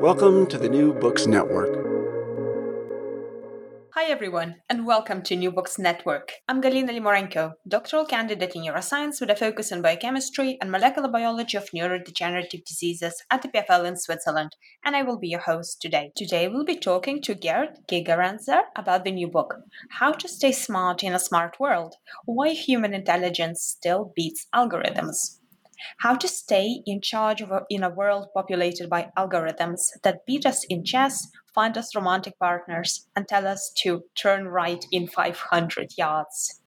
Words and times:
Welcome 0.00 0.46
to 0.48 0.58
the 0.58 0.68
New 0.68 0.92
Books 0.92 1.26
Network. 1.26 1.86
Hi 3.94 4.04
everyone, 4.04 4.56
and 4.68 4.86
welcome 4.86 5.22
to 5.22 5.34
New 5.34 5.50
Books 5.50 5.78
Network. 5.78 6.32
I'm 6.46 6.60
Galina 6.60 6.90
Limorenko, 6.90 7.54
doctoral 7.66 8.04
candidate 8.04 8.54
in 8.54 8.62
neuroscience 8.62 9.20
with 9.20 9.30
a 9.30 9.34
focus 9.34 9.72
on 9.72 9.80
biochemistry 9.80 10.58
and 10.60 10.70
molecular 10.70 11.08
biology 11.08 11.56
of 11.56 11.70
neurodegenerative 11.70 12.64
diseases 12.66 13.22
at 13.30 13.40
the 13.40 13.48
PFL 13.48 13.86
in 13.86 13.96
Switzerland, 13.96 14.54
and 14.84 14.94
I 14.94 15.02
will 15.02 15.18
be 15.18 15.28
your 15.28 15.40
host 15.40 15.80
today. 15.80 16.12
Today 16.14 16.46
we'll 16.46 16.66
be 16.66 16.76
talking 16.76 17.22
to 17.22 17.34
Gerd 17.34 17.78
Gigerenzer 17.88 18.64
about 18.76 19.04
the 19.04 19.12
new 19.12 19.28
book, 19.28 19.54
How 19.92 20.12
to 20.12 20.28
Stay 20.28 20.52
Smart 20.52 21.02
in 21.02 21.14
a 21.14 21.18
Smart 21.18 21.58
World: 21.58 21.94
Why 22.26 22.50
Human 22.50 22.92
Intelligence 22.92 23.62
Still 23.62 24.12
Beats 24.14 24.46
Algorithms. 24.54 25.35
How 25.98 26.14
to 26.16 26.28
stay 26.28 26.82
in 26.86 27.00
charge 27.00 27.40
of 27.40 27.50
a, 27.50 27.62
in 27.68 27.82
a 27.82 27.90
world 27.90 28.28
populated 28.34 28.88
by 28.88 29.10
algorithms 29.16 29.90
that 30.02 30.26
beat 30.26 30.46
us 30.46 30.64
in 30.64 30.84
chess, 30.84 31.28
find 31.54 31.76
us 31.76 31.94
romantic 31.94 32.38
partners, 32.38 33.08
and 33.16 33.26
tell 33.26 33.46
us 33.46 33.72
to 33.82 34.04
turn 34.14 34.48
right 34.48 34.84
in 34.92 35.08
500 35.08 35.92
yards. 35.96 36.62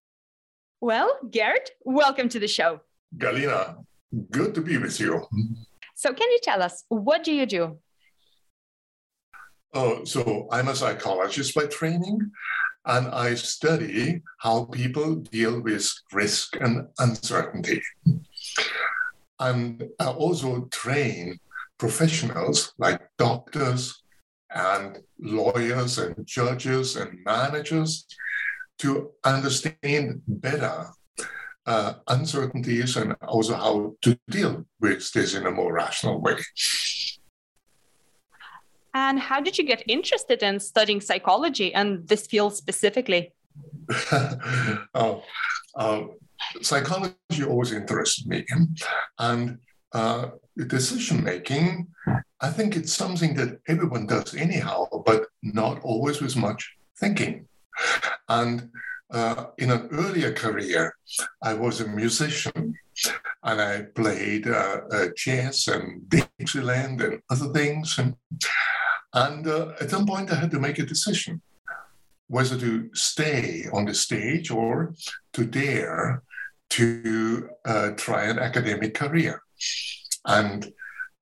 Well, 0.82 1.18
Gerd, 1.30 1.70
welcome 1.84 2.30
to 2.30 2.40
the 2.40 2.48
show. 2.48 2.82
Galina, 3.18 3.84
good 4.32 4.56
to 4.56 4.62
be 4.62 4.78
with 4.78 5.00
you. 5.00 5.26
So, 5.96 6.14
can 6.14 6.32
you 6.32 6.40
tell 6.42 6.62
us 6.62 6.86
what 6.88 7.24
do 7.24 7.34
you 7.34 7.46
do? 7.46 7.80
Oh, 9.74 10.04
so 10.04 10.48
I'm 10.52 10.68
a 10.68 10.76
psychologist 10.76 11.54
by 11.54 11.66
training, 11.66 12.32
and 12.86 13.08
I 13.10 13.36
study 13.36 14.22
how 14.40 14.66
people 14.66 15.16
deal 15.16 15.62
with 15.62 15.92
risk 16.12 16.56
and 16.60 16.88
uncertainty. 16.98 17.82
And 19.40 19.90
also 20.00 20.66
train 20.66 21.40
professionals 21.78 22.74
like 22.78 23.02
doctors 23.18 24.04
and 24.54 25.00
lawyers 25.20 25.98
and 25.98 26.26
judges 26.26 26.96
and 26.96 27.20
managers 27.24 28.06
to 28.80 29.12
understand 29.24 30.22
better 30.28 30.88
uh, 31.66 31.94
uncertainties 32.08 32.98
and 32.98 33.16
also 33.28 33.54
how 33.56 33.96
to 34.02 34.18
deal 34.30 34.66
with 34.80 35.12
this 35.14 35.36
in 35.36 35.46
a 35.46 35.52
more 35.52 35.72
rational 35.74 36.20
way. 36.20 36.38
And 38.94 39.20
how 39.20 39.40
did 39.40 39.58
you 39.58 39.64
get 39.64 39.84
interested 39.88 40.42
in 40.42 40.60
studying 40.60 41.00
psychology 41.00 41.74
and 41.74 42.08
this 42.08 42.26
field 42.26 42.56
specifically? 42.56 43.34
oh, 44.96 45.24
uh, 45.76 46.02
psychology 46.62 47.44
always 47.48 47.72
interested 47.72 48.28
me. 48.28 48.46
And 49.20 49.60
uh, 49.94 50.30
decision 50.68 51.24
making, 51.24 51.88
I 52.42 52.50
think 52.50 52.76
it's 52.76 52.94
something 52.94 53.36
that 53.36 53.60
everyone 53.68 54.08
does 54.08 54.36
anyhow, 54.36 54.88
but 55.06 55.28
not 55.42 55.82
always 55.82 56.22
with 56.22 56.36
much 56.36 56.76
thinking. 57.00 57.48
And 58.28 58.70
uh, 59.12 59.48
in 59.58 59.72
an 59.72 59.90
earlier 59.92 60.34
career, 60.34 60.96
I 61.42 61.54
was 61.54 61.82
a 61.82 61.88
musician 61.88 62.76
and 63.44 63.62
I 63.62 63.82
played 63.96 64.48
uh, 64.48 64.82
uh, 64.92 65.08
jazz 65.16 65.68
and 65.68 66.08
Dixieland 66.10 67.02
and 67.02 67.22
other 67.30 67.52
things. 67.54 67.98
And, 67.98 68.16
and 69.14 69.48
uh, 69.48 69.74
at 69.82 69.90
some 69.90 70.06
point, 70.06 70.32
I 70.32 70.36
had 70.36 70.52
to 70.52 70.60
make 70.60 70.80
a 70.80 70.86
decision 70.86 71.42
whether 72.28 72.58
to 72.60 72.90
stay 72.94 73.66
on 73.74 73.86
the 73.86 73.94
stage 73.94 74.52
or 74.52 74.94
to 75.34 75.46
dare 75.46 76.22
to 76.70 77.50
uh, 77.66 77.92
try 77.92 78.26
an 78.26 78.40
academic 78.40 78.94
career. 78.94 79.42
And 80.26 80.72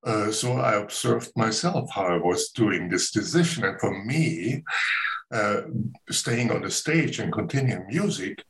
uh, 0.04 0.30
so 0.30 0.52
I 0.52 0.74
observed 0.74 1.32
myself 1.36 1.90
how 1.92 2.06
I 2.06 2.16
was 2.18 2.50
doing 2.50 2.88
this 2.88 3.10
decision. 3.10 3.64
And 3.64 3.80
for 3.80 4.04
me, 4.04 4.62
uh, 5.32 5.62
staying 6.10 6.50
on 6.50 6.62
the 6.62 6.70
stage 6.70 7.18
and 7.18 7.32
continuing 7.32 7.86
music, 7.88 8.44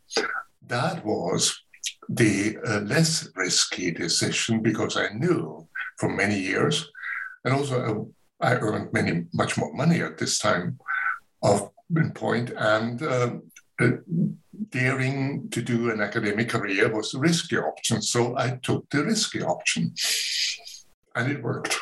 that 0.67 1.05
was 1.05 1.61
the 2.09 2.59
uh, 2.67 2.81
less 2.81 3.29
risky 3.35 3.91
decision 3.91 4.63
because 4.63 4.97
I 4.97 5.09
knew 5.15 5.67
for 5.99 6.09
many 6.09 6.39
years, 6.39 6.89
and 7.45 7.55
also 7.55 8.13
uh, 8.41 8.47
I 8.47 8.55
earned 8.55 8.93
many 8.93 9.25
much 9.35 9.59
more 9.59 9.73
money 9.75 10.01
at 10.01 10.19
this 10.19 10.39
time 10.39 10.79
of 11.43 11.71
point, 12.15 12.51
and 12.57 13.03
um, 13.03 13.48
uh, 13.81 13.91
daring 14.71 15.49
to 15.51 15.63
do 15.63 15.91
an 15.91 16.01
academic 16.01 16.49
career 16.49 16.95
was 16.95 17.13
the 17.13 17.19
risky 17.19 17.57
option. 17.57 18.03
So 18.03 18.37
I 18.37 18.59
took 18.63 18.89
the 18.91 19.05
risky 19.05 19.43
option, 19.43 19.95
and 21.15 21.33
it 21.33 21.43
worked. 21.43 21.79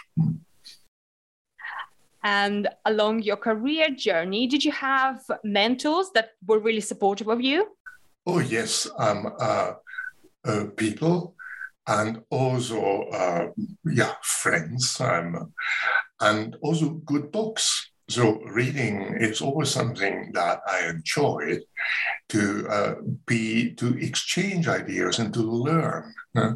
And 2.22 2.68
along 2.84 3.22
your 3.22 3.36
career 3.36 3.90
journey, 3.90 4.46
did 4.48 4.64
you 4.64 4.72
have 4.72 5.22
mentors 5.44 6.10
that 6.14 6.30
were 6.46 6.58
really 6.58 6.80
supportive 6.80 7.28
of 7.28 7.40
you? 7.40 7.68
Oh, 8.26 8.40
yes. 8.40 8.88
Um, 8.98 9.32
uh, 9.38 9.72
uh, 10.44 10.64
people 10.76 11.36
and 11.86 12.22
also, 12.30 13.02
uh, 13.12 13.48
yeah, 13.84 14.14
friends 14.22 15.00
um, 15.00 15.52
and 16.20 16.56
also 16.62 16.90
good 16.90 17.30
books. 17.30 17.90
So 18.08 18.40
reading 18.42 19.16
is 19.18 19.40
always 19.40 19.70
something 19.70 20.30
that 20.34 20.60
I 20.68 20.86
enjoyed 20.86 21.62
to 22.28 22.68
uh, 22.68 22.94
be 23.26 23.74
to 23.74 23.98
exchange 23.98 24.68
ideas 24.68 25.18
and 25.18 25.34
to 25.34 25.40
learn. 25.40 26.14
Uh, 26.34 26.52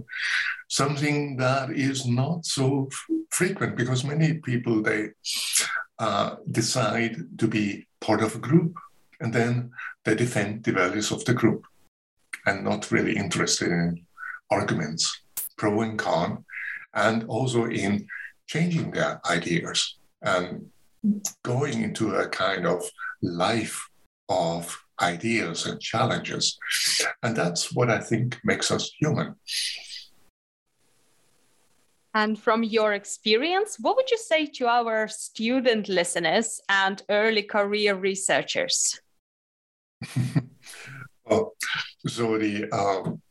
something 0.68 1.36
that 1.38 1.70
is 1.70 2.06
not 2.06 2.46
so 2.46 2.88
f- 2.92 3.16
frequent 3.30 3.76
because 3.76 4.04
many 4.04 4.34
people 4.34 4.80
they 4.80 5.08
uh, 5.98 6.36
decide 6.52 7.16
to 7.38 7.48
be 7.48 7.86
part 8.00 8.22
of 8.22 8.36
a 8.36 8.38
group 8.38 8.76
and 9.20 9.32
then 9.34 9.70
they 10.04 10.14
defend 10.14 10.62
the 10.62 10.72
values 10.72 11.10
of 11.10 11.24
the 11.24 11.34
group 11.34 11.64
and 12.46 12.64
not 12.64 12.92
really 12.92 13.16
interested 13.16 13.68
in 13.68 14.06
arguments, 14.50 15.22
pro 15.58 15.80
and 15.82 15.98
con, 15.98 16.44
and 16.94 17.24
also 17.24 17.64
in 17.66 18.06
changing 18.46 18.92
their 18.92 19.20
ideas 19.28 19.98
and 20.22 20.70
going 21.42 21.82
into 21.82 22.14
a 22.14 22.28
kind 22.28 22.66
of 22.66 22.84
life 23.22 23.88
of 24.28 24.78
ideas 25.00 25.66
and 25.66 25.80
challenges. 25.80 26.58
And 27.22 27.34
that's 27.34 27.74
what 27.74 27.90
I 27.90 27.98
think 27.98 28.38
makes 28.44 28.70
us 28.70 28.90
human. 28.98 29.34
And 32.12 32.38
from 32.38 32.64
your 32.64 32.92
experience, 32.94 33.76
what 33.80 33.96
would 33.96 34.10
you 34.10 34.18
say 34.18 34.46
to 34.46 34.66
our 34.66 35.06
student 35.06 35.88
listeners 35.88 36.60
and 36.68 37.02
early 37.08 37.42
career 37.42 37.94
researchers? 37.94 39.00
well, 41.24 41.54
so 42.06 42.36
the 42.36 42.68
um, 42.72 43.22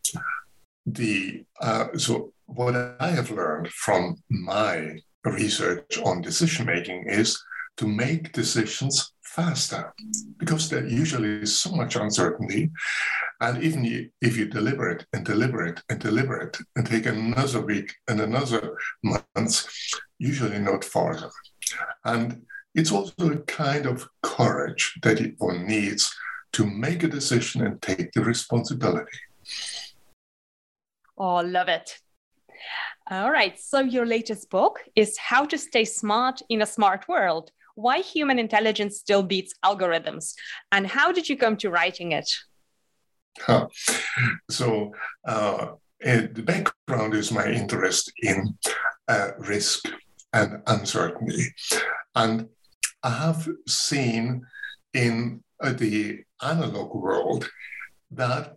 the 0.86 1.44
uh, 1.60 1.88
so 1.98 2.32
what 2.46 2.76
I 3.00 3.10
have 3.10 3.32
learned 3.32 3.70
from 3.70 4.16
my 4.30 5.00
research 5.26 5.98
on 6.00 6.22
decision 6.22 6.66
making 6.66 7.06
is 7.08 7.42
to 7.80 7.88
make 7.88 8.34
decisions 8.34 9.14
faster 9.22 9.94
because 10.38 10.70
there 10.70 10.86
usually 10.86 11.44
is 11.44 11.58
so 11.58 11.72
much 11.72 11.96
uncertainty. 11.96 12.70
And 13.40 13.64
even 13.64 14.12
if 14.22 14.36
you 14.36 14.48
deliberate 14.48 15.06
and 15.14 15.26
deliberate 15.26 15.82
and 15.88 15.98
deliberate 15.98 16.58
and 16.76 16.86
take 16.86 17.06
another 17.06 17.62
week 17.62 17.96
and 18.10 18.20
another 18.20 18.76
month, 19.02 19.66
usually 20.18 20.60
not 20.60 20.84
farther. 20.84 21.32
And 22.04 22.42
it's 22.76 22.92
also 22.92 23.32
a 23.32 23.38
kind 23.44 23.86
of 23.86 24.10
courage 24.24 25.00
that 25.04 25.36
one 25.38 25.66
needs 25.66 26.14
to 26.52 26.66
make 26.66 27.04
a 27.04 27.08
decision 27.08 27.66
and 27.66 27.82
take 27.82 28.12
the 28.12 28.22
responsibility. 28.22 29.20
Oh, 31.18 31.38
love 31.38 31.70
it. 31.70 31.98
All 33.10 33.32
right. 33.32 33.58
So, 33.58 33.80
your 33.80 34.06
latest 34.06 34.50
book 34.50 34.82
is 34.96 35.18
How 35.18 35.46
to 35.46 35.58
Stay 35.58 35.86
Smart 35.86 36.42
in 36.50 36.62
a 36.62 36.66
Smart 36.66 37.08
World 37.08 37.52
Why 37.82 38.00
Human 38.00 38.40
Intelligence 38.40 38.98
Still 38.98 39.24
Beats 39.24 39.54
Algorithms. 39.64 40.34
And 40.72 40.86
how 40.88 41.12
did 41.12 41.30
you 41.30 41.38
come 41.38 41.56
to 41.58 41.70
writing 41.70 42.12
it? 42.12 42.30
Huh. 43.40 43.68
So, 44.50 44.94
uh, 45.26 45.68
the 46.02 46.44
background 46.46 47.14
is 47.14 47.32
my 47.32 47.48
interest 47.48 48.12
in 48.22 48.58
uh, 49.08 49.32
risk 49.38 49.90
and 50.34 50.62
uncertainty. 50.68 51.46
And 52.16 52.50
I 53.04 53.10
have 53.10 53.48
seen 53.68 54.46
in 54.94 55.44
uh, 55.62 55.74
the 55.74 56.24
analog 56.42 56.94
world 56.96 57.50
that 58.12 58.56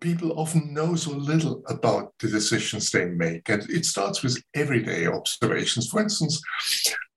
people 0.00 0.38
often 0.38 0.72
know 0.72 0.94
so 0.94 1.12
little 1.12 1.62
about 1.68 2.12
the 2.18 2.28
decisions 2.28 2.90
they 2.90 3.04
make. 3.04 3.48
And 3.48 3.68
it 3.70 3.84
starts 3.84 4.22
with 4.22 4.42
everyday 4.54 5.06
observations. 5.06 5.88
For 5.88 6.00
instance, 6.00 6.40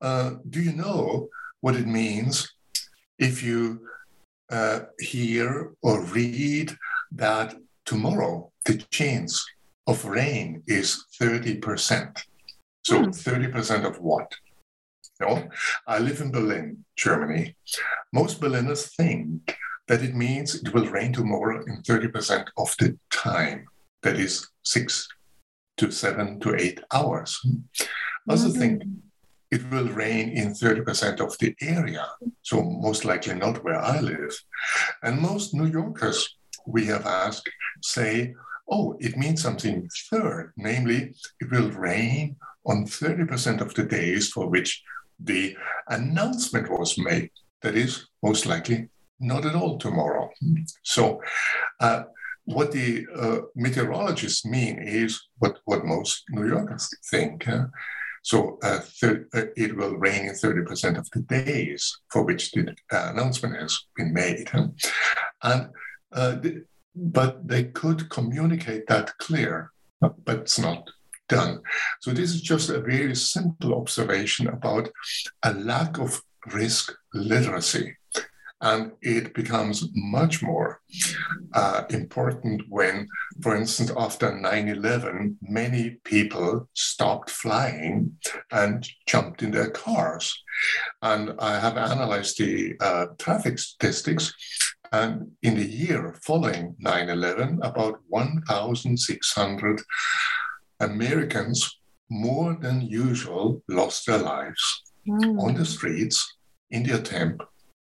uh, 0.02 0.32
do 0.50 0.62
you 0.62 0.74
know 0.74 1.30
what 1.62 1.76
it 1.76 1.88
means 1.88 2.54
if 3.18 3.42
you 3.42 3.88
uh, 4.52 4.82
hear 5.00 5.74
or 5.82 6.04
read 6.04 6.76
that 7.14 7.56
tomorrow 7.86 8.52
the 8.66 8.78
chance 8.92 9.44
of 9.88 10.06
rain 10.06 10.64
is 10.68 11.06
30%? 11.22 12.22
So 12.84 13.00
hmm. 13.00 13.10
30% 13.10 13.86
of 13.86 14.00
what? 14.00 14.32
You 15.20 15.28
know, 15.28 15.50
I 15.88 16.00
live 16.00 16.22
in 16.22 16.32
Berlin, 16.32 16.84
Germany. 16.98 17.56
Most 18.12 18.42
Berliners 18.42 18.94
think 18.96 19.56
that 19.88 20.02
it 20.02 20.16
means 20.16 20.56
it 20.56 20.74
will 20.74 20.88
rain 20.88 21.14
tomorrow 21.14 21.64
in 21.66 21.82
30% 21.82 22.48
of 22.58 22.74
the 22.80 22.98
time. 23.10 23.66
That 24.02 24.20
is 24.20 24.50
six 24.64 25.08
to 25.78 25.92
seven 25.92 26.40
to 26.42 26.56
eight 26.56 26.80
hours. 26.94 27.40
Also 28.30 28.48
mm-hmm. 28.48 28.60
think 28.60 28.84
it 29.52 29.70
will 29.70 29.90
rain 29.90 30.30
in 30.30 30.50
30% 30.50 31.20
of 31.20 31.38
the 31.38 31.56
area, 31.62 32.08
so 32.42 32.64
most 32.64 33.06
likely 33.06 33.36
not 33.36 33.64
where 33.64 33.80
I 33.80 34.00
live. 34.00 34.36
And 35.04 35.22
most 35.22 35.54
New 35.54 35.68
Yorkers 35.68 36.38
we 36.66 36.86
have 36.86 37.06
asked 37.06 37.50
say, 37.82 38.34
oh, 38.70 38.96
it 39.00 39.18
means 39.18 39.42
something 39.42 39.90
third, 40.10 40.54
namely, 40.58 41.14
it 41.40 41.52
will 41.52 41.70
rain 41.72 42.36
on 42.66 42.86
30% 42.86 43.62
of 43.62 43.74
the 43.74 43.84
days 43.84 44.30
for 44.30 44.50
which 44.50 44.82
the 45.20 45.56
announcement 45.90 46.72
was 46.72 46.98
made. 46.98 47.30
That 47.62 47.76
is 47.76 48.08
most 48.22 48.46
likely 48.46 48.90
not 49.20 49.46
at 49.46 49.56
all 49.56 49.78
tomorrow. 49.78 50.30
So, 50.84 51.22
uh, 51.80 52.04
what 52.46 52.72
the 52.72 53.06
uh, 53.16 53.38
meteorologists 53.56 54.46
mean 54.46 54.78
is 54.80 55.22
what, 55.38 55.60
what 55.66 55.86
most 55.86 56.24
New 56.30 56.48
Yorkers 56.48 56.90
think. 57.10 57.48
Uh, 57.48 57.66
so, 58.22 58.58
thir- 58.62 59.28
uh, 59.34 59.46
it 59.56 59.76
will 59.76 59.96
rain 59.96 60.26
in 60.28 60.34
30% 60.34 60.98
of 60.98 61.10
the 61.12 61.22
days 61.22 62.00
for 62.10 62.24
which 62.24 62.52
the 62.52 62.76
uh, 62.92 63.12
announcement 63.14 63.56
has 63.56 63.80
been 63.96 64.14
made. 64.14 64.50
And 65.42 65.70
uh, 66.12 66.36
the, 66.36 66.66
but 66.96 67.48
they 67.48 67.66
could 67.66 68.10
communicate 68.10 68.88
that 68.88 69.18
clear, 69.18 69.72
but 70.00 70.16
it's 70.28 70.60
not 70.60 70.90
done. 71.28 71.62
So 72.02 72.12
this 72.12 72.34
is 72.34 72.42
just 72.42 72.70
a 72.70 72.82
very 72.82 73.16
simple 73.16 73.74
observation 73.74 74.48
about 74.48 74.90
a 75.44 75.54
lack 75.54 75.98
of 75.98 76.22
risk 76.54 76.94
literacy 77.14 77.96
and 78.64 78.94
it 79.02 79.34
becomes 79.34 79.90
much 79.94 80.42
more 80.42 80.80
uh, 81.54 81.84
important 81.90 82.64
when, 82.70 83.08
for 83.42 83.56
instance, 83.56 83.92
after 83.98 84.34
9 84.34 84.70
11, 84.70 85.38
many 85.42 85.98
people 86.06 86.70
stopped 86.74 87.30
flying 87.30 88.18
and 88.52 88.88
jumped 89.06 89.44
in 89.44 89.52
their 89.52 89.70
cars. 89.70 90.34
And 91.02 91.34
I 91.40 91.60
have 91.60 91.78
analyzed 91.78 92.38
the 92.38 92.76
uh, 92.80 93.08
traffic 93.20 93.60
statistics. 93.60 94.34
And 94.94 95.32
in 95.42 95.56
the 95.56 95.68
year 95.68 96.16
following 96.24 96.76
9 96.80 97.10
11, 97.10 97.60
about 97.64 98.00
1,600 98.08 99.82
Americans, 100.80 101.80
more 102.10 102.56
than 102.62 102.82
usual, 102.82 103.62
lost 103.68 104.06
their 104.06 104.20
lives 104.20 104.84
mm. 105.06 105.42
on 105.42 105.56
the 105.56 105.66
streets 105.66 106.38
in 106.72 106.84
the 106.84 106.96
attempt 106.96 107.44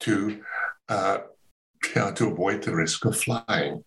to 0.01 0.43
uh, 0.89 1.19
to 2.15 2.29
avoid 2.29 2.63
the 2.63 2.75
risk 2.75 3.05
of 3.05 3.17
flying. 3.17 3.85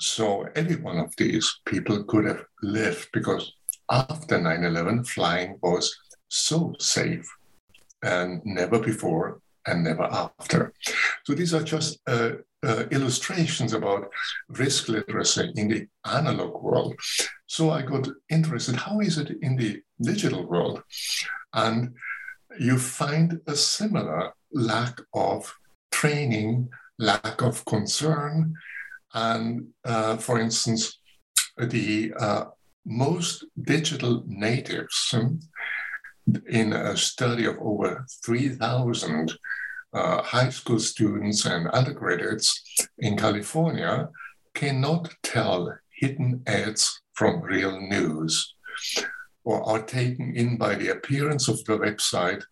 So 0.00 0.46
any 0.56 0.76
one 0.76 0.98
of 0.98 1.14
these 1.16 1.60
people 1.64 2.04
could 2.04 2.24
have 2.24 2.44
lived 2.62 3.08
because 3.12 3.52
after 3.90 4.40
9 4.40 4.64
11, 4.64 5.04
flying 5.04 5.58
was 5.62 5.94
so 6.28 6.74
safe 6.78 7.28
and 8.02 8.40
never 8.44 8.78
before 8.78 9.40
and 9.66 9.84
never 9.84 10.04
after. 10.04 10.72
So 11.24 11.34
these 11.34 11.54
are 11.54 11.62
just 11.62 12.00
uh, 12.06 12.32
uh, 12.64 12.84
illustrations 12.90 13.72
about 13.72 14.10
risk 14.48 14.88
literacy 14.88 15.52
in 15.56 15.68
the 15.68 15.86
analog 16.04 16.62
world. 16.62 16.94
So 17.46 17.70
I 17.70 17.82
got 17.82 18.08
interested 18.30 18.76
how 18.76 19.00
is 19.00 19.18
it 19.18 19.30
in 19.42 19.56
the 19.56 19.82
digital 20.00 20.46
world? 20.46 20.82
And 21.52 21.94
you 22.58 22.78
find 22.78 23.40
a 23.46 23.54
similar 23.54 24.32
lack 24.52 24.98
of 25.14 25.54
training, 25.92 26.68
lack 26.98 27.42
of 27.42 27.64
concern, 27.64 28.54
and 29.14 29.68
uh, 29.84 30.16
for 30.16 30.40
instance, 30.40 30.98
the 31.58 32.12
uh, 32.18 32.44
most 32.84 33.44
digital 33.62 34.24
natives 34.26 35.14
in 36.48 36.72
a 36.72 36.96
study 36.96 37.44
of 37.44 37.56
over 37.60 38.04
3,000 38.24 39.32
uh, 39.92 40.22
high 40.22 40.48
school 40.48 40.78
students 40.78 41.44
and 41.44 41.68
undergraduates 41.68 42.88
in 42.98 43.16
California 43.16 44.08
cannot 44.54 45.14
tell 45.22 45.76
hidden 45.98 46.42
ads 46.46 47.02
from 47.12 47.42
real 47.42 47.80
news 47.80 48.54
or 49.44 49.62
are 49.68 49.82
taken 49.82 50.34
in 50.34 50.56
by 50.56 50.74
the 50.74 50.88
appearance 50.88 51.48
of 51.48 51.62
the 51.64 51.76
website 51.76 52.42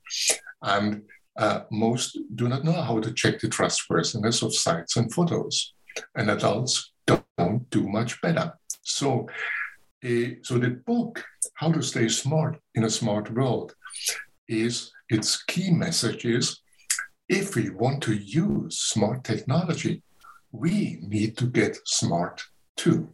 and 0.62 1.02
uh, 1.40 1.62
most 1.70 2.18
do 2.34 2.48
not 2.48 2.64
know 2.64 2.80
how 2.80 3.00
to 3.00 3.12
check 3.12 3.40
the 3.40 3.48
trustworthiness 3.48 4.42
of 4.42 4.54
sites 4.54 4.96
and 4.96 5.12
photos, 5.12 5.72
and 6.14 6.30
adults 6.30 6.92
don't 7.06 7.70
do 7.70 7.88
much 7.88 8.20
better. 8.20 8.52
So, 8.82 9.26
uh, 10.04 10.36
so 10.42 10.58
the 10.58 10.82
book, 10.86 11.24
How 11.54 11.72
to 11.72 11.82
Stay 11.82 12.08
Smart 12.08 12.58
in 12.74 12.84
a 12.84 12.90
Smart 12.90 13.32
World, 13.32 13.74
is 14.48 14.92
its 15.08 15.42
key 15.44 15.70
message 15.70 16.24
is 16.24 16.60
if 17.28 17.56
we 17.56 17.70
want 17.70 18.02
to 18.02 18.14
use 18.14 18.78
smart 18.78 19.24
technology, 19.24 20.02
we 20.52 20.98
need 21.00 21.38
to 21.38 21.46
get 21.46 21.78
smart 21.86 22.42
too. 22.76 23.08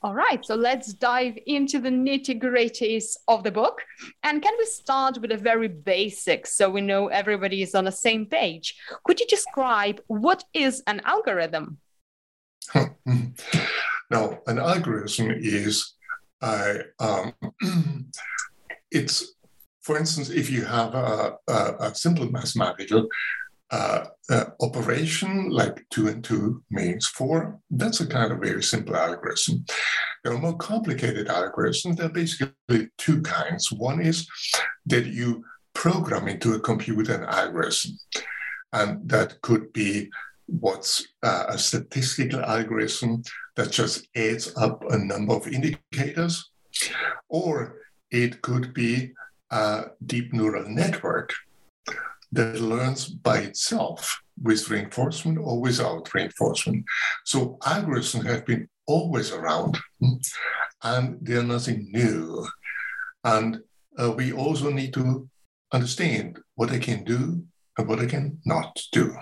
All 0.00 0.14
right, 0.14 0.44
so 0.44 0.54
let's 0.54 0.92
dive 0.94 1.36
into 1.46 1.80
the 1.80 1.88
nitty 1.88 2.40
gritties 2.40 3.16
of 3.26 3.42
the 3.42 3.50
book. 3.50 3.82
And 4.22 4.40
can 4.40 4.54
we 4.56 4.64
start 4.64 5.18
with 5.18 5.32
a 5.32 5.36
very 5.36 5.66
basic 5.66 6.46
so 6.46 6.70
we 6.70 6.82
know 6.82 7.08
everybody 7.08 7.62
is 7.62 7.74
on 7.74 7.84
the 7.84 7.92
same 7.92 8.24
page? 8.24 8.76
Could 9.04 9.18
you 9.18 9.26
describe 9.26 10.00
what 10.06 10.44
is 10.54 10.84
an 10.86 11.00
algorithm? 11.04 11.78
now, 12.74 14.38
an 14.46 14.58
algorithm 14.60 15.32
is 15.32 15.94
um, 16.42 17.32
it's, 18.92 19.34
for 19.82 19.98
instance, 19.98 20.30
if 20.30 20.48
you 20.48 20.64
have 20.64 20.94
a, 20.94 21.34
a, 21.48 21.74
a 21.80 21.94
simple 21.96 22.30
mathematical 22.30 23.08
uh, 23.70 24.04
uh, 24.30 24.44
operation 24.60 25.50
like 25.50 25.84
two 25.90 26.08
and 26.08 26.24
two 26.24 26.62
means 26.70 27.06
four. 27.06 27.60
That's 27.70 28.00
a 28.00 28.06
kind 28.06 28.32
of 28.32 28.40
very 28.40 28.62
simple 28.62 28.96
algorithm. 28.96 29.64
There 30.24 30.32
are 30.32 30.38
more 30.38 30.56
complicated 30.56 31.28
algorithms. 31.28 31.96
There 31.96 32.06
are 32.06 32.10
basically 32.10 32.88
two 32.96 33.20
kinds. 33.22 33.70
One 33.70 34.00
is 34.00 34.26
that 34.86 35.06
you 35.06 35.44
program 35.74 36.28
into 36.28 36.54
a 36.54 36.60
computer 36.60 37.14
an 37.14 37.24
algorithm, 37.24 37.98
and 38.72 39.08
that 39.08 39.40
could 39.42 39.72
be 39.72 40.10
what's 40.46 41.06
uh, 41.22 41.44
a 41.48 41.58
statistical 41.58 42.40
algorithm 42.40 43.22
that 43.56 43.70
just 43.70 44.08
adds 44.16 44.52
up 44.56 44.82
a 44.90 44.98
number 44.98 45.34
of 45.34 45.46
indicators, 45.46 46.50
or 47.28 47.76
it 48.10 48.40
could 48.40 48.72
be 48.72 49.12
a 49.50 49.86
deep 50.06 50.32
neural 50.32 50.68
network 50.68 51.34
that 52.32 52.60
learns 52.60 53.08
by 53.08 53.38
itself 53.38 54.20
with 54.42 54.68
reinforcement 54.70 55.38
or 55.38 55.60
without 55.60 56.12
reinforcement. 56.14 56.84
So 57.24 57.58
algorithms 57.62 58.26
have 58.26 58.46
been 58.46 58.68
always 58.86 59.32
around 59.32 59.78
hmm, 60.00 60.14
and 60.82 61.18
they're 61.20 61.42
nothing 61.42 61.90
new. 61.92 62.46
And 63.24 63.60
uh, 64.00 64.12
we 64.12 64.32
also 64.32 64.70
need 64.70 64.94
to 64.94 65.28
understand 65.72 66.38
what 66.54 66.70
they 66.70 66.78
can 66.78 67.04
do 67.04 67.44
and 67.76 67.88
what 67.88 67.98
they 67.98 68.06
can 68.06 68.38
not 68.44 68.80
do. 68.92 69.14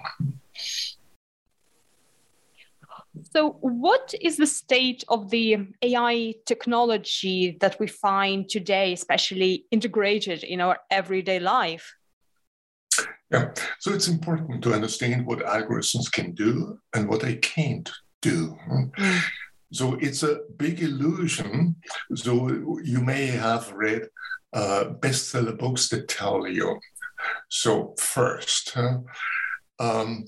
So, 3.33 3.53
what 3.61 4.15
is 4.21 4.37
the 4.37 4.47
state 4.47 5.03
of 5.09 5.31
the 5.31 5.57
AI 5.83 6.35
technology 6.45 7.57
that 7.61 7.81
we 7.81 7.87
find 7.87 8.49
today, 8.49 8.93
especially 8.93 9.65
integrated 9.71 10.45
in 10.45 10.61
our 10.61 10.79
everyday 10.91 11.39
life? 11.39 11.96
Yeah, 13.30 13.52
so 13.80 13.92
it's 13.92 14.09
important 14.09 14.62
to 14.62 14.73
understand 14.73 15.26
what 15.26 15.40
algorithms 15.40 16.11
can 16.12 16.33
do 16.33 16.78
and 16.95 17.09
what 17.09 17.21
they 17.21 17.37
can't 17.37 17.90
do. 18.23 18.56
Mm. 18.71 19.23
So 19.73 19.95
it's 20.00 20.23
a 20.23 20.40
big 20.56 20.80
illusion. 20.80 21.76
So 22.14 22.78
you 22.85 23.00
may 23.00 23.26
have 23.26 23.73
read 23.73 24.09
uh, 24.52 24.85
bestseller 25.00 25.59
books 25.59 25.88
that 25.88 26.09
tell 26.09 26.47
you. 26.47 26.78
So 27.49 27.95
first, 27.99 28.71
huh, 28.75 28.99
um, 29.80 30.26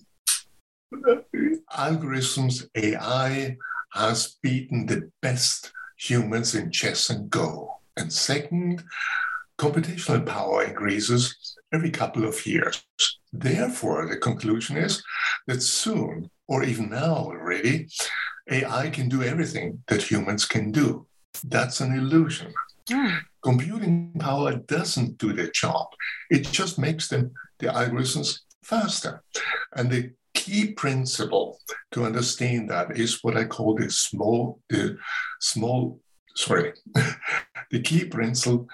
algorithms, 1.73 2.69
AI 2.75 3.57
has 3.93 4.37
beaten 4.43 4.87
the 4.87 5.11
best 5.23 5.73
humans 5.97 6.55
in 6.55 6.71
chess 6.71 7.11
and 7.11 7.31
Go. 7.31 7.79
And 7.97 8.13
second, 8.13 8.83
computational 9.59 10.25
power 10.27 10.65
increases 10.65 11.58
every 11.73 11.91
couple 11.91 12.25
of 12.25 12.47
years. 12.47 12.83
Therefore, 13.33 14.09
the 14.09 14.17
conclusion 14.17 14.77
is 14.77 15.03
that 15.47 15.63
soon, 15.63 16.31
or 16.47 16.65
even 16.65 16.91
now 16.91 17.15
already, 17.15 17.89
AI 18.51 18.91
can 18.91 19.09
do 19.09 19.23
everything 19.23 19.83
that 19.89 20.03
humans 20.03 20.45
can 20.45 20.73
do. 20.73 21.07
That's 21.45 21.81
an 21.81 21.93
illusion. 21.93 22.53
Mm. 22.91 23.21
Computing 23.43 24.15
power 24.19 24.55
doesn't 24.55 25.19
do 25.19 25.33
the 25.33 25.49
job. 25.49 25.89
It 26.31 26.51
just 26.51 26.79
makes 26.79 27.09
them 27.09 27.33
the 27.59 27.67
algorithms 27.67 28.41
faster. 28.63 29.23
And 29.77 29.91
the 29.91 30.13
key 30.35 30.73
principle 30.73 31.59
to 31.93 32.05
understand 32.05 32.71
that 32.71 32.97
is 32.97 33.23
what 33.23 33.37
I 33.37 33.45
call 33.45 33.75
the 33.75 33.91
small, 33.91 34.61
the 34.71 34.97
small, 35.41 36.01
sorry, 36.35 36.73
the 37.71 37.81
key 37.83 38.07
principle, 38.07 38.69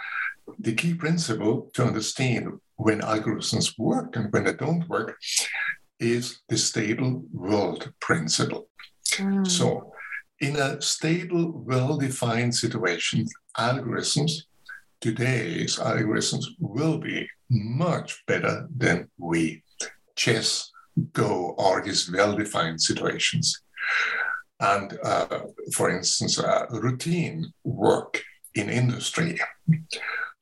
the 0.59 0.75
key 0.75 0.95
principle 0.95 1.71
to 1.75 1.85
understand 1.85 2.61
when 2.77 3.01
algorithms 3.01 3.79
work 3.79 4.17
and 4.17 4.33
when 4.33 4.45
they 4.45 4.53
don't 4.53 4.89
work 4.89 5.17
is 6.01 6.41
the 6.49 6.59
stable 6.59 7.25
world 7.33 7.93
principle. 8.01 8.69
Mm. 9.13 9.47
So, 9.47 9.93
in 10.41 10.57
a 10.57 10.81
stable, 10.83 11.53
well 11.53 11.97
defined 11.97 12.55
situation, 12.55 13.27
algorithms, 13.57 14.33
today's 15.01 15.77
algorithms 15.77 16.47
will 16.59 16.99
be 16.99 17.29
much 17.49 18.25
better 18.27 18.69
than 18.77 19.09
we. 19.19 19.63
Chess, 20.17 20.71
Go 21.13 21.55
are 21.59 21.83
these 21.83 22.11
well 22.11 22.37
defined 22.37 22.81
situations. 22.81 23.61
And 24.61 24.97
uh, 25.03 25.41
for 25.73 25.91
instance, 25.91 26.39
uh, 26.39 26.67
routine 26.71 27.53
work 27.65 28.23
in 28.55 28.71
industry. 28.71 29.41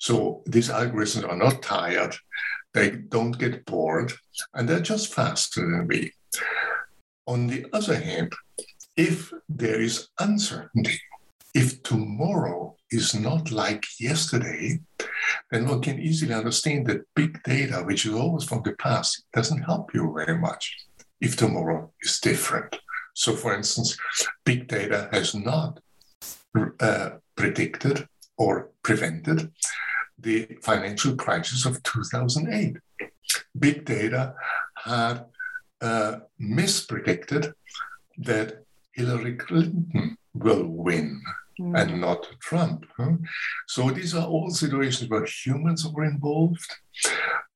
So 0.02 0.42
these 0.46 0.68
algorithms 0.68 1.28
are 1.28 1.36
not 1.36 1.62
tired, 1.62 2.16
they 2.74 2.90
don't 2.90 3.38
get 3.38 3.64
bored, 3.64 4.12
and 4.52 4.68
they're 4.68 4.80
just 4.80 5.14
faster 5.14 5.60
than 5.60 5.86
we. 5.86 6.12
On 7.28 7.46
the 7.46 7.66
other 7.72 7.94
hand, 7.94 8.32
if 8.96 9.32
there 9.48 9.80
is 9.80 10.08
uncertainty, 10.18 11.00
if 11.54 11.84
tomorrow 11.84 12.74
is 12.90 13.14
not 13.14 13.52
like 13.52 13.84
yesterday, 14.00 14.80
then 15.52 15.68
one 15.68 15.80
can 15.80 16.00
easily 16.00 16.34
understand 16.34 16.88
that 16.88 17.06
big 17.14 17.40
data, 17.44 17.84
which 17.86 18.04
is 18.04 18.12
always 18.14 18.42
from 18.42 18.62
the 18.64 18.72
past, 18.72 19.24
doesn't 19.32 19.62
help 19.62 19.94
you 19.94 20.12
very 20.12 20.36
much 20.36 20.78
if 21.20 21.36
tomorrow 21.36 21.92
is 22.02 22.18
different. 22.18 22.76
So, 23.14 23.36
for 23.36 23.54
instance, 23.54 23.96
big 24.44 24.66
data 24.66 25.08
has 25.12 25.32
not 25.32 25.78
uh, 26.80 27.10
predicted 27.36 28.08
or 28.36 28.70
prevented 28.82 29.52
the 30.18 30.46
financial 30.62 31.14
crisis 31.16 31.64
of 31.66 31.82
2008. 31.82 32.76
Big 33.58 33.84
data 33.84 34.34
had 34.84 35.24
uh, 35.80 36.16
mispredicted 36.40 37.52
that 38.18 38.64
Hillary 38.92 39.36
Clinton 39.36 40.16
will 40.34 40.64
win 40.64 41.22
mm. 41.60 41.80
and 41.80 42.00
not 42.00 42.26
Trump. 42.40 42.86
Huh? 42.96 43.16
So 43.66 43.90
these 43.90 44.14
are 44.14 44.26
all 44.26 44.50
situations 44.50 45.08
where 45.10 45.26
humans 45.26 45.86
are 45.86 46.04
involved. 46.04 46.66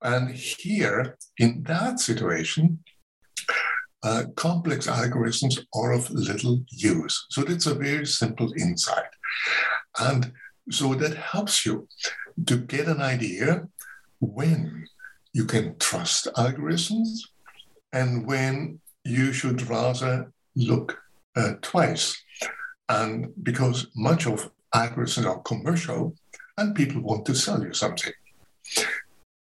And 0.02 0.30
here, 0.34 1.16
in 1.38 1.62
that 1.64 2.00
situation, 2.00 2.80
uh, 4.02 4.24
complex 4.36 4.86
algorithms 4.86 5.58
are 5.74 5.92
of 5.92 6.10
little 6.10 6.60
use. 6.70 7.26
So 7.30 7.42
that's 7.42 7.66
a 7.66 7.74
very 7.74 8.06
simple 8.06 8.52
insight. 8.58 9.10
And 9.98 10.32
so 10.70 10.94
that 10.94 11.16
helps 11.16 11.64
you 11.64 11.88
to 12.46 12.56
get 12.56 12.86
an 12.88 13.00
idea 13.00 13.68
when 14.20 14.86
you 15.32 15.44
can 15.44 15.76
trust 15.78 16.28
algorithms 16.36 17.20
and 17.92 18.26
when 18.26 18.80
you 19.04 19.32
should 19.32 19.62
rather 19.68 20.32
look 20.54 20.98
uh, 21.36 21.52
twice. 21.62 22.20
And 22.88 23.32
because 23.42 23.88
much 23.94 24.26
of 24.26 24.50
algorithms 24.74 25.26
are 25.26 25.40
commercial 25.42 26.14
and 26.58 26.74
people 26.74 27.02
want 27.02 27.26
to 27.26 27.34
sell 27.34 27.62
you 27.62 27.72
something. 27.72 28.12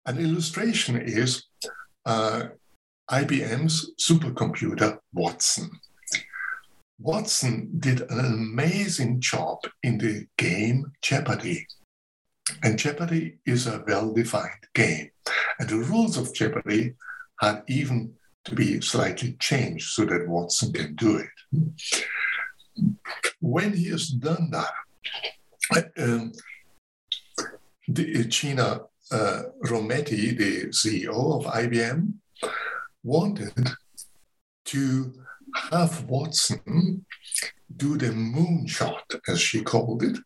An 0.06 0.18
illustration 0.18 1.00
is 1.00 1.44
uh, 2.04 2.44
IBM's 3.10 3.92
supercomputer 4.00 4.98
Watson. 5.12 5.70
Watson 6.98 7.70
did 7.78 8.00
an 8.10 8.20
amazing 8.20 9.20
job 9.20 9.58
in 9.82 9.98
the 9.98 10.26
game 10.38 10.92
Jeopardy. 11.02 11.66
And 12.62 12.78
Jeopardy 12.78 13.38
is 13.44 13.66
a 13.66 13.84
well 13.86 14.12
defined 14.12 14.66
game. 14.74 15.10
And 15.58 15.68
the 15.68 15.76
rules 15.76 16.16
of 16.16 16.34
Jeopardy 16.34 16.94
had 17.40 17.62
even 17.68 18.14
to 18.44 18.54
be 18.54 18.80
slightly 18.80 19.36
changed 19.40 19.90
so 19.90 20.04
that 20.06 20.28
Watson 20.28 20.72
can 20.72 20.94
do 20.94 21.18
it. 21.18 22.04
When 23.40 23.72
he 23.72 23.90
has 23.90 24.08
done 24.08 24.50
that, 24.52 24.72
um, 25.98 26.32
the, 27.88 28.24
Ginni 28.24 28.80
uh, 29.10 29.42
Rometty, 29.64 30.36
the 30.36 30.66
CEO 30.68 31.38
of 31.38 31.52
IBM, 31.52 32.12
wanted 33.02 33.70
to 34.66 35.25
have 35.54 36.04
Watson 36.04 37.04
do 37.76 37.96
the 37.96 38.10
moonshot, 38.10 39.20
as 39.28 39.40
she 39.40 39.62
called 39.62 40.02
it, 40.02 40.18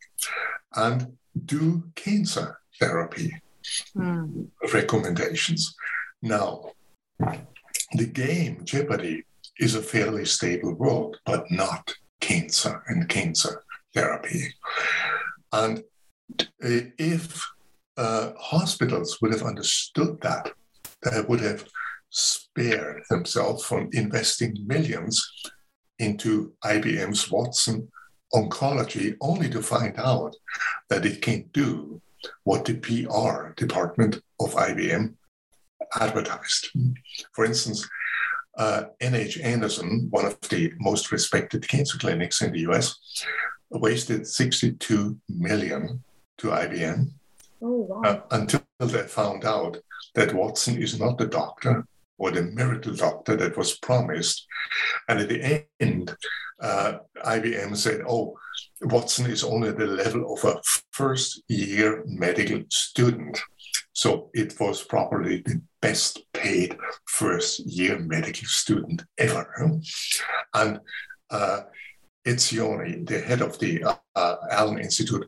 and 0.75 1.17
do 1.47 1.85
cancer 1.95 2.59
therapy 2.79 3.35
mm. 3.97 4.47
recommendations. 4.73 5.75
Now, 6.23 6.73
the 7.93 8.07
game 8.07 8.65
Jeopardy 8.65 9.25
is 9.59 9.75
a 9.75 9.83
fairly 9.83 10.25
stable 10.25 10.75
world, 10.75 11.19
but 11.27 11.51
not 11.51 11.93
cancer 12.21 12.83
and 12.89 13.09
cancer 13.09 13.63
therapy. 13.95 14.55
And 15.53 15.83
if 16.69 17.43
uh, 17.97 18.33
hospitals 18.39 19.19
would 19.21 19.33
have 19.33 19.43
understood 19.43 20.21
that, 20.23 20.53
they 21.03 21.21
would 21.23 21.41
have 21.41 21.65
spared 22.11 23.03
themselves 23.09 23.65
from 23.65 23.89
investing 23.93 24.57
millions 24.67 25.25
into 25.99 26.53
IBM's 26.65 27.31
Watson 27.31 27.89
oncology, 28.35 29.17
only 29.21 29.49
to 29.51 29.63
find 29.63 29.99
out 29.99 30.35
that 30.89 31.05
it 31.05 31.23
can't 31.23 31.53
do 31.53 32.01
what 32.45 32.65
the 32.65 32.75
PR 32.75 33.53
department 33.57 34.21
of 34.39 34.55
IBM 34.55 35.15
advertised. 36.01 36.69
For 37.33 37.45
instance, 37.45 37.89
uh, 38.57 38.85
MD 39.01 39.43
Anderson, 39.43 40.09
one 40.11 40.27
of 40.27 40.39
the 40.43 40.73
most 40.79 41.13
respected 41.13 41.67
cancer 41.67 41.99
clinics 41.99 42.43
in 42.43 42.53
the 42.53 42.61
US, 42.71 42.99
wasted 43.71 44.27
62 44.27 45.19
million 45.29 46.03
to 46.39 46.49
IBM 46.49 47.11
oh, 47.63 47.81
wow. 47.81 48.03
uh, 48.03 48.21
until 48.33 48.63
they 48.81 49.03
found 49.03 49.45
out 49.45 49.79
that 50.15 50.35
Watson 50.35 50.81
is 50.81 50.99
not 50.99 51.19
the 51.19 51.27
doctor 51.27 51.87
or 52.21 52.31
the 52.31 52.43
miracle 52.43 52.95
doctor 52.95 53.35
that 53.35 53.57
was 53.57 53.79
promised. 53.79 54.47
And 55.09 55.21
at 55.21 55.29
the 55.31 55.65
end, 55.81 56.15
uh, 56.63 56.99
IBM 57.25 57.75
said, 57.75 58.03
oh, 58.07 58.37
Watson 58.83 59.31
is 59.31 59.43
only 59.43 59.73
the 59.73 59.87
level 59.87 60.35
of 60.35 60.45
a 60.45 60.61
first 60.91 61.43
year 61.49 62.05
medical 62.07 62.63
student. 62.69 63.41
So 63.95 64.31
it 64.35 64.55
was 64.61 64.85
probably 64.85 65.41
the 65.41 65.63
best 65.81 66.21
paid 66.35 66.77
first 67.07 67.61
year 67.61 67.99
medical 67.99 68.47
student 68.47 69.03
ever. 69.17 69.81
And 70.55 70.81
uh, 71.31 71.61
Etzioni, 72.27 73.07
the 73.07 73.21
head 73.21 73.41
of 73.41 73.59
the 73.59 73.83
uh, 74.15 74.37
Allen 74.51 74.79
Institute, 74.79 75.27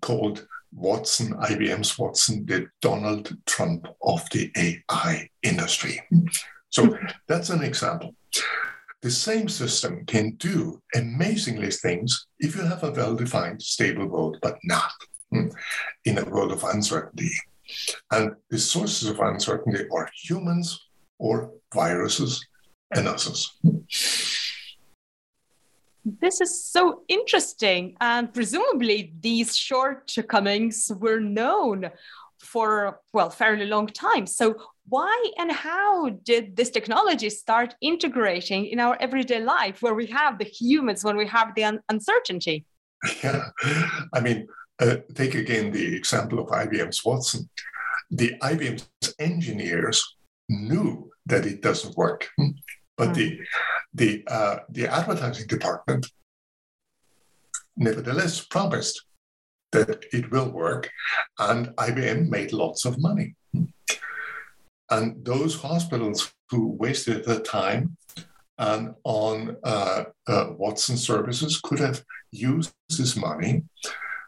called 0.00 0.46
Watson, 0.72 1.34
IBM's 1.34 1.98
Watson, 1.98 2.44
the 2.46 2.66
Donald 2.80 3.36
Trump 3.46 3.86
of 4.02 4.28
the 4.30 4.50
AI 4.56 5.28
industry. 5.42 6.00
So 6.70 6.96
that's 7.26 7.50
an 7.50 7.62
example. 7.62 8.14
The 9.00 9.10
same 9.10 9.48
system 9.48 10.04
can 10.06 10.34
do 10.36 10.82
amazingly 10.94 11.70
things 11.70 12.26
if 12.40 12.56
you 12.56 12.62
have 12.62 12.82
a 12.82 12.90
well 12.90 13.14
defined, 13.14 13.62
stable 13.62 14.06
world, 14.06 14.38
but 14.42 14.58
not 14.64 14.90
hmm, 15.30 15.48
in 16.04 16.18
a 16.18 16.24
world 16.24 16.52
of 16.52 16.64
uncertainty. 16.64 17.30
And 18.10 18.32
the 18.50 18.58
sources 18.58 19.08
of 19.08 19.20
uncertainty 19.20 19.84
are 19.92 20.10
humans 20.14 20.88
or 21.18 21.52
viruses 21.72 22.44
and 22.94 23.06
others. 23.06 23.56
This 26.20 26.40
is 26.40 26.64
so 26.64 27.02
interesting. 27.08 27.96
And 28.00 28.32
presumably, 28.32 29.12
these 29.20 29.56
shortcomings 29.56 30.90
were 30.98 31.20
known 31.20 31.90
for, 32.40 33.00
well, 33.12 33.30
fairly 33.30 33.66
long 33.66 33.88
time. 33.88 34.26
So, 34.26 34.56
why 34.88 35.32
and 35.36 35.52
how 35.52 36.08
did 36.08 36.56
this 36.56 36.70
technology 36.70 37.28
start 37.28 37.74
integrating 37.82 38.66
in 38.66 38.80
our 38.80 38.96
everyday 39.00 39.42
life 39.42 39.82
where 39.82 39.94
we 39.94 40.06
have 40.06 40.38
the 40.38 40.46
humans, 40.46 41.04
when 41.04 41.16
we 41.16 41.26
have 41.26 41.54
the 41.54 41.64
un- 41.64 41.80
uncertainty? 41.90 42.64
Yeah, 43.22 43.50
I 44.14 44.20
mean, 44.22 44.48
uh, 44.80 44.96
take 45.14 45.34
again 45.34 45.72
the 45.72 45.94
example 45.94 46.38
of 46.38 46.48
IBM's 46.48 47.04
Watson. 47.04 47.50
The 48.10 48.34
IBM's 48.42 48.88
engineers 49.18 50.16
knew 50.48 51.10
that 51.26 51.44
it 51.44 51.60
doesn't 51.60 51.96
work, 51.96 52.30
hmm? 52.38 52.52
But 52.98 53.10
mm. 53.10 53.14
the 53.14 53.40
the 53.94 54.24
uh, 54.28 54.56
the 54.68 54.86
advertising 54.86 55.46
department 55.46 56.10
nevertheless 57.76 58.44
promised 58.44 59.04
that 59.72 60.04
it 60.12 60.30
will 60.30 60.50
work, 60.50 60.90
and 61.38 61.68
IBM 61.76 62.28
made 62.28 62.52
lots 62.52 62.84
of 62.84 63.00
money. 63.00 63.34
And 64.90 65.24
those 65.24 65.54
hospitals 65.60 66.32
who 66.50 66.72
wasted 66.72 67.24
their 67.24 67.40
time 67.40 67.96
and 68.58 68.94
on 69.04 69.56
uh, 69.62 70.04
uh, 70.26 70.46
Watson 70.56 70.96
services 70.96 71.60
could 71.62 71.78
have 71.78 72.02
used 72.32 72.72
this 72.88 73.14
money 73.14 73.64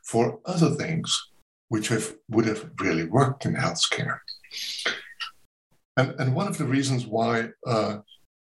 for 0.04 0.38
other 0.44 0.70
things 0.70 1.30
which 1.68 1.88
have, 1.88 2.14
would 2.28 2.46
have 2.46 2.70
really 2.80 3.04
worked 3.04 3.46
in 3.46 3.54
healthcare. 3.54 4.18
And, 5.96 6.14
and 6.20 6.34
one 6.34 6.46
of 6.46 6.58
the 6.58 6.64
reasons 6.64 7.06
why 7.06 7.48
uh, 7.66 7.98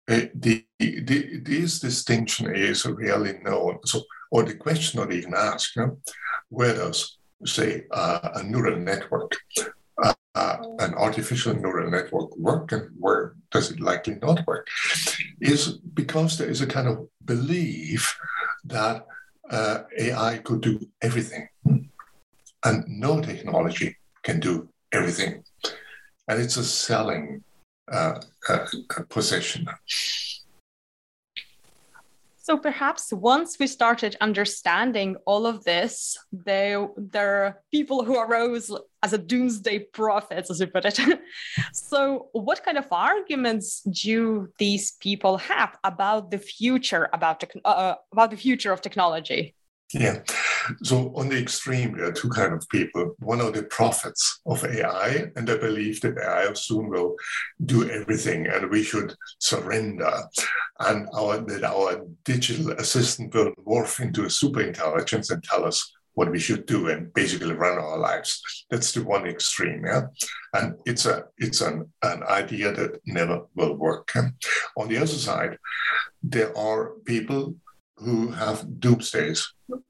the, 0.07 0.63
the, 0.79 1.39
this 1.43 1.79
distinction 1.79 2.55
is 2.55 2.85
really 2.85 3.39
known, 3.43 3.79
so, 3.85 4.03
or 4.31 4.43
the 4.43 4.55
question 4.55 4.99
not 4.99 5.11
even 5.11 5.33
asked, 5.33 5.75
you 5.75 5.81
know, 5.81 5.97
where 6.49 6.75
does, 6.75 7.17
say, 7.45 7.83
uh, 7.91 8.29
a 8.35 8.43
neural 8.43 8.77
network, 8.77 9.33
uh, 10.03 10.13
uh, 10.35 10.57
an 10.79 10.93
artificial 10.93 11.53
neural 11.53 11.91
network 11.91 12.35
work 12.37 12.71
and 12.71 12.89
where 12.97 13.35
does 13.51 13.71
it 13.71 13.81
likely 13.81 14.15
not 14.21 14.45
work, 14.47 14.67
is 15.41 15.73
because 15.93 16.37
there 16.37 16.49
is 16.49 16.61
a 16.61 16.67
kind 16.67 16.87
of 16.87 17.07
belief 17.25 18.17
that 18.65 19.05
uh, 19.49 19.83
AI 19.97 20.37
could 20.37 20.61
do 20.61 20.79
everything. 21.01 21.47
And 22.63 22.83
no 22.87 23.21
technology 23.21 23.95
can 24.23 24.39
do 24.39 24.69
everything. 24.91 25.43
And 26.27 26.41
it's 26.41 26.57
a 26.57 26.63
selling 26.63 27.43
uh, 27.91 28.19
uh, 28.49 28.65
position. 29.09 29.67
So 32.47 32.57
perhaps 32.57 33.11
once 33.11 33.59
we 33.59 33.67
started 33.67 34.15
understanding 34.21 35.17
all 35.25 35.45
of 35.45 35.65
this, 35.65 36.17
there, 36.31 36.87
there 36.95 37.43
are 37.43 37.61
people 37.71 38.05
who 38.05 38.17
arose 38.17 38.71
as 39.03 39.11
a 39.11 39.17
doomsday 39.17 39.79
prophets, 39.79 40.49
as 40.49 40.61
you 40.61 40.67
put 40.67 40.85
it. 40.85 40.97
so 41.73 42.29
what 42.31 42.63
kind 42.63 42.77
of 42.77 42.87
arguments 42.89 43.81
do 43.81 44.47
these 44.59 44.93
people 44.93 45.35
have 45.39 45.77
about 45.83 46.31
the 46.31 46.37
future, 46.39 47.09
about, 47.11 47.43
uh, 47.65 47.95
about 48.13 48.31
the 48.31 48.37
future 48.37 48.71
of 48.71 48.79
technology? 48.79 49.53
Yeah. 49.93 50.21
So 50.83 51.13
on 51.15 51.29
the 51.29 51.39
extreme, 51.39 51.95
there 51.95 52.07
are 52.07 52.11
two 52.11 52.29
kind 52.29 52.53
of 52.53 52.67
people. 52.67 53.15
One 53.19 53.39
are 53.39 53.51
the 53.51 53.63
prophets 53.63 54.41
of 54.45 54.65
AI, 54.65 55.31
and 55.35 55.47
they 55.47 55.57
believe 55.57 56.01
that 56.01 56.17
AI 56.17 56.51
soon 56.53 56.89
will 56.89 57.15
do 57.65 57.89
everything, 57.89 58.47
and 58.47 58.69
we 58.69 58.83
should 58.83 59.15
surrender, 59.39 60.11
and 60.79 61.07
our 61.13 61.37
that 61.37 61.63
our 61.63 62.05
digital 62.25 62.71
assistant 62.71 63.33
will 63.33 63.53
morph 63.65 64.01
into 64.01 64.25
a 64.25 64.29
super 64.29 64.61
intelligence 64.61 65.29
and 65.29 65.41
tell 65.41 65.63
us 65.63 65.89
what 66.15 66.31
we 66.31 66.39
should 66.39 66.65
do 66.65 66.89
and 66.89 67.13
basically 67.13 67.53
run 67.53 67.77
our 67.77 67.99
lives. 67.99 68.65
That's 68.71 68.91
the 68.91 69.03
one 69.03 69.27
extreme, 69.27 69.85
yeah. 69.85 70.07
And 70.53 70.73
it's 70.85 71.05
a 71.05 71.25
it's 71.37 71.61
an, 71.61 71.89
an 72.01 72.23
idea 72.23 72.73
that 72.73 72.99
never 73.05 73.43
will 73.55 73.75
work. 73.75 74.11
On 74.77 74.89
the 74.89 74.97
other 74.97 75.07
side, 75.07 75.57
there 76.23 76.57
are 76.57 76.93
people 77.05 77.55
who 77.97 78.29
have 78.31 78.79
doomsday 78.79 79.33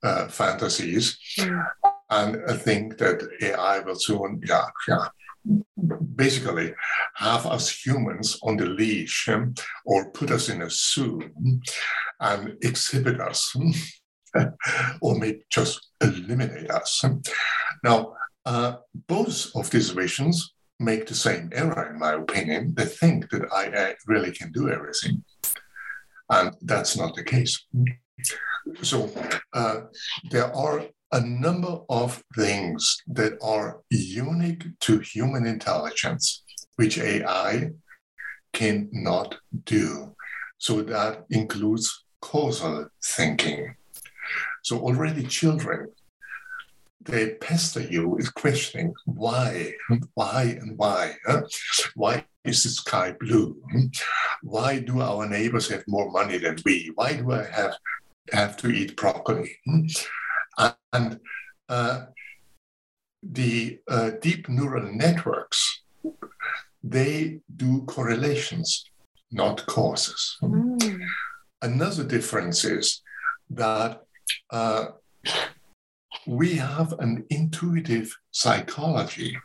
uh, 0.04 0.28
fantasies 0.28 1.17
mm. 1.39 1.65
and 2.10 2.62
think 2.62 2.98
that 2.98 3.28
AI 3.41 3.80
will 3.80 3.96
soon, 3.96 4.41
yeah, 4.46 4.65
yeah, 4.88 5.08
basically 6.15 6.74
have 7.15 7.46
us 7.46 7.70
humans 7.86 8.39
on 8.43 8.58
the 8.58 8.65
leash 8.65 9.28
um, 9.30 9.54
or 9.86 10.10
put 10.12 10.32
us 10.32 10.50
in 10.50 10.62
a 10.62 10.70
zoo 10.70 11.22
and 12.20 12.58
exhibit 12.62 13.20
us 13.20 13.56
or 15.02 15.17
maybe 15.17 15.41
just 15.50 15.89
eliminate 16.02 16.70
us. 16.72 17.04
Now, 17.84 18.13
uh, 18.46 18.78
both 19.08 19.52
of 19.56 19.70
these 19.70 19.89
visions 19.89 20.54
make 20.80 21.08
the 21.08 21.15
same 21.15 21.50
error, 21.54 21.89
in 21.91 22.00
my 22.00 22.13
opinion. 22.13 22.74
They 22.76 22.86
think 22.86 23.30
that 23.32 23.52
AI 23.54 23.96
really 24.06 24.32
can 24.32 24.52
do 24.52 24.70
everything. 24.70 25.24
And 26.30 26.56
that's 26.62 26.98
not 26.98 27.16
the 27.16 27.24
case. 27.24 27.66
So 28.82 29.10
uh, 29.54 29.82
there 30.30 30.54
are 30.56 30.86
a 31.12 31.22
number 31.22 31.80
of 31.90 32.22
things 32.36 33.02
that 33.08 33.38
are 33.42 33.82
unique 33.90 34.66
to 34.82 35.00
human 35.00 35.46
intelligence, 35.46 36.44
which 36.76 37.00
AI 37.00 37.72
cannot 38.54 39.38
do. 39.63 40.16
So 40.58 40.82
that 40.82 41.26
includes 41.30 42.04
causal 42.22 42.88
thinking. 43.04 43.76
So 44.63 44.80
already 44.80 45.24
children, 45.24 45.88
they 47.02 47.36
pester 47.36 47.82
you 47.82 48.10
with 48.10 48.34
questioning 48.34 48.94
why, 49.06 49.74
why, 50.13 50.58
and 50.60 50.78
why. 50.78 51.16
Huh? 51.26 51.44
Why 51.96 52.26
is 52.48 52.64
the 52.64 52.70
sky 52.70 53.14
blue? 53.20 53.62
Why 54.42 54.80
do 54.80 55.02
our 55.02 55.28
neighbors 55.28 55.70
have 55.70 55.84
more 55.88 56.10
money 56.12 56.38
than 56.38 56.58
we? 56.66 56.92
Why 56.96 57.14
do 57.14 57.32
I 57.32 57.46
have 57.46 57.76
have 58.32 58.58
to 58.58 58.70
eat 58.70 58.98
broccoli? 58.98 59.56
And 60.94 61.20
uh, 61.70 62.06
the 63.24 63.80
uh, 63.90 64.12
deep 64.22 64.50
neural 64.50 64.92
networks, 64.94 65.84
they 66.84 67.40
do 67.56 67.84
correlations, 67.84 68.86
not 69.32 69.66
causes. 69.66 70.38
Mm. 70.42 71.00
Another 71.62 72.04
difference 72.04 72.64
is 72.64 73.02
that 73.50 74.02
uh, 74.52 74.86
we 76.26 76.56
have 76.56 76.94
an 77.00 77.26
intuitive 77.30 78.16
psychology. 78.32 79.38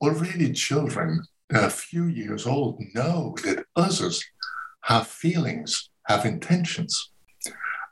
Already, 0.00 0.52
children 0.52 1.22
a 1.50 1.70
few 1.70 2.04
years 2.04 2.46
old 2.46 2.82
know 2.94 3.34
that 3.44 3.64
others 3.76 4.24
have 4.82 5.06
feelings, 5.06 5.90
have 6.06 6.24
intentions. 6.24 7.10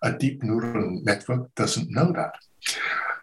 A 0.02 0.12
deep 0.12 0.42
neural 0.42 1.00
network 1.02 1.54
doesn't 1.54 1.90
know 1.90 2.12
that. 2.12 2.34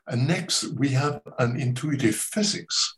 And 0.07 0.27
next, 0.27 0.63
we 0.77 0.89
have 0.89 1.21
an 1.39 1.59
intuitive 1.59 2.15
physics. 2.15 2.97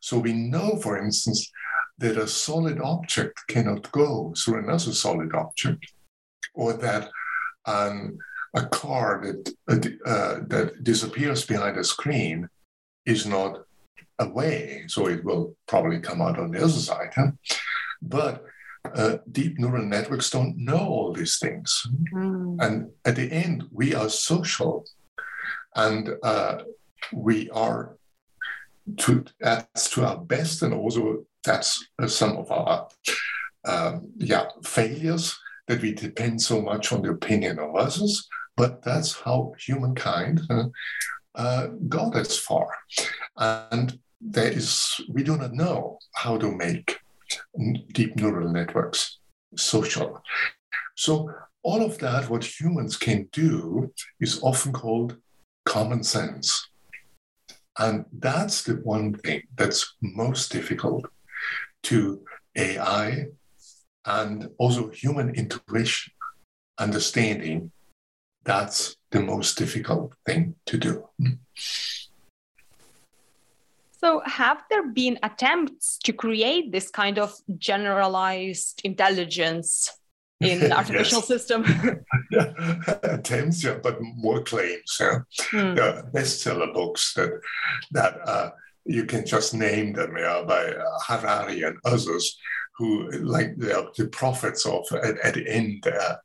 So 0.00 0.18
we 0.18 0.32
know, 0.32 0.76
for 0.76 0.98
instance, 0.98 1.50
that 1.98 2.16
a 2.16 2.28
solid 2.28 2.80
object 2.80 3.40
cannot 3.48 3.90
go 3.92 4.34
through 4.36 4.58
another 4.58 4.92
solid 4.92 5.34
object, 5.34 5.92
or 6.54 6.72
that 6.74 7.10
an 7.66 8.18
a 8.56 8.66
car 8.66 9.20
that 9.66 9.98
uh, 10.06 10.40
that 10.46 10.84
disappears 10.84 11.44
behind 11.44 11.76
a 11.76 11.84
screen 11.84 12.48
is 13.04 13.26
not 13.26 13.64
away, 14.18 14.84
so 14.86 15.06
it 15.08 15.24
will 15.24 15.56
probably 15.66 16.00
come 16.00 16.22
out 16.22 16.38
on 16.38 16.50
the 16.50 16.58
other 16.58 16.68
side. 16.68 17.12
Huh? 17.14 17.32
But 18.02 18.44
uh, 18.94 19.18
deep 19.30 19.58
neural 19.58 19.84
networks 19.84 20.30
don't 20.30 20.56
know 20.56 20.78
all 20.78 21.12
these 21.12 21.38
things, 21.38 21.86
mm. 22.12 22.56
and 22.60 22.90
at 23.04 23.16
the 23.16 23.30
end, 23.32 23.64
we 23.72 23.94
are 23.94 24.08
social, 24.08 24.84
and 25.74 26.10
uh, 26.22 26.58
we 27.12 27.50
are 27.50 27.96
to 28.98 29.24
that's 29.40 29.90
to 29.90 30.04
our 30.04 30.18
best, 30.18 30.62
and 30.62 30.74
also 30.74 31.24
that's 31.44 31.86
uh, 32.02 32.06
some 32.06 32.36
of 32.36 32.50
our 32.50 32.88
um, 33.66 34.10
yeah 34.18 34.46
failures 34.62 35.38
that 35.66 35.80
we 35.80 35.92
depend 35.92 36.40
so 36.42 36.60
much 36.60 36.92
on 36.92 37.02
the 37.02 37.10
opinion 37.10 37.58
of 37.58 37.74
others. 37.74 38.28
But 38.56 38.82
that's 38.82 39.18
how 39.18 39.54
humankind 39.58 40.42
uh, 40.48 40.64
uh, 41.34 41.68
got 41.88 42.16
as 42.16 42.38
far, 42.38 42.68
and 43.36 43.98
there 44.20 44.52
is 44.52 45.00
we 45.08 45.22
do 45.22 45.36
not 45.36 45.52
know 45.52 45.98
how 46.14 46.36
to 46.36 46.50
make 46.50 46.98
deep 47.92 48.16
neural 48.16 48.50
networks 48.50 49.18
social. 49.56 50.22
So 50.96 51.30
all 51.62 51.82
of 51.82 51.98
that, 51.98 52.30
what 52.30 52.60
humans 52.60 52.96
can 52.96 53.28
do, 53.32 53.92
is 54.20 54.42
often 54.42 54.72
called 54.72 55.16
common 55.64 56.04
sense. 56.04 56.68
And 57.78 58.04
that's 58.12 58.62
the 58.62 58.74
one 58.74 59.14
thing 59.14 59.42
that's 59.56 59.94
most 60.00 60.52
difficult 60.52 61.06
to 61.84 62.22
AI 62.56 63.26
and 64.06 64.50
also 64.58 64.90
human 64.90 65.34
intuition, 65.34 66.12
understanding. 66.78 67.72
That's 68.44 68.96
the 69.10 69.20
most 69.20 69.56
difficult 69.56 70.14
thing 70.26 70.54
to 70.66 70.76
do. 70.76 71.08
So, 74.00 74.20
have 74.26 74.62
there 74.68 74.86
been 74.86 75.18
attempts 75.22 75.98
to 76.04 76.12
create 76.12 76.72
this 76.72 76.90
kind 76.90 77.18
of 77.18 77.34
generalized 77.56 78.82
intelligence 78.84 79.90
in 80.40 80.72
artificial 80.80 81.22
system? 81.22 81.64
attempts, 83.02 83.64
yeah, 83.64 83.78
but 83.82 83.98
more 84.00 84.42
claims. 84.42 84.98
Yeah. 85.00 85.20
There 85.52 85.82
are 85.82 86.10
bestseller 86.12 86.74
books 86.74 87.14
that 87.14 87.30
that 87.92 88.28
uh, 88.28 88.50
you 88.84 89.06
can 89.06 89.24
just 89.24 89.54
name 89.54 89.94
them 89.94 90.16
yeah, 90.18 90.42
by 90.46 90.74
Harari 91.06 91.62
and 91.62 91.78
others 91.84 92.36
who 92.76 93.10
like 93.22 93.56
the, 93.56 93.90
the 93.96 94.08
prophets 94.08 94.66
of 94.66 94.84
at, 94.92 95.18
at 95.20 95.34
the 95.34 95.48
end 95.48 95.86
uh, 95.86 96.16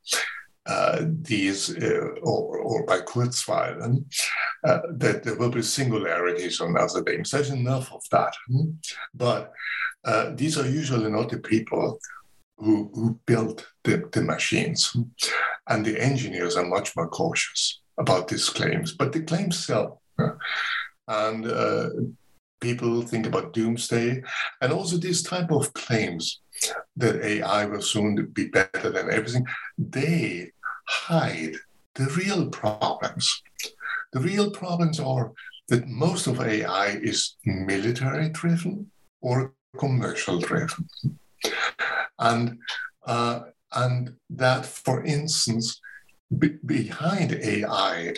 uh, 0.70 1.04
these, 1.22 1.76
uh, 1.76 2.14
or, 2.22 2.58
or 2.58 2.86
by 2.86 3.00
Kurzweil, 3.00 4.04
uh, 4.64 4.78
that 4.92 5.24
there 5.24 5.34
will 5.34 5.50
be 5.50 5.62
singularities 5.62 6.60
on 6.60 6.76
other 6.76 7.02
things. 7.02 7.30
There's 7.30 7.50
enough 7.50 7.92
of 7.92 8.02
that. 8.12 8.32
Hmm? 8.48 8.70
But 9.12 9.52
uh, 10.04 10.30
these 10.34 10.56
are 10.58 10.66
usually 10.66 11.10
not 11.10 11.28
the 11.28 11.38
people 11.38 11.98
who, 12.58 12.90
who 12.94 13.18
built 13.26 13.66
the, 13.82 14.08
the 14.12 14.22
machines. 14.22 14.96
And 15.68 15.84
the 15.84 16.00
engineers 16.00 16.56
are 16.56 16.66
much 16.66 16.94
more 16.96 17.08
cautious 17.08 17.80
about 17.98 18.28
these 18.28 18.48
claims. 18.48 18.92
But 18.92 19.12
the 19.12 19.22
claims 19.22 19.66
sell. 19.66 20.00
And 21.08 21.46
uh, 21.46 21.88
people 22.60 23.02
think 23.02 23.26
about 23.26 23.54
doomsday. 23.54 24.22
And 24.60 24.72
also 24.72 24.96
these 24.98 25.24
type 25.24 25.50
of 25.50 25.72
claims 25.72 26.40
that 26.96 27.24
AI 27.24 27.64
will 27.66 27.82
soon 27.82 28.26
be 28.26 28.48
better 28.48 28.90
than 28.90 29.10
everything, 29.10 29.46
they 29.76 30.52
hide 30.90 31.54
the 31.94 32.06
real 32.16 32.48
problems. 32.50 33.42
The 34.12 34.20
real 34.20 34.50
problems 34.50 34.98
are 34.98 35.32
that 35.68 35.86
most 35.86 36.26
of 36.26 36.40
AI 36.40 36.88
is 36.88 37.36
military 37.44 38.28
driven 38.30 38.90
or 39.20 39.54
commercial 39.78 40.40
driven. 40.40 40.88
And, 42.18 42.58
uh, 43.06 43.40
and 43.72 44.16
that, 44.30 44.66
for 44.66 45.04
instance, 45.04 45.80
be- 46.36 46.58
behind 46.66 47.32
AI, 47.32 48.14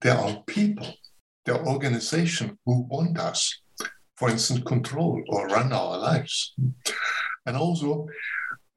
there 0.00 0.18
are 0.18 0.42
people, 0.46 0.94
there 1.44 1.54
are 1.56 1.68
organizations 1.68 2.58
who 2.64 2.82
want 2.90 3.18
us, 3.18 3.60
for 4.16 4.30
instance, 4.30 4.62
control 4.64 5.22
or 5.28 5.46
run 5.46 5.72
our 5.72 5.96
lives. 5.98 6.54
And 7.46 7.56
also, 7.56 8.08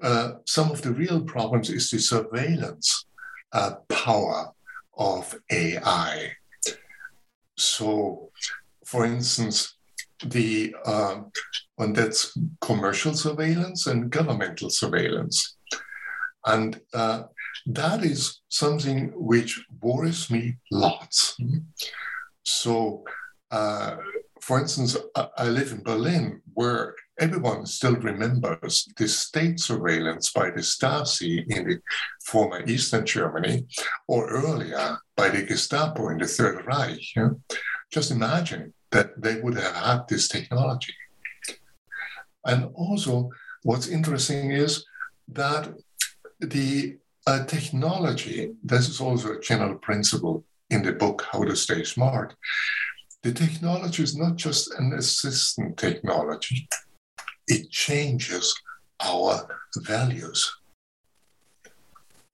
uh, 0.01 0.33
some 0.45 0.69
of 0.71 0.81
the 0.83 0.93
real 0.93 1.21
problems 1.21 1.69
is 1.69 1.89
the 1.89 1.99
surveillance 1.99 3.05
uh, 3.51 3.75
power 3.87 4.51
of 4.97 5.35
AI. 5.51 6.31
So, 7.57 8.31
for 8.85 9.05
instance, 9.05 9.75
the 10.25 10.75
uh, 10.85 11.21
and 11.77 11.95
that's 11.95 12.37
commercial 12.61 13.13
surveillance 13.13 13.87
and 13.87 14.09
governmental 14.09 14.69
surveillance, 14.69 15.55
and 16.45 16.81
uh, 16.93 17.23
that 17.65 18.03
is 18.03 18.41
something 18.49 19.11
which 19.15 19.63
worries 19.81 20.29
me 20.29 20.57
lots. 20.71 21.37
So, 22.43 23.03
uh, 23.51 23.97
for 24.41 24.59
instance, 24.59 24.97
I 25.37 25.47
live 25.47 25.71
in 25.71 25.83
Berlin, 25.83 26.41
where 26.53 26.95
everyone 27.19 27.65
still 27.65 27.95
remembers 27.95 28.87
the 28.97 29.07
state 29.07 29.59
surveillance 29.59 30.31
by 30.31 30.49
the 30.49 30.61
Stasi 30.61 31.45
in 31.47 31.67
the 31.67 31.79
former 32.23 32.63
Eastern 32.65 33.05
Germany, 33.05 33.65
or 34.07 34.29
earlier 34.29 34.97
by 35.15 35.29
the 35.29 35.43
Gestapo 35.43 36.09
in 36.09 36.17
the 36.17 36.27
Third 36.27 36.65
Reich. 36.65 37.13
Just 37.91 38.11
imagine 38.11 38.73
that 38.91 39.21
they 39.21 39.39
would 39.41 39.55
have 39.55 39.75
had 39.75 40.07
this 40.07 40.27
technology. 40.27 40.93
And 42.45 42.69
also, 42.73 43.29
what's 43.63 43.87
interesting 43.87 44.51
is 44.51 44.85
that 45.27 45.73
the 46.39 46.97
uh, 47.27 47.45
technology, 47.45 48.53
this 48.63 48.87
is 48.87 49.01
also 49.01 49.33
a 49.33 49.41
general 49.41 49.75
principle 49.75 50.45
in 50.69 50.83
the 50.83 50.93
book, 50.93 51.27
How 51.31 51.43
to 51.43 51.55
Stay 51.55 51.83
Smart. 51.83 52.35
The 53.23 53.33
technology 53.33 54.03
is 54.03 54.15
not 54.15 54.37
just 54.37 54.73
an 54.75 54.93
assistant 54.93 55.77
technology, 55.77 56.69
it 57.49 57.69
changes 57.71 58.55
our 59.01 59.59
values. 59.77 60.55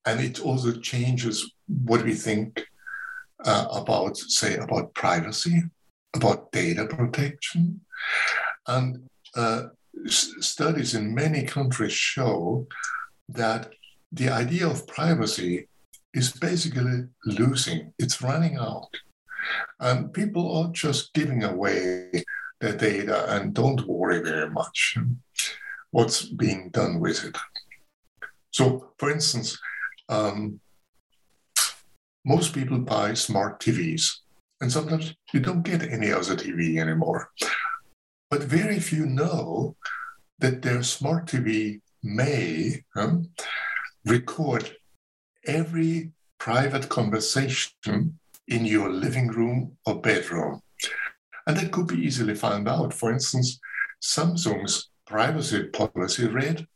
And 0.05 0.19
it 0.19 0.39
also 0.39 0.71
changes 0.73 1.51
what 1.67 2.03
we 2.03 2.13
think 2.13 2.63
uh, 3.43 3.67
about, 3.71 4.17
say, 4.17 4.55
about 4.57 4.93
privacy, 4.93 5.63
about 6.15 6.51
data 6.51 6.85
protection. 6.85 7.81
And 8.67 9.09
uh, 9.35 9.63
s- 10.05 10.35
studies 10.41 10.93
in 10.93 11.15
many 11.15 11.43
countries 11.43 11.93
show 11.93 12.67
that 13.29 13.71
the 14.11 14.29
idea 14.29 14.67
of 14.67 14.87
privacy 14.87 15.67
is 16.13 16.31
basically 16.31 17.05
losing, 17.25 17.93
it's 17.97 18.21
running 18.21 18.57
out. 18.57 18.89
And 19.79 20.13
people 20.13 20.55
are 20.57 20.71
just 20.71 21.13
giving 21.13 21.43
away 21.43 22.23
their 22.65 22.77
data 22.77 23.31
and 23.33 23.53
don't 23.53 23.87
worry 23.87 24.21
very 24.21 24.49
much 24.49 24.97
what's 25.91 26.23
being 26.23 26.69
done 26.69 26.99
with 26.99 27.23
it. 27.23 27.37
So, 28.51 28.91
for 28.97 29.11
instance, 29.11 29.57
um, 30.09 30.59
most 32.25 32.53
people 32.53 32.79
buy 32.79 33.13
smart 33.13 33.59
TVs, 33.59 34.09
and 34.61 34.71
sometimes 34.71 35.13
you 35.33 35.39
don't 35.39 35.61
get 35.61 35.83
any 35.83 36.11
other 36.11 36.35
TV 36.35 36.79
anymore. 36.79 37.29
But 38.31 38.43
very 38.43 38.79
few 38.79 39.05
know 39.05 39.75
that 40.39 40.61
their 40.61 40.81
smart 40.81 41.27
TV 41.27 41.81
may 42.01 42.83
um, 42.95 43.29
record 44.05 44.75
every 45.45 46.11
private 46.39 46.89
conversation 46.89 48.19
in 48.47 48.65
your 48.65 48.89
living 48.89 49.27
room 49.27 49.77
or 49.85 50.01
bedroom. 50.01 50.61
And 51.47 51.57
that 51.57 51.71
could 51.71 51.87
be 51.87 52.01
easily 52.01 52.35
found 52.35 52.67
out. 52.67 52.93
For 52.93 53.11
instance, 53.11 53.59
Samsung's 54.01 54.89
privacy 55.05 55.63
policy 55.65 56.27
read 56.27 56.67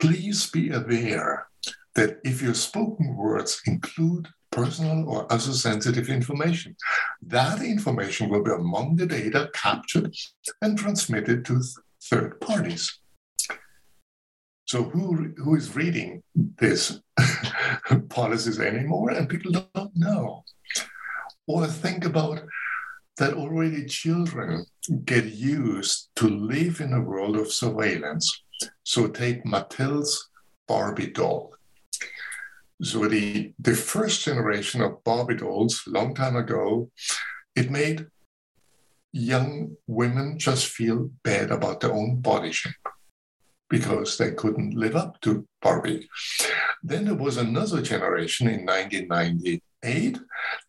Please 0.00 0.50
be 0.50 0.70
aware 0.70 1.46
that 1.94 2.18
if 2.24 2.42
your 2.42 2.54
spoken 2.54 3.16
words 3.16 3.62
include 3.66 4.28
personal 4.50 5.08
or 5.08 5.32
other 5.32 5.52
sensitive 5.52 6.08
information, 6.08 6.76
that 7.22 7.62
information 7.62 8.28
will 8.28 8.42
be 8.42 8.50
among 8.50 8.96
the 8.96 9.06
data 9.06 9.50
captured 9.54 10.14
and 10.62 10.78
transmitted 10.78 11.44
to 11.44 11.62
third 12.02 12.40
parties. 12.40 13.00
So 14.66 14.82
who, 14.84 15.32
who 15.36 15.56
is 15.56 15.76
reading 15.76 16.22
these 16.34 17.00
policies 18.08 18.60
anymore? 18.60 19.10
And 19.10 19.28
people 19.28 19.52
don't 19.52 19.96
know. 19.96 20.44
Or 21.46 21.66
think 21.66 22.04
about 22.04 22.42
that 23.16 23.34
already 23.34 23.86
children 23.86 24.66
get 25.04 25.24
used 25.24 26.08
to 26.16 26.28
live 26.28 26.80
in 26.80 26.92
a 26.92 27.00
world 27.00 27.36
of 27.36 27.52
surveillance. 27.52 28.42
So 28.82 29.08
take 29.08 29.44
Mattel's 29.44 30.30
Barbie 30.66 31.10
doll. 31.10 31.54
so 32.82 33.06
the, 33.06 33.52
the 33.58 33.74
first 33.74 34.24
generation 34.24 34.80
of 34.80 35.02
Barbie 35.04 35.36
dolls, 35.36 35.82
long 35.86 36.14
time 36.14 36.36
ago, 36.36 36.90
it 37.54 37.70
made 37.70 38.06
young 39.12 39.76
women 39.86 40.38
just 40.38 40.66
feel 40.66 41.10
bad 41.22 41.52
about 41.52 41.80
their 41.80 41.92
own 41.92 42.20
body 42.20 42.50
shape 42.50 42.74
because 43.70 44.18
they 44.18 44.32
couldn't 44.32 44.74
live 44.74 44.96
up 44.96 45.20
to 45.20 45.46
Barbie. 45.62 46.08
Then 46.82 47.04
there 47.06 47.14
was 47.14 47.36
another 47.36 47.80
generation 47.80 48.48
in 48.48 48.64
1998 49.84 50.20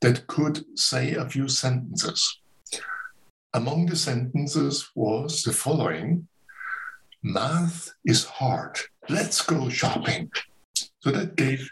that 0.01 0.27
could 0.27 0.65
say 0.77 1.13
a 1.13 1.29
few 1.29 1.47
sentences. 1.47 2.39
Among 3.53 3.85
the 3.85 3.95
sentences 3.95 4.89
was 4.95 5.43
the 5.43 5.53
following 5.53 6.27
Math 7.23 7.91
is 8.05 8.25
hard. 8.25 8.77
Let's 9.09 9.41
go 9.41 9.67
shopping. 9.69 10.29
So 10.99 11.09
that 11.09 11.35
gave, 11.35 11.67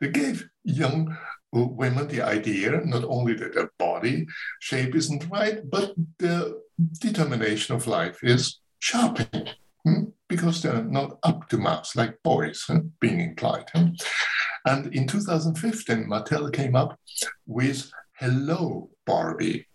gave 0.00 0.48
young 0.64 1.16
women 1.52 2.08
the 2.08 2.22
idea 2.22 2.80
not 2.84 3.04
only 3.04 3.34
that 3.34 3.54
their 3.54 3.70
body 3.78 4.26
shape 4.60 4.96
isn't 4.96 5.30
right, 5.30 5.60
but 5.70 5.94
the 6.18 6.60
determination 7.00 7.76
of 7.76 7.86
life 7.86 8.18
is 8.24 8.58
shopping. 8.80 9.48
Hmm? 9.84 10.04
Because 10.28 10.62
they're 10.62 10.82
not 10.82 11.18
up 11.22 11.48
to 11.50 11.58
math 11.58 11.94
like 11.94 12.20
boys, 12.24 12.64
huh? 12.66 12.80
being 13.00 13.20
implied. 13.20 13.70
And 14.66 14.94
in 14.94 15.06
2015, 15.06 16.04
Mattel 16.04 16.52
came 16.52 16.76
up 16.76 16.98
with 17.46 17.90
Hello 18.18 18.90
Barbie. 19.06 19.66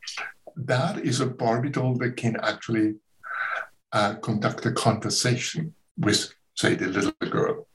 That 0.56 1.00
is 1.00 1.20
a 1.20 1.26
Barbie 1.26 1.70
doll 1.70 1.96
that 1.96 2.18
can 2.18 2.38
actually 2.42 2.96
uh, 3.92 4.16
conduct 4.16 4.66
a 4.66 4.72
conversation 4.72 5.74
with, 5.98 6.34
say, 6.56 6.76
the 6.76 6.88
little 6.88 7.14
girl. 7.30 7.68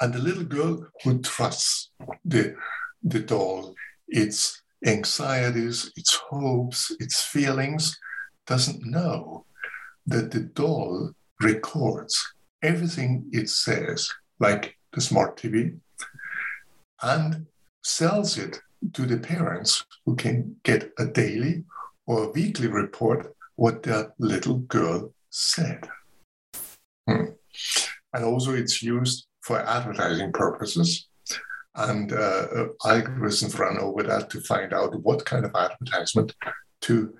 And 0.00 0.14
the 0.14 0.20
little 0.20 0.44
girl 0.44 0.86
who 1.02 1.20
trusts 1.20 1.90
the, 2.24 2.56
the 3.02 3.20
doll, 3.20 3.74
its 4.08 4.62
anxieties, 4.84 5.92
its 5.96 6.14
hopes, 6.14 6.94
its 7.00 7.22
feelings, 7.22 7.98
doesn't 8.46 8.84
know 8.84 9.46
that 10.06 10.30
the 10.30 10.40
doll 10.40 11.12
records 11.40 12.34
everything 12.62 13.28
it 13.32 13.48
says, 13.48 14.10
like 14.38 14.76
the 14.94 15.00
smart 15.00 15.36
TV, 15.36 15.78
and 17.02 17.46
sells 17.82 18.38
it 18.38 18.60
to 18.92 19.06
the 19.06 19.18
parents 19.18 19.84
who 20.04 20.16
can 20.16 20.56
get 20.62 20.92
a 20.98 21.06
daily 21.06 21.64
or 22.06 22.24
a 22.24 22.30
weekly 22.30 22.68
report 22.68 23.34
what 23.56 23.82
that 23.84 24.12
little 24.18 24.58
girl 24.58 25.12
said. 25.30 25.88
Hmm. 27.08 27.26
And 28.12 28.24
also, 28.24 28.54
it's 28.54 28.82
used 28.82 29.26
for 29.42 29.60
advertising 29.60 30.32
purposes. 30.32 31.08
And 31.76 32.12
uh, 32.12 32.46
uh, 32.54 32.66
algorithms 32.84 33.58
run 33.58 33.78
over 33.78 34.02
that 34.04 34.30
to 34.30 34.40
find 34.40 34.72
out 34.72 35.02
what 35.02 35.24
kind 35.24 35.44
of 35.44 35.54
advertisement 35.56 36.34
to 36.82 37.14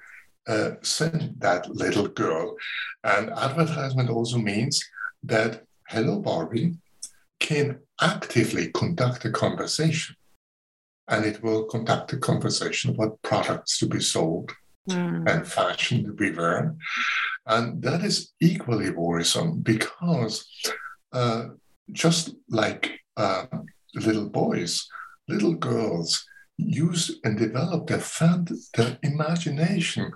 uh, 0.46 0.72
send 0.82 1.34
that 1.38 1.68
little 1.74 2.06
girl. 2.06 2.56
And 3.02 3.30
advertisement 3.30 4.10
also 4.10 4.38
means 4.38 4.84
that 5.24 5.64
Hello 5.88 6.20
Barbie 6.20 6.74
can 7.44 7.78
actively 8.00 8.70
conduct 8.70 9.26
a 9.26 9.30
conversation. 9.30 10.16
And 11.08 11.26
it 11.26 11.42
will 11.42 11.64
conduct 11.64 12.14
a 12.14 12.16
conversation 12.16 12.94
about 12.94 13.20
products 13.20 13.78
to 13.78 13.86
be 13.86 14.00
sold 14.00 14.50
mm. 14.88 15.30
and 15.30 15.46
fashion 15.46 16.04
to 16.04 16.12
be 16.14 16.30
worn. 16.30 16.78
And 17.46 17.82
that 17.82 18.02
is 18.02 18.32
equally 18.40 18.88
worrisome 18.88 19.60
because 19.60 20.46
uh, 21.12 21.48
just 21.92 22.34
like 22.48 22.98
uh, 23.18 23.44
little 23.94 24.30
boys, 24.30 24.88
little 25.28 25.54
girls 25.54 26.24
use 26.56 27.20
and 27.24 27.36
develop 27.36 27.88
their, 27.88 28.02
their 28.74 28.98
imagination 29.02 30.10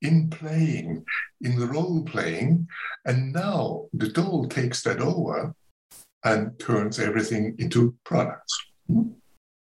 in 0.00 0.30
playing, 0.30 1.04
in 1.42 1.56
role 1.68 2.02
playing. 2.02 2.66
And 3.04 3.32
now 3.32 3.86
the 3.92 4.08
doll 4.08 4.48
takes 4.48 4.82
that 4.82 5.00
over 5.00 5.54
and 6.24 6.58
turns 6.58 6.98
everything 6.98 7.54
into 7.58 7.94
products. 8.04 8.56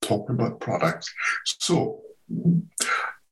Talk 0.02 0.30
about 0.30 0.60
products. 0.60 1.12
So 1.44 2.00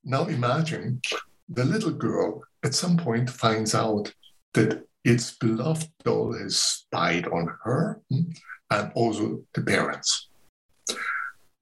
now 0.05 0.27
imagine 0.27 1.01
the 1.49 1.65
little 1.65 1.93
girl 1.93 2.43
at 2.65 2.75
some 2.75 2.97
point 2.97 3.31
finds 3.31 3.75
out 3.75 4.13
that 4.55 4.85
its 5.05 5.37
beloved 5.37 5.89
doll 6.05 6.33
has 6.33 6.57
spied 6.59 7.29
on 7.29 7.49
her 7.63 8.01
hmm, 8.11 8.31
and 8.71 8.91
also 8.95 9.43
the 9.55 9.63
parents. 9.63 10.29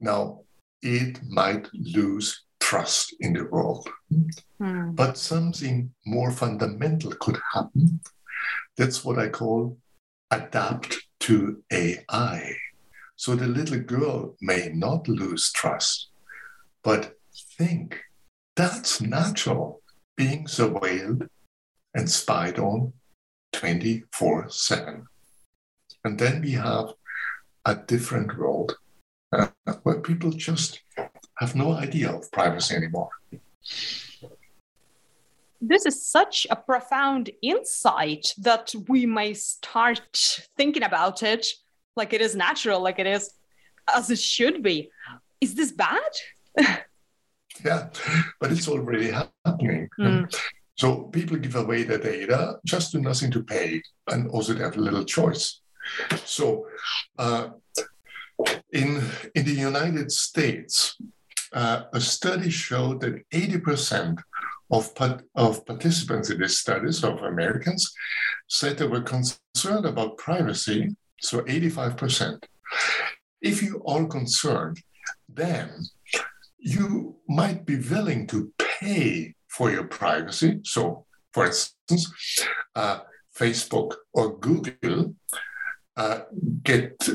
Now, 0.01 0.41
it 0.83 1.21
might 1.29 1.69
lose 1.73 2.45
trust 2.61 3.15
in 3.21 3.35
the 3.35 3.45
world. 3.45 3.89
Mm. 4.61 4.97
But 4.97 5.19
something 5.19 5.93
more 6.07 6.31
fundamental 6.31 7.13
could 7.21 7.39
happen. 7.53 8.01
That's 8.77 9.05
what 9.05 9.19
I 9.19 9.29
call 9.29 9.79
adapt 10.31 10.97
to 11.25 11.63
AI. 11.73 12.55
So 13.17 13.35
the 13.35 13.47
little 13.47 13.81
girl 13.81 14.37
may 14.43 14.71
not 14.75 15.09
lose 15.09 15.51
trust, 15.53 16.11
but 16.83 17.15
think 17.57 17.99
that's 18.57 19.01
natural, 19.01 19.81
being 20.19 20.45
surveilled 20.45 21.29
and 21.95 22.11
spied 22.11 22.59
on 22.59 22.93
24 23.55 24.51
7. 24.51 25.07
And 26.05 26.19
then 26.19 26.43
we 26.43 26.53
have 26.53 26.93
a 27.65 27.75
different 27.75 28.37
world 28.37 28.77
uh, 29.33 29.47
where 29.83 30.01
people 30.01 30.31
just 30.31 30.83
have 31.39 31.55
no 31.55 31.73
idea 31.73 32.11
of 32.11 32.31
privacy 32.33 32.75
anymore. 32.75 33.09
This 35.61 35.87
is 35.87 36.07
such 36.07 36.47
a 36.51 36.57
profound 36.57 37.31
insight 37.43 38.35
that 38.39 38.75
we 38.89 39.07
may 39.07 39.35
start 39.35 40.47
thinking 40.57 40.83
about 40.83 41.23
it 41.23 41.47
like 41.97 42.13
it 42.13 42.21
is 42.21 42.35
natural, 42.35 42.81
like 42.81 42.99
it 42.99 43.07
is 43.07 43.31
as 43.95 44.11
it 44.11 44.19
should 44.19 44.63
be. 44.63 44.91
Is 45.41 45.55
this 45.55 45.73
bad? 45.73 46.13
yeah, 47.65 47.89
but 48.41 48.53
it's 48.53 48.69
already 48.69 49.11
happening. 49.11 49.89
Mm. 49.99 50.35
So 50.77 51.05
people 51.05 51.37
give 51.37 51.55
away 51.55 51.85
their 51.85 51.99
data, 51.99 52.59
just 52.65 52.93
do 52.93 53.01
nothing 53.01 53.31
to 53.31 53.45
pay, 53.45 53.83
and 54.11 54.29
also 54.31 54.55
they 54.55 54.65
have 54.65 54.77
little 54.77 55.05
choice. 55.05 55.61
So 56.25 56.67
uh, 57.19 57.51
in, 58.73 59.03
in 59.35 59.45
the 59.45 59.53
United 59.53 60.11
States, 60.11 60.97
uh, 61.53 61.85
a 61.93 62.01
study 62.01 62.51
showed 62.51 63.01
that 63.03 63.23
80% 63.31 64.19
of, 64.71 64.93
of 65.35 65.67
participants 65.67 66.31
in 66.31 66.41
these 66.41 66.59
studies, 66.59 67.05
of 67.05 67.23
Americans, 67.23 67.93
said 68.49 68.79
they 68.79 68.87
were 68.87 69.03
concerned 69.03 69.87
about 69.87 70.19
privacy, 70.19 70.95
so 71.21 71.41
85%. 71.43 72.45
If 73.41 73.63
you 73.63 73.83
are 73.87 74.07
concerned, 74.07 74.83
then 75.29 75.71
you 76.59 77.17
might 77.29 77.67
be 77.67 77.77
willing 77.77 78.27
to 78.29 78.53
pay 78.59 79.35
for 79.49 79.71
your 79.71 79.85
privacy. 79.85 80.61
So, 80.65 81.05
for 81.33 81.47
instance, 81.47 82.11
uh, 82.75 83.01
Facebook 83.37 83.95
or 84.13 84.39
Google 84.39 85.15
uh, 85.97 86.21
get 86.63 87.09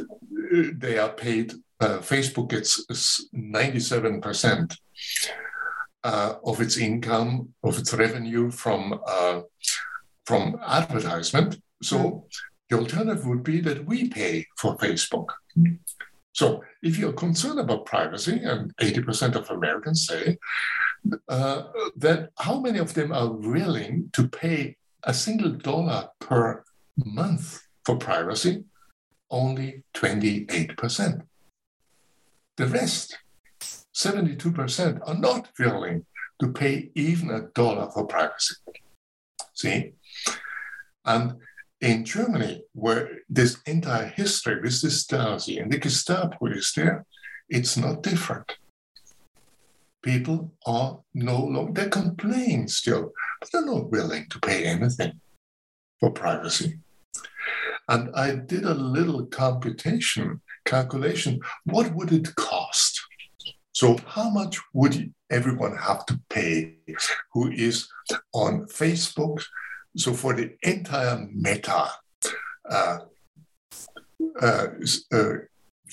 they 0.73 0.97
are 0.97 1.13
paid. 1.13 1.53
Uh, 1.79 1.99
Facebook 1.99 2.49
gets 2.49 3.25
ninety 3.31 3.79
seven 3.79 4.21
percent 4.21 4.75
uh, 6.09 6.33
of 6.43 6.59
its 6.59 6.75
income 6.77 7.31
of 7.63 7.77
its 7.77 7.93
revenue 7.93 8.49
from 8.49 8.99
uh, 9.15 9.41
from 10.25 10.59
advertisement. 10.65 11.51
So 11.83 12.25
the 12.69 12.77
alternative 12.79 13.25
would 13.27 13.43
be 13.43 13.61
that 13.61 13.85
we 13.85 14.09
pay 14.09 14.47
for 14.57 14.77
Facebook. 14.77 15.27
So 16.33 16.63
if 16.81 16.97
you're 16.97 17.23
concerned 17.25 17.59
about 17.59 17.85
privacy, 17.85 18.35
and 18.43 18.75
80% 18.77 19.35
of 19.35 19.49
Americans 19.49 20.07
say, 20.07 20.37
uh, 21.27 21.63
that 21.97 22.29
how 22.37 22.59
many 22.59 22.79
of 22.79 22.93
them 22.93 23.11
are 23.11 23.31
willing 23.31 24.09
to 24.13 24.27
pay 24.27 24.77
a 25.03 25.13
single 25.13 25.51
dollar 25.51 26.09
per 26.19 26.63
month 26.97 27.61
for 27.85 27.97
privacy? 27.97 28.63
Only 29.29 29.83
28%. 29.95 31.21
The 32.57 32.67
rest, 32.67 33.17
72%, 33.99 35.01
are 35.05 35.15
not 35.15 35.49
willing 35.59 36.05
to 36.39 36.51
pay 36.51 36.89
even 36.95 37.29
a 37.29 37.47
dollar 37.53 37.91
for 37.91 38.05
privacy. 38.05 38.55
See? 39.53 39.93
And 41.05 41.35
in 41.81 42.05
Germany, 42.05 42.63
where 42.73 43.09
this 43.29 43.57
entire 43.65 44.07
history 44.07 44.61
with 44.61 44.81
the 44.81 44.87
Stasi 44.87 45.61
and 45.61 45.71
the 45.71 45.77
Gestapo 45.77 46.45
is 46.47 46.71
there, 46.75 47.05
it's 47.49 47.75
not 47.75 48.03
different. 48.03 48.57
People 50.01 50.53
are 50.65 50.99
no 51.13 51.43
longer, 51.43 51.83
they 51.83 51.89
complain 51.89 52.69
still, 52.69 53.11
but 53.41 53.49
they're 53.51 53.65
not 53.65 53.91
willing 53.91 54.27
to 54.29 54.39
pay 54.39 54.63
anything 54.63 55.19
for 55.99 56.11
privacy. 56.11 56.79
And 57.89 58.15
I 58.15 58.35
did 58.35 58.63
a 58.63 58.73
little 58.73 59.25
computation 59.25 60.41
calculation 60.65 61.39
what 61.65 61.93
would 61.95 62.11
it 62.11 62.35
cost? 62.35 62.98
So, 63.79 63.95
how 64.05 64.29
much 64.29 64.59
would 64.73 65.13
everyone 65.31 65.77
have 65.77 66.05
to 66.07 66.19
pay 66.29 66.79
who 67.31 67.49
is 67.49 67.87
on 68.33 68.65
Facebook? 68.65 69.41
So, 69.95 70.13
for 70.13 70.33
the 70.33 70.57
entire 70.63 71.25
meta, 71.33 71.89
uh, 72.69 72.97
uh, 74.41 74.67
uh, 75.13 75.33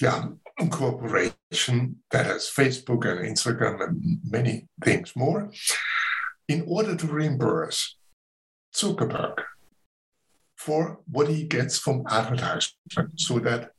yeah, 0.01 0.25
corporation 0.68 2.03
that 2.11 2.27
has 2.27 2.51
Facebook 2.51 3.07
and 3.07 3.20
Instagram 3.20 3.81
and 3.81 4.18
many 4.25 4.66
things 4.85 5.14
more, 5.14 5.53
in 6.49 6.64
order 6.66 6.96
to 6.96 7.07
reimburse 7.07 7.99
Zuckerberg 8.75 9.37
for 10.57 10.99
what 11.09 11.29
he 11.29 11.44
gets 11.44 11.79
from 11.79 12.03
advertisement 12.11 13.12
so 13.14 13.38
that 13.38 13.70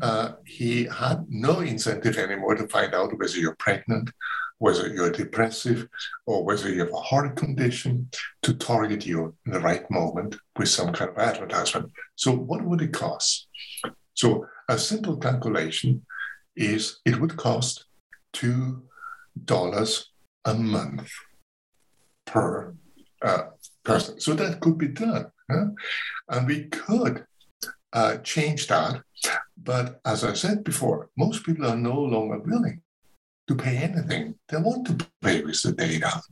uh, 0.00 0.32
he 0.44 0.84
had 0.84 1.24
no 1.28 1.60
incentive 1.60 2.16
anymore 2.18 2.54
to 2.54 2.68
find 2.68 2.94
out 2.94 3.16
whether 3.18 3.38
you're 3.38 3.56
pregnant, 3.56 4.10
whether 4.58 4.88
you're 4.88 5.10
depressive, 5.10 5.88
or 6.26 6.44
whether 6.44 6.68
you 6.68 6.80
have 6.80 6.92
a 6.92 7.00
heart 7.00 7.36
condition 7.36 8.08
to 8.42 8.54
target 8.54 9.06
you 9.06 9.34
in 9.46 9.52
the 9.52 9.60
right 9.60 9.88
moment 9.90 10.36
with 10.56 10.68
some 10.68 10.92
kind 10.92 11.10
of 11.10 11.18
advertisement. 11.18 11.90
So, 12.16 12.32
what 12.32 12.62
would 12.62 12.82
it 12.82 12.92
cost? 12.92 13.48
So, 14.14 14.46
a 14.68 14.78
simple 14.78 15.16
calculation 15.16 16.04
is 16.56 17.00
it 17.04 17.20
would 17.20 17.36
cost 17.36 17.84
$2 18.34 20.04
a 20.44 20.54
month 20.54 21.10
per 22.26 22.74
uh, 23.22 23.42
person. 23.84 24.20
So, 24.20 24.34
that 24.34 24.60
could 24.60 24.78
be 24.78 24.88
done. 24.88 25.30
Huh? 25.50 25.66
And 26.28 26.46
we 26.46 26.64
could 26.64 27.24
uh, 27.92 28.18
change 28.18 28.66
that. 28.68 29.02
But 29.56 30.00
as 30.04 30.24
I 30.24 30.34
said 30.34 30.64
before, 30.64 31.10
most 31.16 31.44
people 31.44 31.66
are 31.66 31.76
no 31.76 31.98
longer 32.00 32.38
willing 32.38 32.82
to 33.48 33.54
pay 33.54 33.76
anything. 33.76 34.34
They 34.48 34.58
want 34.58 34.86
to 34.86 35.06
play 35.20 35.42
with 35.42 35.62
the 35.62 35.72
data. 35.72 36.22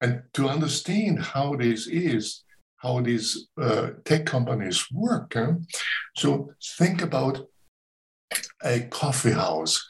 And 0.00 0.22
to 0.34 0.48
understand 0.48 1.22
how 1.22 1.56
this 1.56 1.86
is, 1.86 2.44
how 2.76 3.00
these 3.00 3.48
uh, 3.60 3.90
tech 4.04 4.26
companies 4.26 4.86
work. 4.92 5.32
Huh? 5.34 5.54
So 6.16 6.52
think 6.78 7.02
about 7.02 7.48
a 8.62 8.80
coffee 8.82 9.32
house 9.32 9.84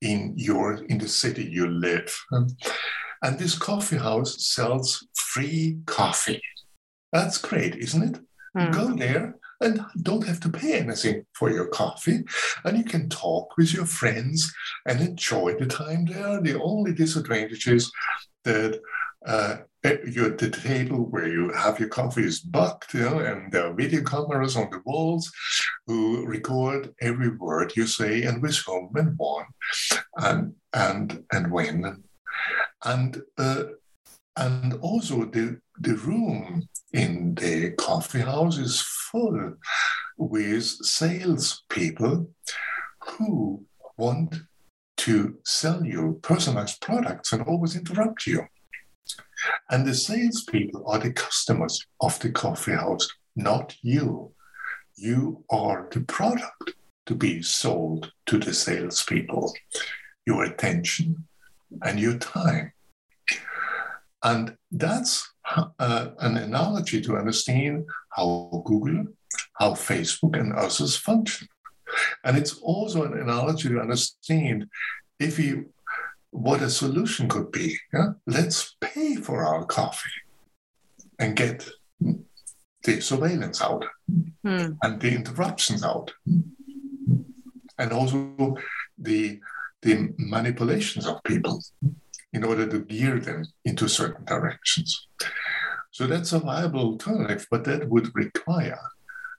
in 0.00 0.32
your 0.36 0.84
in 0.84 0.96
the 0.98 1.08
city 1.08 1.44
you 1.44 1.68
live. 1.68 2.10
Huh? 2.32 2.46
And 3.22 3.38
this 3.38 3.56
coffee 3.56 3.98
house 3.98 4.46
sells 4.46 5.06
free 5.14 5.78
coffee. 5.84 6.40
That's 7.12 7.36
great, 7.36 7.76
isn't 7.76 8.02
it? 8.02 8.20
Mm. 8.56 8.72
Go 8.72 8.96
there 8.96 9.36
and 9.60 9.84
don't 10.02 10.26
have 10.26 10.40
to 10.40 10.48
pay 10.48 10.78
anything 10.78 11.24
for 11.34 11.50
your 11.50 11.66
coffee. 11.68 12.24
And 12.64 12.78
you 12.78 12.84
can 12.84 13.08
talk 13.08 13.56
with 13.56 13.74
your 13.74 13.86
friends 13.86 14.52
and 14.86 15.00
enjoy 15.00 15.54
the 15.54 15.66
time 15.66 16.06
there. 16.06 16.40
The 16.40 16.60
only 16.60 16.92
disadvantage 16.92 17.66
is 17.66 17.92
that 18.44 18.80
uh, 19.26 19.56
eh, 19.84 19.98
you're 20.10 20.32
at 20.32 20.38
the 20.38 20.50
table 20.50 21.06
where 21.10 21.28
you 21.28 21.52
have 21.52 21.78
your 21.78 21.90
coffee 21.90 22.24
is 22.24 22.40
bucked, 22.40 22.94
you 22.94 23.00
know, 23.00 23.18
and 23.18 23.52
there 23.52 23.66
are 23.66 23.74
video 23.74 24.02
cameras 24.02 24.56
on 24.56 24.70
the 24.70 24.80
walls 24.86 25.30
who 25.86 26.26
record 26.26 26.94
every 27.00 27.28
word 27.28 27.76
you 27.76 27.86
say 27.86 28.22
and 28.22 28.40
with 28.42 28.56
whom 28.66 28.90
and 28.94 29.14
when 29.18 29.44
and 30.16 30.54
and 30.72 31.24
and 31.32 31.50
when. 31.52 32.02
And 32.82 33.22
uh, 33.36 33.64
and 34.36 34.74
also 34.74 35.26
the 35.26 35.60
the 35.80 35.94
room 35.94 36.68
in 36.92 37.34
the 37.36 37.70
coffee 37.70 38.20
house 38.20 38.58
is 38.58 38.80
full 38.82 39.54
with 40.18 40.64
salespeople 40.64 42.28
who 43.00 43.64
want 43.96 44.36
to 44.98 45.38
sell 45.44 45.82
you 45.84 46.20
personalized 46.22 46.80
products 46.82 47.32
and 47.32 47.42
always 47.42 47.74
interrupt 47.74 48.26
you. 48.26 48.42
And 49.70 49.86
the 49.86 49.94
salespeople 49.94 50.84
are 50.86 50.98
the 50.98 51.12
customers 51.12 51.86
of 52.02 52.18
the 52.20 52.30
coffee 52.30 52.72
house, 52.72 53.08
not 53.34 53.74
you. 53.80 54.32
You 54.96 55.44
are 55.50 55.88
the 55.90 56.02
product 56.02 56.74
to 57.06 57.14
be 57.14 57.40
sold 57.40 58.12
to 58.26 58.38
the 58.38 58.52
salespeople, 58.52 59.54
your 60.26 60.44
attention 60.44 61.26
and 61.82 61.98
your 61.98 62.18
time. 62.18 62.72
And 64.22 64.56
that's 64.70 65.28
uh, 65.56 66.08
an 66.18 66.36
analogy 66.36 67.00
to 67.02 67.16
understand 67.16 67.86
how 68.10 68.62
Google, 68.66 69.06
how 69.54 69.72
Facebook, 69.72 70.38
and 70.38 70.52
others 70.52 70.96
function. 70.96 71.48
And 72.24 72.36
it's 72.36 72.58
also 72.58 73.04
an 73.04 73.18
analogy 73.18 73.68
to 73.68 73.80
understand 73.80 74.66
if 75.18 75.38
you 75.38 75.70
what 76.30 76.62
a 76.62 76.70
solution 76.70 77.28
could 77.28 77.50
be. 77.50 77.76
Yeah? 77.92 78.12
Let's 78.26 78.76
pay 78.80 79.16
for 79.16 79.42
our 79.42 79.64
coffee 79.64 80.10
and 81.18 81.34
get 81.36 81.68
the 82.84 83.00
surveillance 83.00 83.60
out 83.60 83.84
hmm. 84.42 84.72
and 84.82 85.00
the 85.00 85.14
interruptions 85.14 85.82
out. 85.84 86.12
And 87.78 87.92
also 87.92 88.56
the 88.98 89.40
the 89.82 90.12
manipulations 90.18 91.06
of 91.06 91.22
people 91.24 91.62
in 92.32 92.44
order 92.44 92.66
to 92.66 92.80
gear 92.80 93.18
them 93.18 93.44
into 93.64 93.88
certain 93.88 94.24
directions. 94.24 95.08
So 95.90 96.06
that's 96.06 96.32
a 96.32 96.38
viable 96.38 96.80
alternative, 96.80 97.46
but 97.50 97.64
that 97.64 97.88
would 97.88 98.14
require 98.14 98.78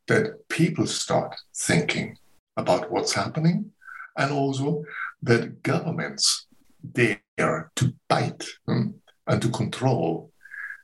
that 0.07 0.47
people 0.49 0.85
start 0.85 1.35
thinking 1.55 2.17
about 2.57 2.91
what's 2.91 3.13
happening 3.13 3.71
and 4.17 4.31
also 4.31 4.83
that 5.23 5.63
governments 5.63 6.47
dare 6.91 7.71
to 7.75 7.93
bite 8.09 8.45
um, 8.67 8.95
and 9.27 9.41
to 9.41 9.49
control 9.49 10.31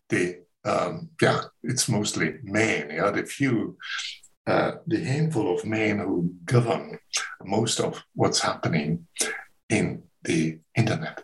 the 0.09 0.39
um, 0.63 1.09
yeah 1.21 1.41
it's 1.63 1.89
mostly 1.89 2.35
men 2.43 2.89
yeah 2.89 3.11
the 3.11 3.23
few 3.23 3.77
uh, 4.45 4.71
the 4.85 5.03
handful 5.03 5.53
of 5.53 5.65
men 5.65 5.99
who 5.99 6.33
govern 6.45 6.97
most 7.43 7.79
of 7.79 8.01
what's 8.13 8.39
happening 8.39 9.05
in 9.69 10.03
the 10.23 10.59
internet 10.75 11.23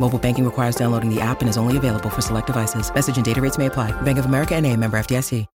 Mobile 0.00 0.18
banking 0.18 0.44
requires 0.44 0.76
downloading 0.76 1.14
the 1.14 1.20
app 1.20 1.40
and 1.40 1.48
is 1.48 1.56
only 1.56 1.76
available 1.76 2.10
for 2.10 2.22
select 2.22 2.46
devices. 2.46 2.92
Message 2.94 3.16
and 3.16 3.24
data 3.24 3.40
rates 3.40 3.58
may 3.58 3.66
apply. 3.66 3.92
Bank 4.02 4.18
of 4.18 4.26
America 4.26 4.54
and 4.54 4.66
a 4.66 4.76
member 4.76 4.98
FDIC. 4.98 5.46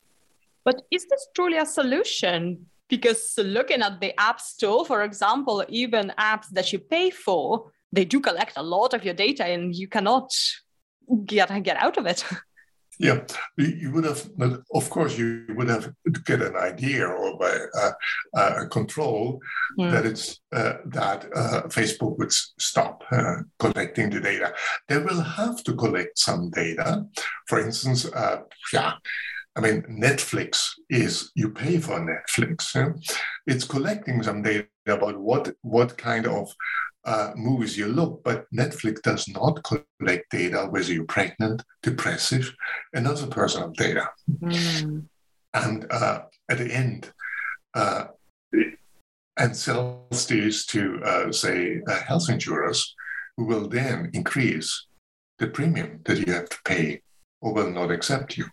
But 0.65 0.83
is 0.91 1.07
this 1.07 1.29
truly 1.35 1.59
a 1.59 1.67
solution? 1.67 2.67
Because 2.89 3.35
looking 3.39 3.83
at 3.83 4.01
the 4.01 4.19
app 4.21 4.41
store, 4.41 4.85
for 4.85 5.03
example, 5.03 5.65
even 5.69 6.13
apps 6.19 6.49
that 6.53 6.73
you 6.73 6.79
pay 6.79 7.11
for, 7.11 7.73
they 7.91 8.05
do 8.05 8.21
collect 8.21 8.53
a 8.57 8.63
lot 8.63 8.95
of 8.95 9.05
your 9.05 9.15
data 9.15 9.45
and 9.45 9.75
you 9.75 9.89
cannot 9.89 10.31
get, 11.25 11.63
get 11.63 11.77
out 11.77 11.97
of 11.97 12.07
it. 12.07 12.25
Yeah, 13.03 13.25
you 13.57 13.91
would 13.91 14.05
have, 14.05 14.31
of 14.73 14.89
course, 14.89 15.19
you 15.19 15.45
would 15.57 15.69
have 15.69 15.93
to 16.15 16.21
get 16.25 16.41
an 16.41 16.55
idea 16.55 17.05
or 17.09 17.37
by 17.37 17.59
uh, 17.77 17.93
uh, 18.37 18.69
control 18.69 19.41
mm. 19.77 19.91
that 19.91 20.07
it's 20.07 20.41
uh, 20.55 20.75
that 20.87 21.27
uh, 21.35 21.63
Facebook 21.63 22.17
would 22.19 22.33
stop 22.33 23.03
uh, 23.11 23.39
collecting 23.59 24.09
the 24.09 24.21
data. 24.21 24.55
They 24.89 24.99
will 24.99 25.21
have 25.21 25.65
to 25.65 25.75
collect 25.75 26.17
some 26.17 26.51
data. 26.51 27.05
For 27.49 27.59
instance, 27.59 28.05
uh, 28.05 28.43
yeah, 28.73 28.93
I 29.57 29.61
mean, 29.61 29.83
Netflix 29.83 30.71
is 30.89 31.33
you 31.35 31.51
pay 31.51 31.79
for 31.79 31.99
Netflix. 31.99 32.75
Yeah? 32.75 32.93
It's 33.49 33.65
collecting 33.65 34.23
some 34.23 34.43
data 34.43 34.69
about 34.87 35.19
what 35.19 35.53
what 35.63 35.99
kind 35.99 36.27
of 36.27 36.49
uh, 37.05 37.33
movies 37.37 37.77
you 37.77 37.87
look, 37.89 38.23
but 38.25 38.47
Netflix 38.55 39.03
does 39.03 39.29
not 39.29 39.63
collect 39.65 40.31
data 40.31 40.67
whether 40.71 40.93
you're 40.93 41.05
pregnant, 41.05 41.63
depressive, 41.83 42.53
and 42.95 43.07
other 43.07 43.27
personal 43.27 43.71
data. 43.71 44.09
Mm. 44.41 45.07
And 45.55 45.87
uh, 45.91 46.23
at 46.49 46.59
the 46.59 46.73
end, 46.73 47.13
uh, 47.75 48.07
and 49.39 49.57
sells 49.57 50.27
these 50.27 50.67
to, 50.67 51.01
uh, 51.05 51.33
say, 51.33 51.81
uh, 51.89 52.01
health 52.03 52.29
insurers, 52.29 52.95
who 53.37 53.45
will 53.47 53.67
then 53.69 54.11
increase 54.13 54.87
the 55.39 55.47
premium 55.47 56.01
that 56.05 56.19
you 56.19 56.33
have 56.33 56.49
to 56.49 56.59
pay 56.65 57.01
or 57.41 57.55
will 57.55 57.71
not 57.71 57.91
accept 57.91 58.37
you. 58.37 58.45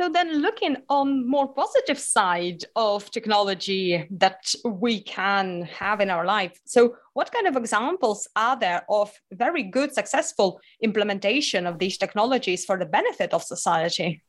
So 0.00 0.08
then 0.08 0.42
looking 0.42 0.76
on 0.88 1.28
more 1.28 1.48
positive 1.54 1.98
side 1.98 2.64
of 2.74 3.10
technology 3.12 4.08
that 4.10 4.52
we 4.64 5.00
can 5.00 5.62
have 5.62 6.00
in 6.00 6.10
our 6.10 6.24
life. 6.24 6.58
So 6.64 6.96
what 7.12 7.30
kind 7.30 7.46
of 7.46 7.56
examples 7.56 8.26
are 8.34 8.58
there 8.58 8.84
of 8.90 9.12
very 9.32 9.62
good 9.62 9.94
successful 9.94 10.60
implementation 10.82 11.66
of 11.66 11.78
these 11.78 11.96
technologies 11.96 12.64
for 12.64 12.76
the 12.76 12.86
benefit 12.86 13.32
of 13.32 13.44
society? 13.44 14.22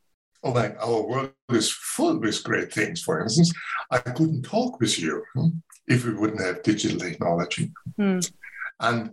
Oh 0.43 0.53
man, 0.53 0.75
our 0.79 1.01
world 1.01 1.31
is 1.49 1.71
full 1.71 2.19
with 2.19 2.43
great 2.43 2.71
things. 2.71 3.01
For 3.01 3.19
instance, 3.21 3.51
I 3.89 3.97
couldn't 3.97 4.43
talk 4.43 4.79
with 4.79 4.99
you 4.99 5.23
hmm, 5.33 5.47
if 5.87 6.05
we 6.05 6.13
wouldn't 6.13 6.41
have 6.41 6.61
digital 6.61 6.99
technology. 6.99 7.71
Hmm. 7.97 8.19
And 8.79 9.11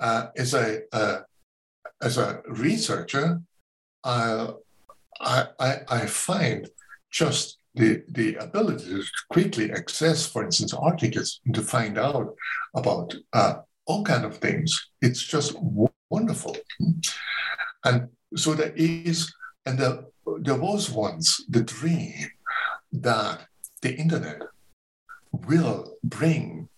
uh, 0.00 0.28
as 0.34 0.54
a 0.54 0.80
uh, 0.92 1.20
as 2.00 2.16
a 2.16 2.40
researcher, 2.48 3.42
I, 5.20 5.80
I, 5.88 6.06
find 6.06 6.68
just 7.10 7.58
the, 7.74 8.02
the 8.08 8.36
ability 8.36 8.84
to 8.86 9.04
quickly 9.30 9.70
access, 9.70 10.26
for 10.26 10.42
instance, 10.42 10.72
articles 10.72 11.40
and 11.44 11.54
to 11.54 11.62
find 11.62 11.98
out 11.98 12.34
about 12.74 13.14
uh, 13.32 13.56
all 13.86 14.02
kind 14.02 14.24
of 14.24 14.38
things. 14.38 14.88
It's 15.02 15.22
just 15.22 15.56
wonderful. 16.10 16.56
And 17.84 18.08
so 18.36 18.54
there 18.54 18.72
is, 18.76 19.32
and 19.66 19.78
there, 19.78 20.04
there 20.38 20.56
was 20.56 20.90
once 20.90 21.44
the 21.48 21.62
dream 21.62 22.30
that 22.92 23.46
the 23.82 23.94
internet 23.94 24.42
will 25.32 25.96
bring 26.02 26.68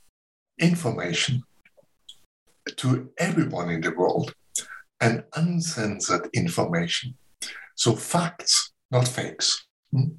information 0.59 1.43
to 2.77 3.11
everyone 3.19 3.71
in 3.71 3.81
the 3.81 3.91
world 3.91 4.35
and 5.01 5.25
uncensored 5.35 6.29
information. 6.33 7.15
So 7.75 7.95
facts, 7.95 8.73
not 8.91 9.09
fakes. 9.09 9.67
Hmm? 9.91 10.17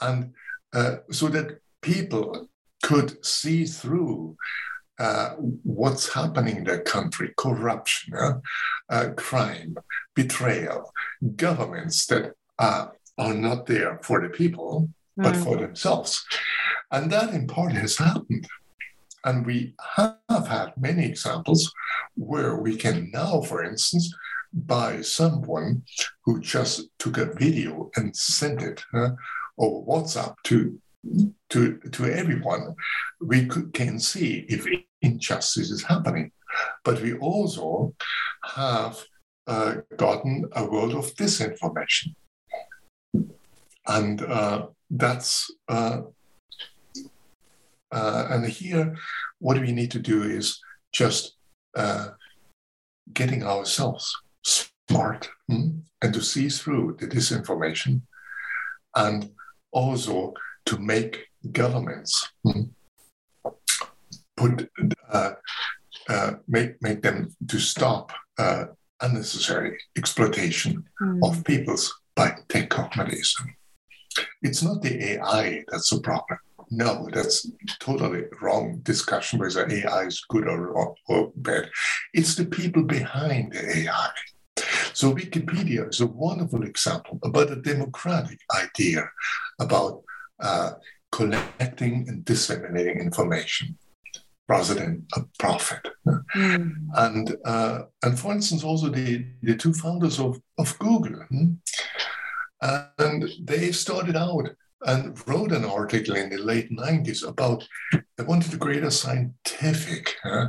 And 0.00 0.32
uh, 0.72 0.96
so 1.10 1.28
that 1.28 1.60
people 1.82 2.48
could 2.82 3.24
see 3.24 3.64
through 3.64 4.36
uh, 4.98 5.30
what's 5.62 6.12
happening 6.12 6.58
in 6.58 6.64
their 6.64 6.82
country 6.82 7.32
corruption, 7.36 8.14
uh, 8.90 9.08
crime, 9.16 9.76
betrayal, 10.14 10.92
governments 11.36 12.06
that 12.06 12.34
are 12.58 12.92
not 13.18 13.66
there 13.66 13.98
for 14.02 14.20
the 14.20 14.28
people, 14.28 14.90
mm. 15.18 15.22
but 15.22 15.36
for 15.36 15.56
themselves. 15.56 16.24
And 16.90 17.10
that 17.12 17.32
in 17.32 17.46
part 17.46 17.72
has 17.72 17.96
happened. 17.96 18.46
And 19.24 19.44
we 19.44 19.74
have 19.96 20.48
had 20.48 20.72
many 20.78 21.04
examples 21.06 21.72
where 22.14 22.56
we 22.56 22.76
can 22.76 23.10
now, 23.12 23.42
for 23.42 23.62
instance, 23.62 24.14
by 24.52 25.00
someone 25.00 25.82
who 26.24 26.40
just 26.40 26.88
took 26.98 27.18
a 27.18 27.32
video 27.34 27.90
and 27.96 28.14
sent 28.16 28.62
it 28.62 28.82
uh, 28.94 29.10
over 29.58 29.86
WhatsApp 29.86 30.34
to 30.44 30.80
to 31.50 31.78
to 31.92 32.04
everyone. 32.06 32.74
We 33.20 33.46
could, 33.46 33.72
can 33.72 33.98
see 33.98 34.44
if 34.48 34.66
injustice 35.02 35.70
is 35.70 35.82
happening, 35.82 36.32
but 36.84 37.00
we 37.00 37.14
also 37.14 37.94
have 38.44 38.98
uh, 39.46 39.76
gotten 39.96 40.46
a 40.52 40.64
world 40.64 40.94
of 40.94 41.14
disinformation, 41.14 42.14
and 43.86 44.22
uh, 44.22 44.66
that's 44.90 45.50
uh, 45.68 46.02
uh, 47.92 48.26
and 48.30 48.46
here, 48.46 48.96
what 49.38 49.60
we 49.60 49.72
need 49.72 49.90
to 49.90 49.98
do 49.98 50.22
is 50.22 50.60
just 50.92 51.36
uh, 51.76 52.08
getting 53.12 53.42
ourselves 53.42 54.16
smart 54.42 55.30
hmm, 55.48 55.80
and 56.02 56.14
to 56.14 56.22
see 56.22 56.48
through 56.48 56.96
the 56.98 57.06
disinformation 57.06 58.02
and 58.96 59.30
also 59.72 60.34
to 60.66 60.78
make 60.78 61.26
governments 61.52 62.28
hmm, 62.44 62.62
put 64.36 64.68
uh, 65.10 65.32
uh, 66.08 66.32
make 66.48 66.80
make 66.82 67.02
them 67.02 67.28
to 67.48 67.58
stop 67.58 68.12
uh, 68.38 68.64
unnecessary 69.00 69.78
exploitation 69.96 70.84
mm. 71.00 71.18
of 71.22 71.44
peoples 71.44 71.92
by 72.16 72.34
tech 72.48 72.68
companies. 72.70 73.34
It's 74.42 74.62
not 74.62 74.82
the 74.82 75.12
AI 75.12 75.64
that's 75.70 75.90
the 75.90 76.00
problem. 76.00 76.38
No, 76.70 77.08
that's 77.12 77.50
totally 77.80 78.24
wrong 78.40 78.80
discussion 78.82 79.40
whether 79.40 79.68
AI 79.68 80.02
is 80.04 80.24
good 80.28 80.46
or, 80.46 80.68
or, 80.68 80.94
or 81.08 81.32
bad. 81.34 81.68
It's 82.14 82.36
the 82.36 82.46
people 82.46 82.84
behind 82.84 83.52
the 83.52 83.78
AI. 83.78 84.10
So 84.92 85.14
Wikipedia 85.14 85.88
is 85.88 86.00
a 86.00 86.06
wonderful 86.06 86.62
example 86.64 87.18
about 87.22 87.50
a 87.50 87.56
democratic 87.56 88.38
idea 88.54 89.08
about 89.58 90.02
uh, 90.40 90.72
collecting 91.12 92.06
and 92.08 92.24
disseminating 92.24 93.00
information 93.00 93.78
rather 94.48 94.74
than 94.74 95.06
a 95.16 95.20
profit. 95.38 95.86
Mm. 96.36 96.72
And 96.94 97.36
uh, 97.44 97.82
and 98.02 98.18
for 98.18 98.32
instance, 98.32 98.64
also 98.64 98.88
the, 98.88 99.24
the 99.42 99.56
two 99.56 99.72
founders 99.72 100.18
of, 100.18 100.40
of 100.58 100.78
Google, 100.78 101.22
hmm? 101.30 101.52
and 102.98 103.24
they 103.42 103.72
started 103.72 104.16
out 104.16 104.48
and 104.82 105.28
wrote 105.28 105.52
an 105.52 105.64
article 105.64 106.16
in 106.16 106.30
the 106.30 106.38
late 106.38 106.70
90s 106.70 107.26
about 107.26 107.66
they 108.16 108.24
wanted 108.24 108.50
to 108.50 108.58
create 108.58 108.84
a 108.84 108.90
scientific 108.90 110.16
uh, 110.24 110.48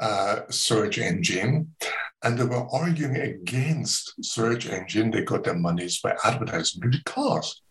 uh, 0.00 0.40
search 0.48 0.98
engine 0.98 1.74
and 2.22 2.38
they 2.38 2.44
were 2.44 2.66
arguing 2.72 3.16
against 3.16 4.12
search 4.24 4.68
engine 4.68 5.10
they 5.10 5.22
got 5.22 5.44
their 5.44 5.54
monies 5.54 6.00
by 6.00 6.14
advertising 6.24 6.80
because 6.90 7.62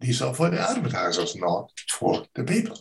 these 0.00 0.22
are 0.22 0.34
for 0.34 0.50
the 0.50 0.60
advertisers 0.60 1.36
not 1.36 1.70
for 1.90 2.24
the 2.34 2.44
people 2.44 2.78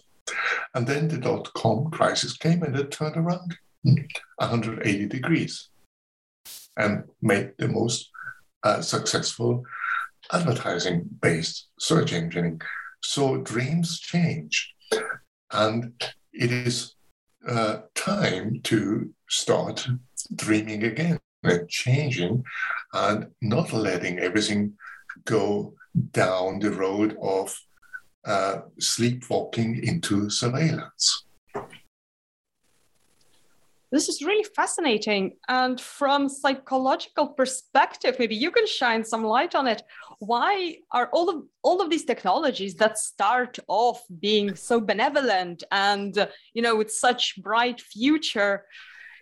and 0.73 0.87
then 0.87 1.07
the 1.07 1.17
dot-com 1.17 1.89
crisis 1.91 2.37
came 2.37 2.63
and 2.63 2.75
it 2.75 2.91
turned 2.91 3.17
around 3.17 3.57
180 3.83 5.05
degrees 5.07 5.69
and 6.77 7.03
made 7.21 7.53
the 7.57 7.67
most 7.67 8.09
uh, 8.63 8.81
successful 8.81 9.63
advertising 10.31 11.07
based 11.21 11.67
search 11.79 12.13
engine. 12.13 12.59
So 13.03 13.37
dreams 13.37 13.99
change. 13.99 14.73
And 15.51 15.93
it 16.33 16.51
is 16.51 16.94
uh, 17.47 17.77
time 17.95 18.59
to 18.63 19.13
start 19.29 19.87
dreaming 20.35 20.83
again 20.83 21.19
and 21.43 21.69
changing 21.69 22.43
and 22.93 23.27
not 23.41 23.71
letting 23.73 24.19
everything 24.19 24.73
go 25.25 25.73
down 26.11 26.59
the 26.59 26.71
road 26.71 27.15
of 27.21 27.57
uh, 28.25 28.61
sleepwalking 28.79 29.83
into 29.83 30.29
surveillance 30.29 31.25
this 33.95 34.09
is 34.09 34.21
really 34.21 34.43
fascinating. 34.55 35.37
And 35.47 35.79
from 35.79 36.29
psychological 36.29 37.27
perspective 37.27 38.17
maybe 38.19 38.35
you 38.35 38.51
can 38.51 38.67
shine 38.67 39.03
some 39.03 39.23
light 39.23 39.55
on 39.55 39.67
it. 39.67 39.81
Why 40.19 40.77
are 40.91 41.09
all 41.13 41.29
of 41.29 41.43
all 41.63 41.81
of 41.81 41.89
these 41.89 42.05
technologies 42.05 42.75
that 42.75 42.97
start 42.97 43.57
off 43.67 44.01
being 44.19 44.55
so 44.55 44.79
benevolent 44.79 45.63
and 45.71 46.27
you 46.53 46.61
know 46.61 46.75
with 46.75 46.91
such 46.91 47.41
bright 47.41 47.81
future 47.81 48.65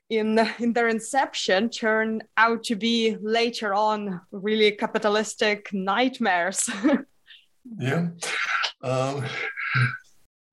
in 0.10 0.40
in 0.60 0.74
their 0.74 0.90
inception 0.90 1.70
turn 1.70 2.22
out 2.38 2.64
to 2.66 2.76
be 2.76 3.18
later 3.22 3.74
on 3.74 4.22
really 4.32 4.72
capitalistic 4.72 5.70
nightmares? 5.74 6.70
Yeah. 7.80 8.08
Um, 8.82 9.24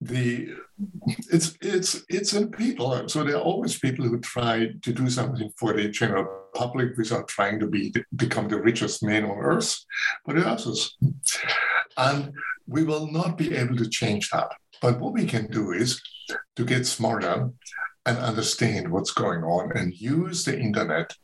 the 0.00 0.48
it's 1.30 1.56
it's 1.60 2.04
it's 2.08 2.32
in 2.32 2.50
people. 2.50 3.08
So 3.08 3.22
there 3.22 3.36
are 3.36 3.42
always 3.42 3.78
people 3.78 4.06
who 4.06 4.18
try 4.20 4.68
to 4.82 4.92
do 4.92 5.10
something 5.10 5.50
for 5.58 5.74
the 5.74 5.88
general 5.88 6.26
public 6.54 6.96
without 6.96 7.28
trying 7.28 7.60
to 7.60 7.66
be 7.66 7.92
become 8.16 8.48
the 8.48 8.60
richest 8.60 9.02
man 9.02 9.24
on 9.24 9.38
earth, 9.38 9.84
but 10.24 10.36
there 10.36 10.46
are 10.46 10.54
others, 10.54 10.96
and 11.96 12.32
we 12.66 12.84
will 12.84 13.10
not 13.10 13.36
be 13.36 13.54
able 13.54 13.76
to 13.76 13.88
change 13.88 14.30
that. 14.30 14.50
But 14.80 15.00
what 15.00 15.12
we 15.12 15.26
can 15.26 15.48
do 15.48 15.72
is 15.72 16.00
to 16.56 16.64
get 16.64 16.86
smarter 16.86 17.50
and 18.06 18.18
understand 18.18 18.90
what's 18.90 19.12
going 19.12 19.42
on 19.42 19.76
and 19.76 19.92
use 19.94 20.44
the 20.44 20.58
internet 20.58 21.14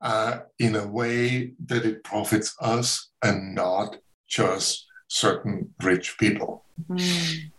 uh, 0.00 0.40
in 0.60 0.76
a 0.76 0.86
way 0.86 1.52
that 1.66 1.84
it 1.84 2.04
profits 2.04 2.54
us 2.60 3.10
and 3.22 3.54
not 3.54 3.96
just 4.28 4.86
certain 5.08 5.74
rich 5.82 6.16
people. 6.18 6.64
Mm. 6.88 7.50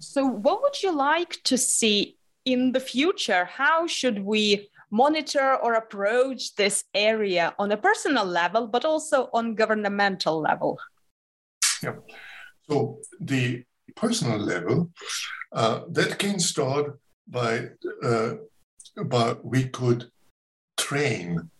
So, 0.00 0.26
what 0.26 0.62
would 0.62 0.82
you 0.82 0.92
like 0.92 1.42
to 1.44 1.56
see 1.58 2.16
in 2.44 2.72
the 2.72 2.80
future? 2.80 3.44
How 3.44 3.86
should 3.86 4.24
we 4.24 4.68
monitor 4.90 5.56
or 5.56 5.74
approach 5.74 6.54
this 6.54 6.84
area 6.94 7.54
on 7.58 7.72
a 7.72 7.76
personal 7.76 8.24
level, 8.24 8.66
but 8.66 8.84
also 8.84 9.28
on 9.32 9.54
governmental 9.54 10.40
level? 10.40 10.78
Yeah. 11.82 11.96
So, 12.68 13.00
the 13.20 13.64
personal 13.96 14.38
level 14.38 14.90
uh, 15.52 15.80
that 15.90 16.18
can 16.18 16.38
start 16.38 16.98
by, 17.26 17.70
uh, 18.02 18.34
by 19.04 19.36
we 19.42 19.68
could 19.68 20.10
train 20.76 21.50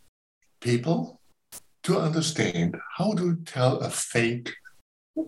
people 0.60 1.20
to 1.82 1.98
understand 1.98 2.76
how 2.96 3.12
to 3.14 3.36
tell 3.44 3.78
a 3.78 3.90
fake 3.90 4.54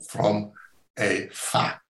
from 0.09 0.53
a 0.99 1.29
fact 1.33 1.83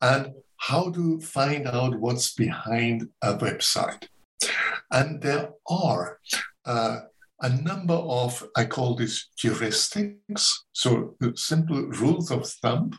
and 0.00 0.32
how 0.56 0.90
to 0.90 1.20
find 1.20 1.66
out 1.66 1.98
what's 1.98 2.34
behind 2.34 3.08
a 3.22 3.36
website. 3.36 4.08
And 4.90 5.22
there 5.22 5.50
are 5.68 6.18
uh, 6.64 7.00
a 7.40 7.48
number 7.48 7.94
of, 7.94 8.44
I 8.56 8.64
call 8.64 8.96
this 8.96 9.28
heuristics, 9.40 10.52
so 10.72 11.14
simple 11.34 11.82
rules 11.86 12.30
of 12.30 12.48
thumb 12.48 12.90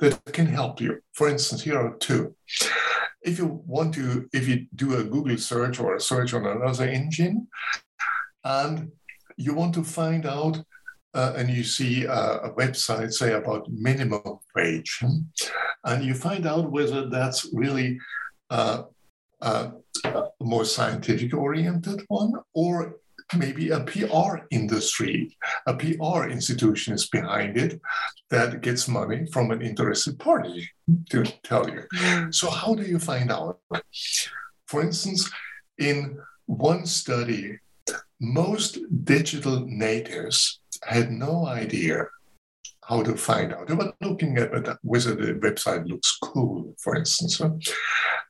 that 0.00 0.20
can 0.32 0.46
help 0.46 0.80
you. 0.80 1.00
For 1.12 1.28
instance, 1.28 1.62
here 1.62 1.78
are 1.78 1.96
two. 1.96 2.34
If 3.22 3.38
you 3.38 3.62
want 3.66 3.94
to, 3.94 4.28
if 4.32 4.48
you 4.48 4.66
do 4.74 4.96
a 4.96 5.04
Google 5.04 5.36
search 5.36 5.80
or 5.80 5.96
a 5.96 6.00
search 6.00 6.32
on 6.32 6.46
another 6.46 6.88
engine, 6.88 7.48
and 8.44 8.92
you 9.36 9.54
want 9.54 9.74
to 9.74 9.84
find 9.84 10.24
out 10.24 10.58
uh, 11.14 11.32
and 11.36 11.50
you 11.50 11.64
see 11.64 12.04
a, 12.04 12.12
a, 12.12 12.54
website, 12.54 13.12
say 13.12 13.32
about 13.32 13.70
minimum 13.70 14.38
wage, 14.54 15.02
and 15.84 16.04
you 16.04 16.14
find 16.14 16.46
out 16.46 16.70
whether 16.70 17.08
that's 17.08 17.48
really 17.52 17.98
uh, 18.50 18.82
uh, 19.40 19.70
a 20.04 20.24
more 20.40 20.64
scientific 20.64 21.34
oriented 21.34 22.02
one 22.08 22.32
or 22.54 22.96
maybe 23.36 23.70
a 23.70 23.80
PR 23.80 24.38
industry, 24.50 25.36
a 25.66 25.74
PR 25.74 26.28
institution 26.28 26.94
is 26.94 27.08
behind 27.08 27.56
it 27.56 27.80
that 28.30 28.60
gets 28.62 28.88
money 28.88 29.26
from 29.32 29.50
an 29.50 29.62
interested 29.62 30.18
party 30.18 30.70
to 31.10 31.24
tell 31.42 31.68
you. 31.68 31.82
Mm. 31.94 32.34
So, 32.34 32.50
how 32.50 32.74
do 32.74 32.82
you 32.82 32.98
find 32.98 33.30
out? 33.30 33.58
For 34.66 34.82
instance, 34.82 35.30
in 35.78 36.18
one 36.46 36.86
study, 36.86 37.58
most 38.20 38.78
digital 39.04 39.64
natives 39.66 40.57
had 40.84 41.10
no 41.10 41.46
idea 41.46 42.06
how 42.88 43.02
to 43.02 43.16
find 43.16 43.52
out. 43.52 43.68
They 43.68 43.74
were 43.74 43.92
looking 44.00 44.38
at 44.38 44.50
whether 44.82 45.14
the 45.14 45.34
website 45.34 45.86
looks 45.86 46.16
cool, 46.22 46.74
for 46.78 46.96
instance. 46.96 47.40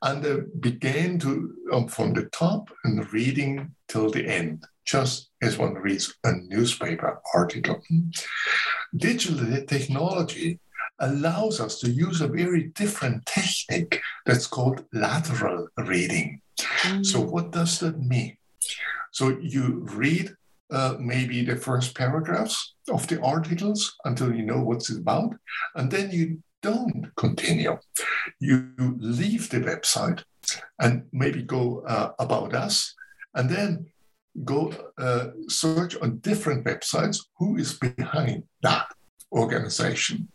And 0.02 0.22
they 0.22 0.38
began 0.58 1.18
to, 1.20 1.54
um, 1.72 1.86
from 1.86 2.12
the 2.12 2.24
top 2.26 2.70
and 2.84 3.10
reading 3.12 3.74
till 3.88 4.10
the 4.10 4.26
end, 4.26 4.64
just 4.84 5.30
as 5.42 5.58
one 5.58 5.74
reads 5.74 6.14
a 6.24 6.32
newspaper 6.32 7.20
article. 7.34 7.80
Digital 8.96 9.64
technology 9.66 10.58
allows 10.98 11.60
us 11.60 11.78
to 11.80 11.90
use 11.90 12.20
a 12.20 12.28
very 12.28 12.64
different 12.74 13.24
technique 13.26 14.00
that's 14.26 14.46
called 14.46 14.84
lateral 14.92 15.68
reading. 15.76 16.40
Mm. 16.58 17.06
So, 17.06 17.20
what 17.20 17.52
does 17.52 17.78
that 17.80 18.00
mean? 18.00 18.36
So, 19.12 19.38
you 19.40 19.86
read 19.94 20.34
uh, 20.70 20.96
maybe 20.98 21.44
the 21.44 21.56
first 21.56 21.94
paragraphs 21.96 22.74
of 22.90 23.06
the 23.08 23.20
articles 23.22 23.96
until 24.04 24.34
you 24.34 24.42
know 24.42 24.60
what's 24.62 24.90
about, 24.90 25.34
and 25.74 25.90
then 25.90 26.10
you 26.10 26.42
don't 26.62 27.10
continue. 27.16 27.78
You 28.40 28.72
leave 28.78 29.48
the 29.50 29.60
website 29.60 30.24
and 30.80 31.04
maybe 31.12 31.42
go 31.42 31.80
uh, 31.86 32.12
about 32.18 32.54
us, 32.54 32.94
and 33.34 33.48
then 33.48 33.86
go 34.44 34.72
uh, 34.98 35.28
search 35.48 35.96
on 35.96 36.18
different 36.18 36.64
websites 36.64 37.24
who 37.38 37.56
is 37.56 37.74
behind 37.74 38.44
that 38.62 38.86
organization. 39.32 40.28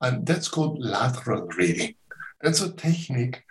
And 0.00 0.26
that's 0.26 0.48
called 0.48 0.78
lateral 0.80 1.46
reading. 1.56 1.94
That's 2.42 2.60
a 2.60 2.72
technique 2.72 3.42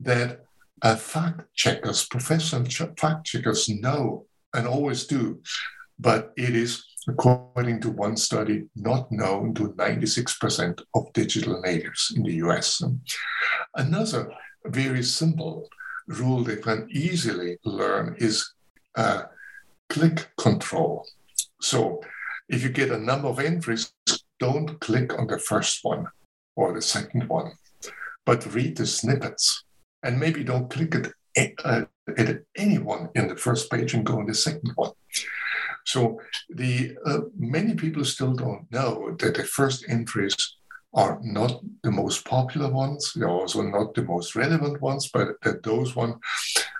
that 0.00 0.40
uh, 0.82 0.96
fact 0.96 1.42
checkers, 1.54 2.06
professional 2.06 2.64
fact 2.96 3.26
checkers 3.26 3.68
know 3.68 4.26
and 4.54 4.66
always 4.66 5.06
do. 5.06 5.40
But 5.98 6.32
it 6.36 6.54
is, 6.56 6.84
according 7.08 7.80
to 7.82 7.90
one 7.90 8.16
study, 8.16 8.64
not 8.74 9.10
known 9.12 9.54
to 9.54 9.70
96% 9.70 10.82
of 10.94 11.12
digital 11.12 11.60
natives 11.60 12.12
in 12.16 12.22
the 12.22 12.34
US. 12.46 12.82
Another 13.74 14.30
very 14.64 15.02
simple 15.02 15.68
rule 16.06 16.42
they 16.42 16.56
can 16.56 16.88
easily 16.90 17.58
learn 17.64 18.16
is 18.18 18.54
uh, 18.96 19.24
click 19.88 20.30
control. 20.38 21.06
So 21.60 22.00
if 22.48 22.62
you 22.62 22.68
get 22.68 22.90
a 22.90 22.98
number 22.98 23.28
of 23.28 23.38
entries, 23.38 23.92
don't 24.38 24.78
click 24.80 25.18
on 25.18 25.26
the 25.26 25.38
first 25.38 25.80
one 25.82 26.06
or 26.56 26.72
the 26.72 26.82
second 26.82 27.28
one, 27.28 27.52
but 28.26 28.52
read 28.54 28.76
the 28.76 28.86
snippets 28.86 29.64
and 30.02 30.20
maybe 30.20 30.44
don't 30.44 30.70
click 30.70 30.94
at, 30.94 31.12
uh, 31.64 31.84
at 32.16 32.42
anyone 32.56 33.08
in 33.14 33.28
the 33.28 33.36
first 33.36 33.70
page 33.70 33.94
and 33.94 34.06
go 34.06 34.18
on 34.18 34.26
the 34.26 34.34
second 34.34 34.70
one. 34.74 34.92
So 35.84 36.20
the 36.48 36.96
uh, 37.04 37.20
many 37.36 37.74
people 37.74 38.04
still 38.04 38.32
don't 38.32 38.70
know 38.70 39.14
that 39.18 39.34
the 39.34 39.44
first 39.44 39.84
entries 39.88 40.34
are 40.94 41.18
not 41.22 41.60
the 41.82 41.90
most 41.90 42.24
popular 42.24 42.70
ones. 42.70 43.12
They're 43.14 43.28
also 43.28 43.62
not 43.62 43.94
the 43.94 44.02
most 44.02 44.36
relevant 44.36 44.80
ones, 44.80 45.10
but 45.12 45.40
that 45.42 45.62
those 45.62 45.96
ones 45.96 46.16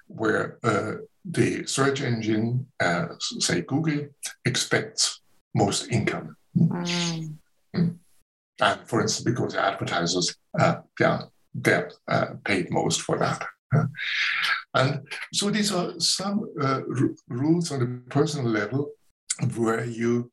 where 0.07 0.59
uh, 0.63 0.95
the 1.25 1.67
search 1.67 2.01
engine, 2.01 2.67
uh, 2.81 3.07
say 3.19 3.63
Google, 3.63 4.07
expects 4.45 5.21
most 5.55 5.91
income. 5.91 6.37
Mm. 6.57 7.39
Mm. 7.75 7.97
And 8.61 8.81
for 8.87 9.01
instance, 9.01 9.25
because 9.25 9.55
the 9.55 9.65
advertisers, 9.65 10.37
uh, 10.59 10.77
yeah, 11.01 11.23
they're 11.55 11.91
uh, 12.07 12.27
paid 12.45 12.71
most 12.71 13.03
for 13.03 13.19
that. 13.19 13.45
And 14.75 15.07
so 15.33 15.51
these 15.51 15.73
are 15.73 15.99
some 15.99 16.49
uh, 16.61 16.81
rules 17.29 17.73
on 17.73 17.81
the 17.81 18.11
personal 18.11 18.51
level 18.51 18.91
where 19.57 19.85
you 19.85 20.31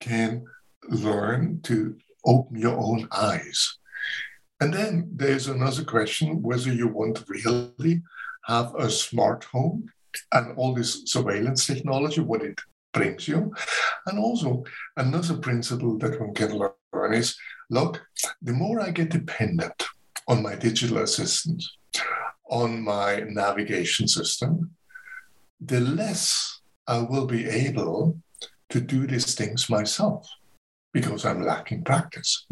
can 0.00 0.44
learn 0.88 1.60
to 1.62 1.96
open 2.24 2.56
your 2.56 2.76
own 2.76 3.08
eyes. 3.12 3.78
And 4.60 4.72
then 4.72 5.08
there's 5.12 5.48
another 5.48 5.84
question 5.84 6.42
whether 6.42 6.72
you 6.72 6.88
want 6.88 7.16
to 7.16 7.24
really 7.28 8.02
have 8.46 8.74
a 8.76 8.90
smart 8.90 9.44
home 9.44 9.90
and 10.32 10.56
all 10.56 10.74
this 10.74 11.02
surveillance 11.06 11.66
technology, 11.66 12.20
what 12.20 12.42
it 12.42 12.60
brings 12.92 13.26
you. 13.26 13.52
And 14.06 14.18
also, 14.18 14.64
another 14.96 15.38
principle 15.38 15.98
that 15.98 16.20
one 16.20 16.34
can 16.34 16.58
learn 16.58 17.14
is 17.14 17.36
look, 17.70 18.02
the 18.42 18.52
more 18.52 18.80
I 18.80 18.90
get 18.90 19.10
dependent 19.10 19.86
on 20.28 20.42
my 20.42 20.54
digital 20.54 20.98
assistant, 20.98 21.64
on 22.52 22.84
my 22.84 23.20
navigation 23.26 24.06
system, 24.06 24.72
the 25.58 25.80
less 25.80 26.60
I 26.86 26.98
will 26.98 27.26
be 27.26 27.48
able 27.48 28.18
to 28.68 28.80
do 28.80 29.06
these 29.06 29.34
things 29.34 29.70
myself 29.70 30.28
because 30.92 31.24
I'm 31.24 31.42
lacking 31.42 31.82
practice. 31.82 32.46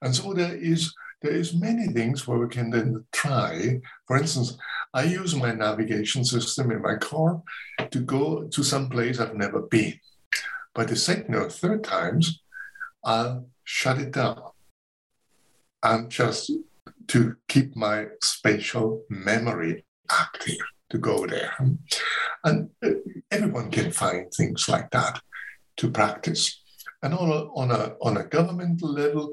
And 0.00 0.14
so 0.14 0.32
there 0.32 0.54
is 0.54 0.94
there 1.22 1.32
is 1.32 1.54
many 1.54 1.88
things 1.88 2.28
where 2.28 2.38
we 2.38 2.48
can 2.48 2.70
then 2.70 3.04
try. 3.10 3.80
For 4.06 4.18
instance, 4.18 4.58
I 4.92 5.04
use 5.04 5.34
my 5.34 5.52
navigation 5.52 6.24
system 6.24 6.70
in 6.70 6.82
my 6.82 6.96
car 6.96 7.42
to 7.90 7.98
go 8.00 8.44
to 8.44 8.62
some 8.62 8.90
place 8.90 9.18
I've 9.18 9.34
never 9.34 9.62
been. 9.62 9.98
But 10.74 10.88
the 10.88 10.96
second 10.96 11.34
or 11.34 11.48
third 11.48 11.82
times, 11.82 12.42
I'll 13.02 13.46
shut 13.64 13.98
it 13.98 14.12
down 14.12 14.50
and 15.82 16.10
just 16.10 16.52
to 17.08 17.36
keep 17.48 17.76
my 17.76 18.06
spatial 18.22 19.02
memory 19.08 19.84
active 20.10 20.58
to 20.90 20.98
go 20.98 21.26
there. 21.26 21.52
And 22.44 22.70
uh, 22.84 22.90
everyone 23.30 23.70
can 23.70 23.90
find 23.90 24.32
things 24.32 24.68
like 24.68 24.90
that 24.90 25.20
to 25.78 25.90
practice. 25.90 26.60
And 27.02 27.14
on 27.14 27.30
a, 27.30 27.40
on 27.54 27.70
a, 27.70 27.96
on 28.00 28.16
a 28.16 28.24
governmental 28.24 28.92
level, 28.92 29.32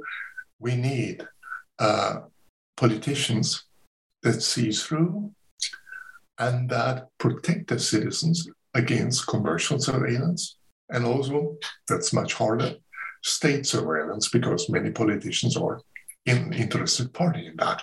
we 0.59 0.75
need 0.75 1.27
uh, 1.79 2.21
politicians 2.77 3.65
that 4.23 4.41
see 4.41 4.71
through 4.71 5.31
and 6.37 6.69
that 6.69 7.07
protect 7.17 7.67
the 7.67 7.79
citizens 7.79 8.47
against 8.73 9.27
commercial 9.27 9.79
surveillance. 9.79 10.57
And 10.89 11.05
also, 11.05 11.57
that's 11.87 12.13
much 12.13 12.33
harder, 12.33 12.75
state 13.23 13.65
surveillance, 13.65 14.29
because 14.29 14.69
many 14.69 14.91
politicians 14.91 15.55
are 15.55 15.81
an 16.25 16.53
interested 16.53 17.13
party 17.13 17.47
in 17.47 17.55
that. 17.57 17.81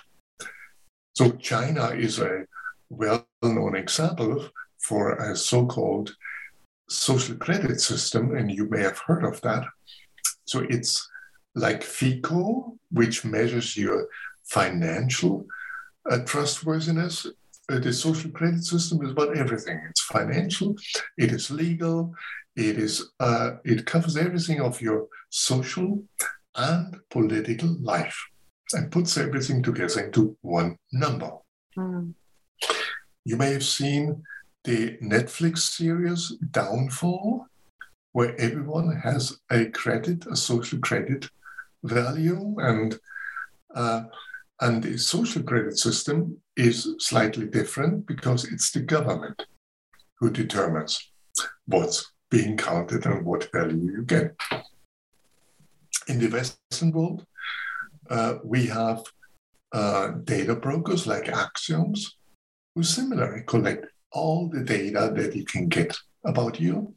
So 1.15 1.33
China 1.33 1.89
is 1.89 2.21
a 2.21 2.45
well-known 2.91 3.75
example 3.77 4.49
for 4.79 5.15
a 5.17 5.37
so-called 5.37 6.15
social 6.89 7.37
credit 7.37 7.81
system, 7.81 8.37
and 8.37 8.51
you 8.51 8.69
may 8.69 8.83
have 8.83 8.99
heard 8.99 9.25
of 9.25 9.41
that. 9.43 9.65
So 10.45 10.61
it's 10.71 11.07
like 11.55 11.83
FICO, 11.83 12.79
which 12.91 13.25
measures 13.25 13.77
your 13.77 14.09
financial 14.45 15.45
uh, 16.11 16.19
trustworthiness. 16.25 17.27
Uh, 17.71 17.79
the 17.81 17.93
social 17.93 18.31
credit 18.31 18.65
system 18.65 19.05
is 19.05 19.11
about 19.11 19.37
everything. 19.37 19.79
It's 19.91 20.01
financial, 20.01 20.77
it 21.19 21.33
is 21.33 21.51
legal, 21.51 22.15
it 22.57 22.79
is 22.79 23.11
uh, 23.21 23.57
it 23.65 23.85
covers 23.85 24.17
everything 24.17 24.61
of 24.61 24.81
your 24.81 25.09
social 25.29 26.03
and 26.59 26.97
political 27.11 27.77
life, 27.81 28.17
and 28.73 28.91
puts 28.91 29.17
everything 29.17 29.63
together 29.63 30.05
into 30.05 30.37
one 30.43 30.77
number. 30.93 31.31
Mm. 31.77 32.15
You 33.25 33.37
may 33.37 33.53
have 33.53 33.65
seen 33.65 34.23
the 34.65 34.99
Netflix 34.99 35.59
series 35.59 36.37
Downfall, 36.51 37.47
where 38.13 38.39
everyone 38.41 39.01
has 39.03 39.39
a 39.51 39.67
credit, 39.67 40.27
a 40.27 40.37
social 40.37 40.79
credit 40.81 41.29
value, 41.85 42.57
and 42.59 42.99
uh, 43.75 44.03
and 44.61 44.83
the 44.83 44.99
social 44.99 45.43
credit 45.43 45.79
system 45.79 46.37
is 46.57 46.95
slightly 46.99 47.47
different 47.47 48.07
because 48.07 48.45
it's 48.45 48.73
the 48.73 48.81
government 48.81 49.47
who 50.19 50.31
determines 50.31 51.13
what's 51.67 52.13
being 52.31 52.57
counted 52.57 53.07
and 53.07 53.25
what 53.25 53.51
value 53.53 53.93
you 53.93 54.03
get. 54.03 54.35
In 56.09 56.19
the 56.19 56.29
Western 56.29 56.91
world, 56.93 57.25
uh, 58.11 58.37
we 58.43 58.67
have 58.67 59.05
uh, 59.73 60.09
data 60.25 60.55
brokers 60.55 61.07
like 61.07 61.25
Acxioms 61.25 62.01
who 62.75 62.83
similarly 62.83 63.43
collect 63.47 63.87
all 64.13 64.49
the 64.49 64.65
data 64.65 65.13
that 65.15 65.37
you 65.37 65.45
can 65.45 65.69
get 65.69 65.97
about 66.25 66.59
you. 66.59 66.95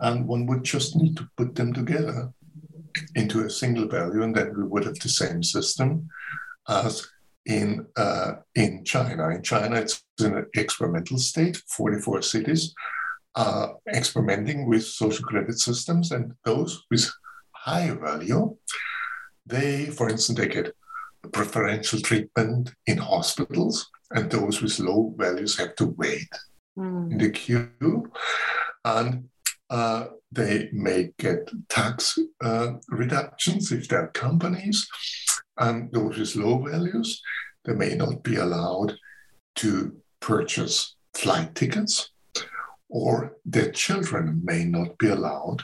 And 0.00 0.26
one 0.26 0.46
would 0.46 0.64
just 0.64 0.96
need 0.96 1.16
to 1.16 1.28
put 1.36 1.54
them 1.54 1.72
together 1.72 2.32
into 3.14 3.44
a 3.44 3.50
single 3.50 3.86
value, 3.88 4.22
and 4.22 4.34
then 4.34 4.54
we 4.56 4.64
would 4.64 4.84
have 4.84 4.98
the 4.98 5.08
same 5.08 5.42
system 5.42 6.08
as 6.68 7.06
in 7.46 7.86
uh, 7.96 8.32
in 8.54 8.84
China. 8.84 9.28
In 9.28 9.42
China, 9.42 9.76
it's 9.76 10.02
in 10.18 10.34
an 10.34 10.46
experimental 10.54 11.18
state. 11.18 11.62
Forty-four 11.68 12.22
cities 12.22 12.74
are 13.36 13.76
experimenting 13.94 14.66
with 14.68 14.84
social 14.84 15.24
credit 15.24 15.58
systems, 15.58 16.10
and 16.10 16.32
those 16.44 16.84
with 16.90 17.10
high 17.66 17.90
value, 17.90 18.56
they, 19.44 19.86
for 19.86 20.08
instance, 20.08 20.38
they 20.38 20.48
get 20.48 20.74
preferential 21.32 22.00
treatment 22.00 22.72
in 22.86 22.98
hospitals, 22.98 23.90
and 24.12 24.30
those 24.30 24.62
with 24.62 24.78
low 24.78 25.12
values 25.16 25.58
have 25.58 25.74
to 25.76 25.86
wait 25.98 26.28
mm. 26.78 27.10
in 27.10 27.18
the 27.18 27.30
queue. 27.30 28.10
And 28.84 29.28
uh, 29.68 30.06
they 30.30 30.68
may 30.72 31.10
get 31.18 31.50
tax 31.68 32.18
uh, 32.42 32.74
reductions 32.88 33.72
if 33.72 33.88
they're 33.88 34.08
companies, 34.08 34.86
and 35.58 35.90
those 35.92 36.18
with 36.18 36.36
low 36.36 36.58
values, 36.58 37.20
they 37.64 37.74
may 37.74 37.94
not 37.96 38.22
be 38.22 38.36
allowed 38.36 38.94
to 39.56 39.96
purchase 40.20 40.94
flight 41.14 41.54
tickets, 41.54 42.10
or 42.88 43.36
their 43.44 43.72
children 43.72 44.40
may 44.44 44.64
not 44.64 44.96
be 44.98 45.08
allowed 45.08 45.62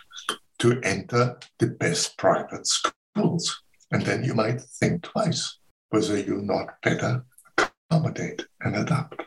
to 0.63 0.81
enter 0.85 1.37
the 1.59 1.67
best 1.67 2.17
private 2.17 2.65
schools. 2.65 3.63
And 3.91 4.03
then 4.07 4.23
you 4.23 4.33
might 4.33 4.61
think 4.61 5.03
twice 5.03 5.59
whether 5.91 6.17
you're 6.17 6.41
not 6.41 6.81
better 6.83 7.25
accommodate 7.59 8.47
and 8.61 8.77
adapt. 8.77 9.23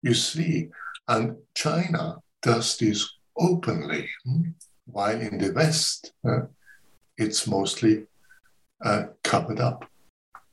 You 0.00 0.14
see, 0.14 0.68
and 1.08 1.36
China 1.56 2.18
does 2.40 2.78
this 2.78 3.10
openly, 3.36 4.08
while 4.86 5.20
in 5.20 5.38
the 5.38 5.52
West, 5.52 6.12
uh, 6.24 6.42
it's 7.18 7.48
mostly 7.48 8.04
uh, 8.84 9.06
covered 9.24 9.58
up. 9.58 9.90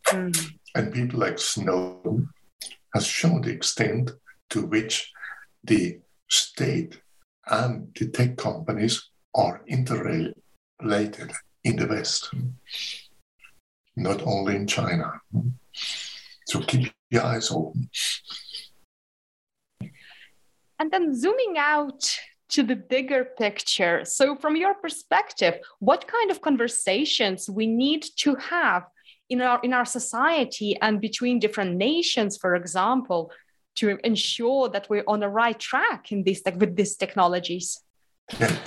Mm. 0.07 0.51
And 0.73 0.93
people 0.93 1.19
like 1.19 1.37
Snowden 1.37 2.27
has 2.95 3.05
shown 3.05 3.41
the 3.41 3.51
extent 3.51 4.13
to 4.49 4.65
which 4.65 5.11
the 5.63 5.99
state 6.27 7.01
and 7.45 7.95
the 7.99 8.07
tech 8.09 8.35
companies 8.35 9.09
are 9.35 9.61
interrelated 9.67 11.31
in 11.63 11.75
the 11.75 11.87
West, 11.87 12.31
not 13.95 14.21
only 14.23 14.55
in 14.55 14.67
China. 14.67 15.21
So 16.47 16.61
keep 16.61 16.91
your 17.09 17.23
eyes 17.23 17.51
open. 17.51 17.89
And 20.79 20.91
then 20.91 21.13
zooming 21.13 21.57
out 21.57 22.17
to 22.49 22.63
the 22.63 22.75
bigger 22.75 23.25
picture. 23.37 24.03
So, 24.05 24.35
from 24.35 24.55
your 24.55 24.73
perspective, 24.73 25.59
what 25.79 26.07
kind 26.07 26.31
of 26.31 26.41
conversations 26.41 27.49
we 27.49 27.67
need 27.67 28.05
to 28.19 28.35
have 28.35 28.83
in 29.29 29.41
our 29.41 29.59
in 29.61 29.73
our 29.73 29.85
society 29.85 30.75
and 30.81 30.99
between 30.99 31.39
different 31.39 31.75
nations, 31.75 32.37
for 32.37 32.55
example, 32.55 33.31
to 33.75 33.99
ensure 34.03 34.69
that 34.69 34.89
we're 34.89 35.03
on 35.07 35.19
the 35.19 35.29
right 35.29 35.59
track 35.59 36.11
in 36.11 36.23
this 36.23 36.41
with 36.55 36.75
these 36.75 36.95
technologies? 36.95 37.79
Yeah. 38.39 38.57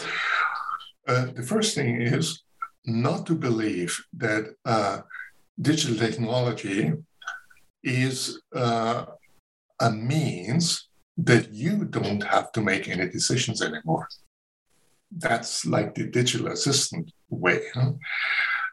Uh, 1.07 1.26
the 1.34 1.42
first 1.42 1.74
thing 1.74 2.00
is 2.00 2.42
not 2.86 3.26
to 3.26 3.34
believe 3.34 3.98
that 4.12 4.55
uh, 4.64 5.00
digital 5.61 5.96
technology 5.96 6.92
is 7.82 8.40
uh, 8.55 9.05
a 9.80 9.90
means 9.90 10.88
that 11.16 11.53
you 11.53 11.84
don't 11.84 12.22
have 12.22 12.53
to 12.53 12.61
make 12.61 12.88
any 12.88 13.09
decisions 13.09 13.61
anymore. 13.62 14.09
That's 15.11 15.66
like 15.66 15.94
the 15.94 16.07
digital 16.09 16.48
assistant 16.48 17.12
way. 17.28 17.61
Huh? 17.74 17.92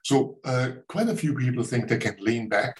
So, 0.03 0.38
uh, 0.45 0.69
quite 0.88 1.09
a 1.09 1.15
few 1.15 1.36
people 1.36 1.63
think 1.63 1.88
they 1.88 1.97
can 1.97 2.15
lean 2.19 2.47
back, 2.47 2.77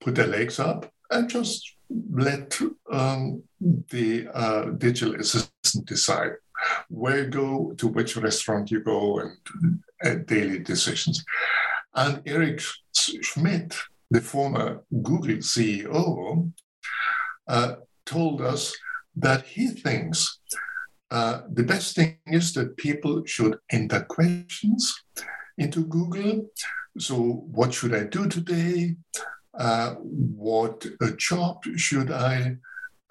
put 0.00 0.14
their 0.14 0.26
legs 0.26 0.58
up, 0.58 0.90
and 1.10 1.28
just 1.28 1.76
let 2.10 2.58
um, 2.90 3.42
the 3.60 4.28
uh, 4.32 4.70
digital 4.70 5.14
assistant 5.16 5.86
decide 5.86 6.32
where 6.88 7.24
you 7.24 7.30
go, 7.30 7.72
to 7.78 7.88
which 7.88 8.16
restaurant 8.16 8.70
you 8.70 8.80
go, 8.80 9.20
and 9.20 9.80
uh, 10.04 10.22
daily 10.26 10.58
decisions. 10.58 11.24
And 11.94 12.22
Eric 12.26 12.60
Schmidt, 12.94 13.74
the 14.10 14.20
former 14.20 14.82
Google 15.02 15.36
CEO, 15.36 16.52
uh, 17.48 17.74
told 18.06 18.40
us 18.40 18.76
that 19.16 19.46
he 19.46 19.68
thinks 19.68 20.38
uh, 21.10 21.40
the 21.52 21.62
best 21.62 21.96
thing 21.96 22.18
is 22.26 22.52
that 22.52 22.76
people 22.76 23.22
should 23.24 23.56
enter 23.70 24.00
questions 24.00 24.94
into 25.56 25.84
Google. 25.86 26.50
So, 26.98 27.16
what 27.50 27.72
should 27.72 27.94
I 27.94 28.04
do 28.04 28.28
today? 28.28 28.96
Uh, 29.58 29.94
what 29.94 30.86
job 31.16 31.64
should 31.76 32.10
I 32.12 32.56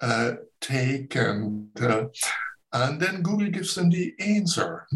uh, 0.00 0.32
take? 0.60 1.16
And 1.16 1.68
uh, 1.80 2.06
and 2.72 3.00
then 3.00 3.22
Google 3.22 3.48
gives 3.48 3.74
them 3.74 3.90
the 3.90 4.14
answer. 4.18 4.86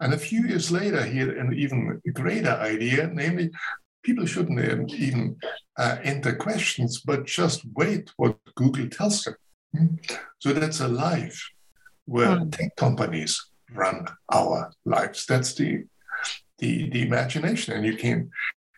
And 0.00 0.14
a 0.14 0.18
few 0.18 0.46
years 0.46 0.70
later, 0.70 1.04
he 1.04 1.18
had 1.18 1.30
an 1.30 1.52
even 1.54 2.00
greater 2.12 2.52
idea, 2.52 3.10
namely, 3.12 3.50
people 4.02 4.26
shouldn't 4.26 4.92
even 4.94 5.36
uh, 5.76 5.96
enter 6.04 6.34
questions, 6.36 7.02
but 7.04 7.26
just 7.26 7.62
wait 7.74 8.10
what 8.16 8.38
Google 8.54 8.88
tells 8.88 9.24
them. 9.24 9.98
So 10.38 10.52
that's 10.52 10.80
a 10.80 10.88
life 10.88 11.50
where 12.04 12.36
mm. 12.36 12.52
tech 12.52 12.76
companies 12.76 13.50
run 13.74 14.06
our 14.32 14.72
lives. 14.84 15.26
That's 15.26 15.54
the, 15.54 15.84
the, 16.58 16.88
the 16.90 17.02
imagination, 17.02 17.74
and 17.74 17.84
you 17.84 17.96
can 17.96 18.30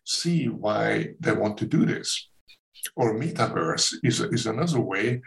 see 0.05 0.49
why 0.49 1.11
they 1.20 1.32
want 1.32 1.59
to 1.59 1.66
do 1.66 1.84
this. 1.84 2.30
Or 2.96 3.14
metaverse 3.14 3.96
is, 4.03 4.20
is 4.20 4.46
another 4.46 4.80
way 4.80 5.20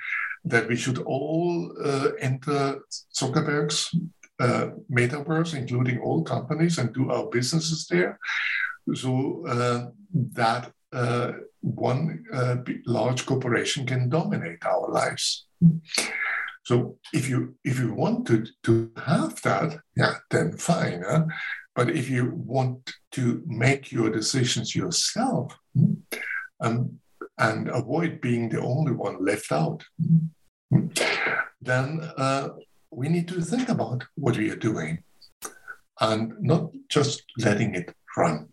that 0.45 0.67
we 0.67 0.75
should 0.75 0.99
all 0.99 1.71
uh, 1.83 2.09
enter 2.19 2.79
Zuckerberg's 3.13 3.93
uh, 4.39 4.69
metaverse, 4.91 5.55
including 5.55 5.99
all 5.99 6.23
companies, 6.23 6.77
and 6.77 6.93
do 6.93 7.11
our 7.11 7.27
businesses 7.29 7.87
there. 7.87 8.17
So 8.95 9.45
uh, 9.47 9.89
that 10.33 10.71
uh, 10.91 11.33
one 11.61 12.25
uh, 12.33 12.57
large 12.85 13.25
corporation 13.25 13.85
can 13.85 14.09
dominate 14.09 14.65
our 14.65 14.89
lives. 14.89 15.45
So 16.63 16.97
if 17.13 17.29
you 17.29 17.55
if 17.63 17.79
you 17.79 17.93
want 17.93 18.27
to, 18.27 18.45
to 18.63 18.91
have 18.97 19.41
that, 19.43 19.79
yeah, 19.95 20.15
then 20.29 20.57
fine. 20.57 21.03
Huh? 21.07 21.25
But 21.75 21.89
if 21.91 22.09
you 22.09 22.33
want 22.35 22.93
to 23.11 23.43
make 23.45 23.91
your 23.91 24.09
decisions 24.09 24.75
yourself 24.75 25.55
um, 26.59 26.99
and 27.41 27.69
avoid 27.69 28.21
being 28.21 28.49
the 28.49 28.61
only 28.61 28.91
one 28.91 29.25
left 29.25 29.51
out, 29.51 29.83
then 31.61 31.99
uh, 32.17 32.49
we 32.91 33.09
need 33.09 33.27
to 33.27 33.41
think 33.41 33.67
about 33.67 34.03
what 34.15 34.37
we 34.37 34.49
are 34.51 34.55
doing 34.69 35.03
and 35.99 36.33
not 36.39 36.71
just 36.87 37.23
letting 37.39 37.73
it 37.73 37.93
run. 38.15 38.47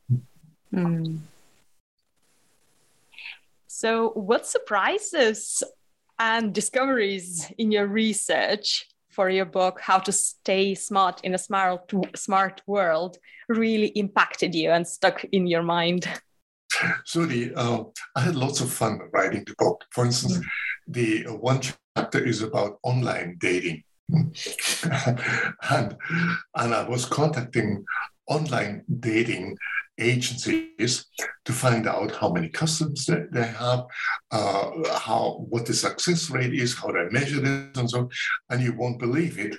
Mm. 0.75 1.19
So, 3.67 4.11
what 4.11 4.47
surprises 4.47 5.63
and 6.19 6.53
discoveries 6.53 7.53
in 7.59 7.71
your 7.71 7.87
research 7.87 8.89
for 9.11 9.29
your 9.31 9.45
book, 9.45 9.81
How 9.81 9.99
to 9.99 10.13
Stay 10.13 10.75
Smart 10.75 11.21
in 11.25 11.35
a 11.35 11.39
Smart, 11.39 11.93
smart 12.17 12.63
World, 12.67 13.19
really 13.49 13.89
impacted 13.89 14.55
you 14.55 14.71
and 14.71 14.87
stuck 14.87 15.25
in 15.25 15.47
your 15.47 15.63
mind? 15.63 16.09
So, 17.05 17.27
the, 17.27 17.55
uh, 17.55 17.85
I 18.17 18.21
had 18.21 18.37
lots 18.37 18.61
of 18.61 18.73
fun 18.73 19.01
writing 19.13 19.45
the 19.45 19.55
book. 19.59 19.85
For 19.91 20.05
instance, 20.05 20.39
mm. 20.39 20.45
the 20.89 21.27
uh, 21.27 21.35
one 21.35 21.61
chapter 21.61 22.25
is 22.25 22.43
about 22.43 22.79
online 22.83 23.37
dating. 23.41 23.85
and, 24.11 25.97
and 26.55 26.75
I 26.75 26.89
was 26.89 27.05
contacting 27.05 27.85
online 28.27 28.85
dating 29.01 29.57
agencies 29.99 31.07
to 31.45 31.53
find 31.53 31.87
out 31.87 32.15
how 32.15 32.31
many 32.31 32.49
customers 32.49 33.07
they, 33.07 33.25
they 33.33 33.47
have, 33.47 33.85
uh, 34.31 34.71
how 34.99 35.45
what 35.49 35.67
the 35.67 35.75
success 35.75 36.31
rate 36.31 36.55
is, 36.55 36.75
how 36.75 36.93
they 36.93 37.09
measure 37.11 37.45
it, 37.45 37.77
and 37.77 37.91
so 37.91 38.01
on. 38.01 38.11
And 38.51 38.63
you 38.63 38.73
won't 38.75 38.99
believe 38.99 39.39
it. 39.39 39.57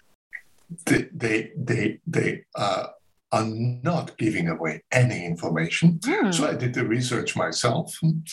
They 0.86 1.10
they 1.14 1.52
they, 1.58 2.00
they 2.08 2.46
uh, 2.56 2.88
are 3.32 3.46
not 3.46 4.18
giving 4.18 4.48
away 4.48 4.84
any 4.92 5.26
information. 5.26 6.00
Mm. 6.00 6.34
So 6.34 6.48
I 6.48 6.56
did 6.56 6.74
the 6.74 6.86
research 6.86 7.36
myself, 7.36 7.96
and 8.02 8.28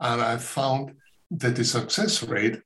I 0.00 0.36
found 0.36 0.94
that 1.32 1.56
the 1.56 1.64
success 1.64 2.22
rate 2.22 2.60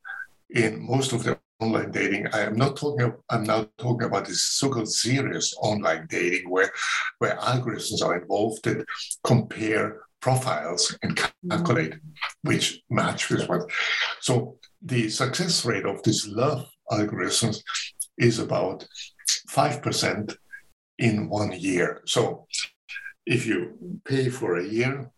in 0.50 0.80
most 0.80 1.12
of 1.12 1.24
the 1.24 1.38
online 1.60 1.90
dating. 1.90 2.26
I 2.32 2.40
am 2.40 2.56
not 2.56 2.76
talking. 2.76 3.12
I'm 3.30 3.44
now 3.44 3.66
talking 3.78 4.06
about 4.06 4.26
this 4.26 4.42
so-called 4.42 4.88
serious 4.88 5.54
online 5.60 6.06
dating, 6.08 6.50
where 6.50 6.70
where 7.18 7.36
algorithms 7.36 8.02
are 8.02 8.20
involved 8.20 8.64
that 8.64 8.84
compare 9.22 10.02
profiles 10.20 10.96
and 11.02 11.16
calculate 11.50 11.94
mm. 11.94 12.00
which 12.42 12.82
match 12.90 13.30
with 13.30 13.48
what. 13.48 13.70
So 14.20 14.58
the 14.82 15.08
success 15.08 15.64
rate 15.64 15.86
of 15.86 16.02
these 16.02 16.26
love 16.26 16.66
algorithms 16.90 17.62
is 18.18 18.38
about 18.38 18.86
five 19.48 19.80
percent 19.82 20.36
in 20.98 21.28
one 21.28 21.52
year. 21.52 22.02
So 22.06 22.46
if 23.26 23.46
you 23.46 24.00
pay 24.04 24.28
for 24.28 24.56
a 24.56 24.66
year, 24.66 25.10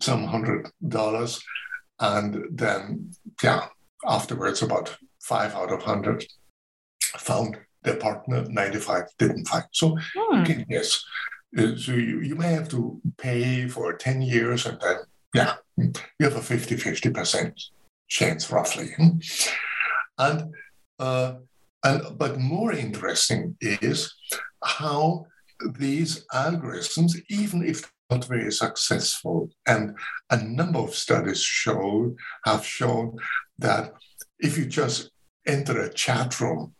some 0.00 0.24
hundred 0.24 0.70
dollars, 0.86 1.42
and 2.00 2.44
then 2.50 3.12
yeah, 3.42 3.66
afterwards 4.06 4.62
about 4.62 4.96
five 5.20 5.54
out 5.54 5.72
of 5.72 5.80
100 5.80 6.24
found 7.18 7.58
their 7.82 7.96
partner, 7.96 8.44
95 8.48 9.04
didn't 9.18 9.46
find. 9.46 9.64
So, 9.72 9.96
hmm. 10.16 10.40
okay, 10.40 10.64
yes. 10.68 11.04
Uh, 11.56 11.76
so 11.76 11.92
you, 11.92 12.20
you 12.20 12.34
may 12.34 12.52
have 12.52 12.68
to 12.70 13.00
pay 13.16 13.68
for 13.68 13.92
10 13.94 14.22
years 14.22 14.66
and 14.66 14.78
then, 14.80 14.96
yeah, 15.34 15.54
you 15.76 15.92
have 16.20 16.36
a 16.36 16.42
50 16.42 16.76
50% 16.76 17.52
chance 18.08 18.50
roughly. 18.50 18.90
And, 20.18 20.52
uh, 20.98 21.34
and 21.84 22.02
but 22.18 22.38
more 22.38 22.72
interesting 22.72 23.56
is 23.60 24.12
how 24.64 25.26
these 25.78 26.24
algorithms, 26.32 27.12
even 27.28 27.64
if 27.64 27.90
not 28.10 28.24
very 28.24 28.50
successful, 28.52 29.50
and 29.66 29.94
a 30.30 30.42
number 30.42 30.78
of 30.78 30.94
studies 30.94 31.42
show 31.42 32.14
have 32.44 32.64
shown 32.64 33.16
that 33.58 33.92
if 34.38 34.56
you 34.56 34.66
just 34.66 35.10
enter 35.46 35.80
a 35.80 35.92
chat 35.92 36.40
room 36.40 36.74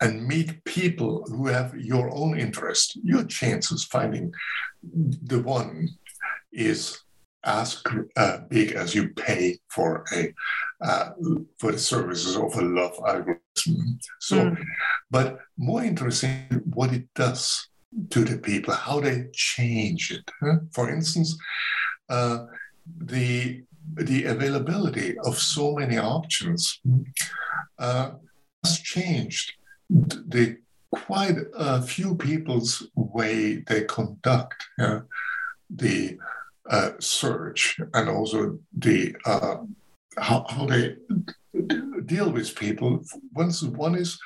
and 0.00 0.26
meet 0.26 0.62
people 0.64 1.24
who 1.28 1.46
have 1.46 1.74
your 1.76 2.14
own 2.14 2.38
interest, 2.38 2.98
your 3.02 3.24
chances 3.24 3.84
finding 3.84 4.32
the 4.82 5.40
one 5.40 5.88
is 6.52 7.00
as 7.46 7.82
uh, 8.16 8.38
big 8.50 8.72
as 8.72 8.94
you 8.94 9.08
pay 9.10 9.58
for 9.68 10.04
a 10.12 10.32
uh, 10.84 11.10
for 11.58 11.72
the 11.72 11.78
services 11.78 12.36
of 12.36 12.54
a 12.56 12.60
love 12.60 12.98
algorithm. 13.06 13.98
So, 14.20 14.36
mm. 14.36 14.58
but 15.10 15.38
more 15.56 15.82
interesting, 15.82 16.62
what 16.74 16.92
it 16.92 17.06
does 17.14 17.68
to 18.10 18.24
the 18.24 18.38
people, 18.38 18.74
how 18.74 19.00
they 19.00 19.28
change 19.32 20.10
it. 20.10 20.30
Huh? 20.42 20.58
For 20.72 20.90
instance, 20.90 21.38
uh, 22.08 22.46
the 22.98 23.62
the 23.94 24.24
availability 24.24 25.16
of 25.24 25.38
so 25.38 25.74
many 25.74 25.96
options 25.96 26.80
uh, 27.78 28.10
has 28.64 28.80
changed. 28.80 29.52
The 29.88 30.58
quite 30.90 31.36
a 31.54 31.82
few 31.82 32.16
people's 32.16 32.88
way 32.94 33.56
they 33.66 33.84
conduct 33.84 34.64
uh, 34.80 35.00
the 35.70 36.18
uh, 36.70 36.90
search 36.98 37.78
and 37.94 38.08
also 38.08 38.58
the 38.76 39.14
uh, 39.24 39.56
how, 40.18 40.44
how, 40.48 40.66
they 40.66 40.96
deal 42.06 42.30
with 42.30 42.56
people. 42.56 43.02
Once 43.34 43.62
one 43.62 43.94
is 43.94 44.18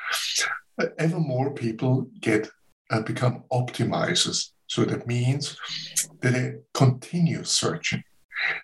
ever 0.99 1.19
more 1.19 1.53
people 1.53 2.09
get 2.21 2.49
uh, 2.91 3.01
become 3.03 3.45
optimizers. 3.53 4.51
So 4.67 4.85
that 4.85 5.07
means 5.07 5.57
that 6.21 6.33
they 6.33 6.55
continue 6.73 7.43
searching 7.45 8.05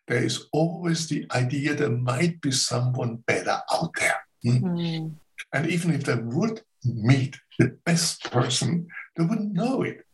there 0.07 0.22
is 0.22 0.47
always 0.53 1.09
the 1.09 1.27
idea 1.35 1.74
there 1.74 1.91
might 1.91 2.41
be 2.41 2.51
someone 2.51 3.16
better 3.27 3.61
out 3.72 3.91
there. 3.99 4.18
Mm. 4.45 5.14
And 5.53 5.66
even 5.66 5.93
if 5.93 6.05
they 6.05 6.16
would 6.16 6.62
meet 6.85 7.37
the 7.59 7.77
best 7.85 8.31
person, 8.31 8.87
they 9.16 9.24
wouldn't 9.24 9.53
know 9.53 9.83
it 9.83 10.05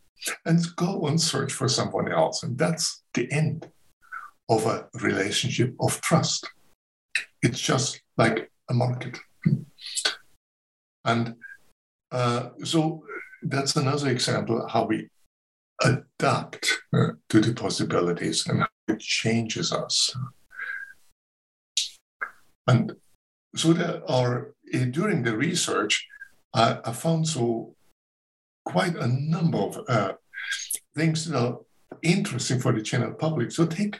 and 0.47 0.65
go 0.77 1.07
and 1.07 1.21
search 1.21 1.53
for 1.53 1.69
someone 1.69 2.11
else. 2.11 2.43
And 2.43 2.57
that's 2.57 3.02
the 3.15 3.31
end 3.33 3.71
of 4.49 4.67
a 4.67 4.89
relationship 5.01 5.75
of 5.81 6.01
trust. 6.01 6.49
It's 7.43 7.61
just 7.61 8.03
like 8.17 8.51
a 8.71 8.75
market. 8.75 9.19
And 11.05 11.35
uh, 12.11 12.51
so 12.65 13.05
that's 13.43 13.77
another 13.77 14.09
example 14.11 14.67
how 14.69 14.85
we 14.87 15.09
adapt 15.83 16.83
uh, 16.93 17.13
to 17.29 17.41
the 17.41 17.55
possibilities 17.55 18.47
and 18.47 18.61
how 18.61 18.69
it 18.89 19.01
changes 19.01 19.73
us. 19.73 20.15
And 22.67 22.95
so 23.57 23.73
there 23.73 24.03
are, 24.09 24.55
eh, 24.73 24.85
during 24.85 25.23
the 25.23 25.37
research, 25.37 26.07
I, 26.55 26.79
I 26.85 26.93
found 26.93 27.27
so 27.27 27.75
quite 28.65 28.95
a 28.95 29.09
number 29.09 29.59
of 29.59 29.81
uh, 29.89 30.13
things 30.95 31.29
that 31.29 31.39
are 31.39 31.59
interesting 32.03 32.61
for 32.61 32.73
the 32.73 32.83
general 32.83 33.15
public. 33.15 33.53
So 33.53 33.67
take, 33.67 33.99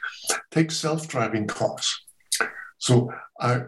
take 0.51 0.71
self-driving 0.71 1.47
cars. 1.47 2.01
So 2.77 3.13
I, 3.39 3.63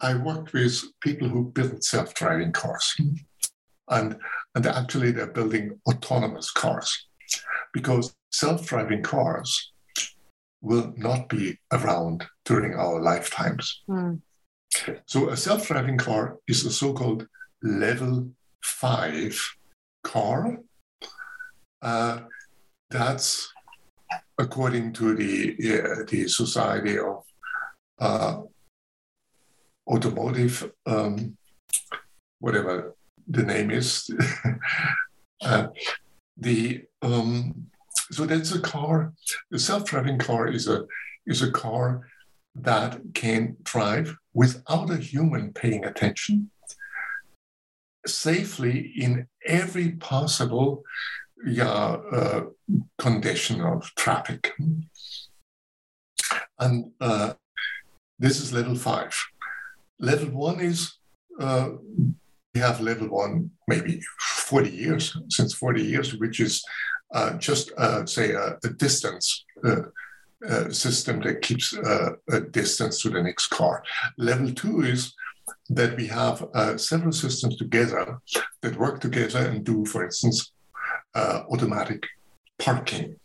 I 0.00 0.14
worked 0.14 0.52
with 0.52 0.82
people 1.00 1.28
who 1.28 1.50
build 1.50 1.84
self-driving 1.84 2.52
cars. 2.52 2.94
And, 3.88 4.16
and 4.54 4.66
actually 4.66 5.12
they're 5.12 5.26
building 5.26 5.80
autonomous 5.86 6.50
cars 6.50 7.06
because 7.72 8.14
self-driving 8.30 9.02
cars 9.02 9.72
will 10.62 10.94
not 10.96 11.28
be 11.28 11.58
around 11.72 12.24
during 12.44 12.74
our 12.74 13.02
lifetimes. 13.02 13.82
Mm. 13.88 14.22
So, 15.06 15.28
a 15.28 15.36
self 15.36 15.66
driving 15.68 15.98
car 15.98 16.38
is 16.48 16.64
a 16.64 16.70
so 16.70 16.92
called 16.92 17.26
level 17.62 18.30
five 18.64 19.38
car. 20.02 20.58
Uh, 21.82 22.20
that's 22.92 23.52
according 24.38 24.92
to 24.94 25.14
the, 25.14 25.56
uh, 25.80 26.04
the 26.08 26.28
Society 26.28 26.98
of 26.98 27.24
uh, 27.98 28.42
Automotive, 29.88 30.70
um, 30.86 31.36
whatever 32.38 32.94
the 33.26 33.42
name 33.42 33.70
is. 33.70 34.08
Uh, 35.44 35.66
the 36.36 36.84
um, 37.02 37.66
so 38.12 38.24
that's 38.24 38.54
a 38.54 38.60
car. 38.60 39.12
A 39.52 39.58
self-driving 39.58 40.18
car 40.20 40.46
is 40.46 40.68
a 40.68 40.86
is 41.26 41.42
a 41.42 41.50
car 41.50 42.06
that 42.54 43.00
can 43.12 43.56
drive 43.64 44.16
without 44.34 44.88
a 44.88 44.98
human 44.98 45.52
paying 45.52 45.84
attention 45.84 46.48
safely 48.06 48.92
in 48.96 49.26
every 49.44 49.90
possible 49.92 50.84
yeah, 51.44 51.96
uh, 52.12 52.44
condition 52.98 53.60
of 53.60 53.90
traffic. 53.96 54.52
And 56.58 56.92
uh, 57.00 57.34
this 58.18 58.40
is 58.40 58.52
level 58.52 58.76
five. 58.76 59.14
Level 59.98 60.30
one 60.30 60.60
is 60.60 60.98
uh, 61.40 61.70
we 62.54 62.60
have 62.60 62.80
level 62.80 63.08
one 63.08 63.50
maybe 63.66 64.00
40 64.20 64.70
years, 64.70 65.16
since 65.30 65.54
40 65.54 65.82
years, 65.82 66.14
which 66.16 66.40
is 66.40 66.62
uh, 67.14 67.34
just 67.34 67.72
say 68.06 68.32
a, 68.32 68.58
a 68.64 68.68
distance 68.68 69.44
system 70.70 71.20
that 71.20 71.40
keeps 71.40 71.72
a 71.72 72.40
distance 72.50 73.00
to 73.02 73.10
the 73.10 73.22
next 73.22 73.48
car. 73.48 73.82
Level 74.18 74.52
two 74.52 74.82
is 74.82 75.14
that 75.70 75.96
we 75.96 76.06
have 76.06 76.46
several 76.76 77.12
systems 77.12 77.56
together 77.56 78.18
that 78.60 78.76
work 78.76 79.00
together 79.00 79.38
and 79.38 79.64
do, 79.64 79.84
for 79.86 80.04
instance, 80.04 80.52
automatic 81.14 82.06
parking. 82.58 83.16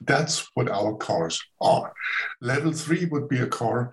That's 0.00 0.50
what 0.54 0.68
our 0.68 0.94
cars 0.94 1.42
are. 1.60 1.92
Level 2.40 2.72
three 2.72 3.06
would 3.06 3.28
be 3.28 3.38
a 3.40 3.46
car 3.46 3.92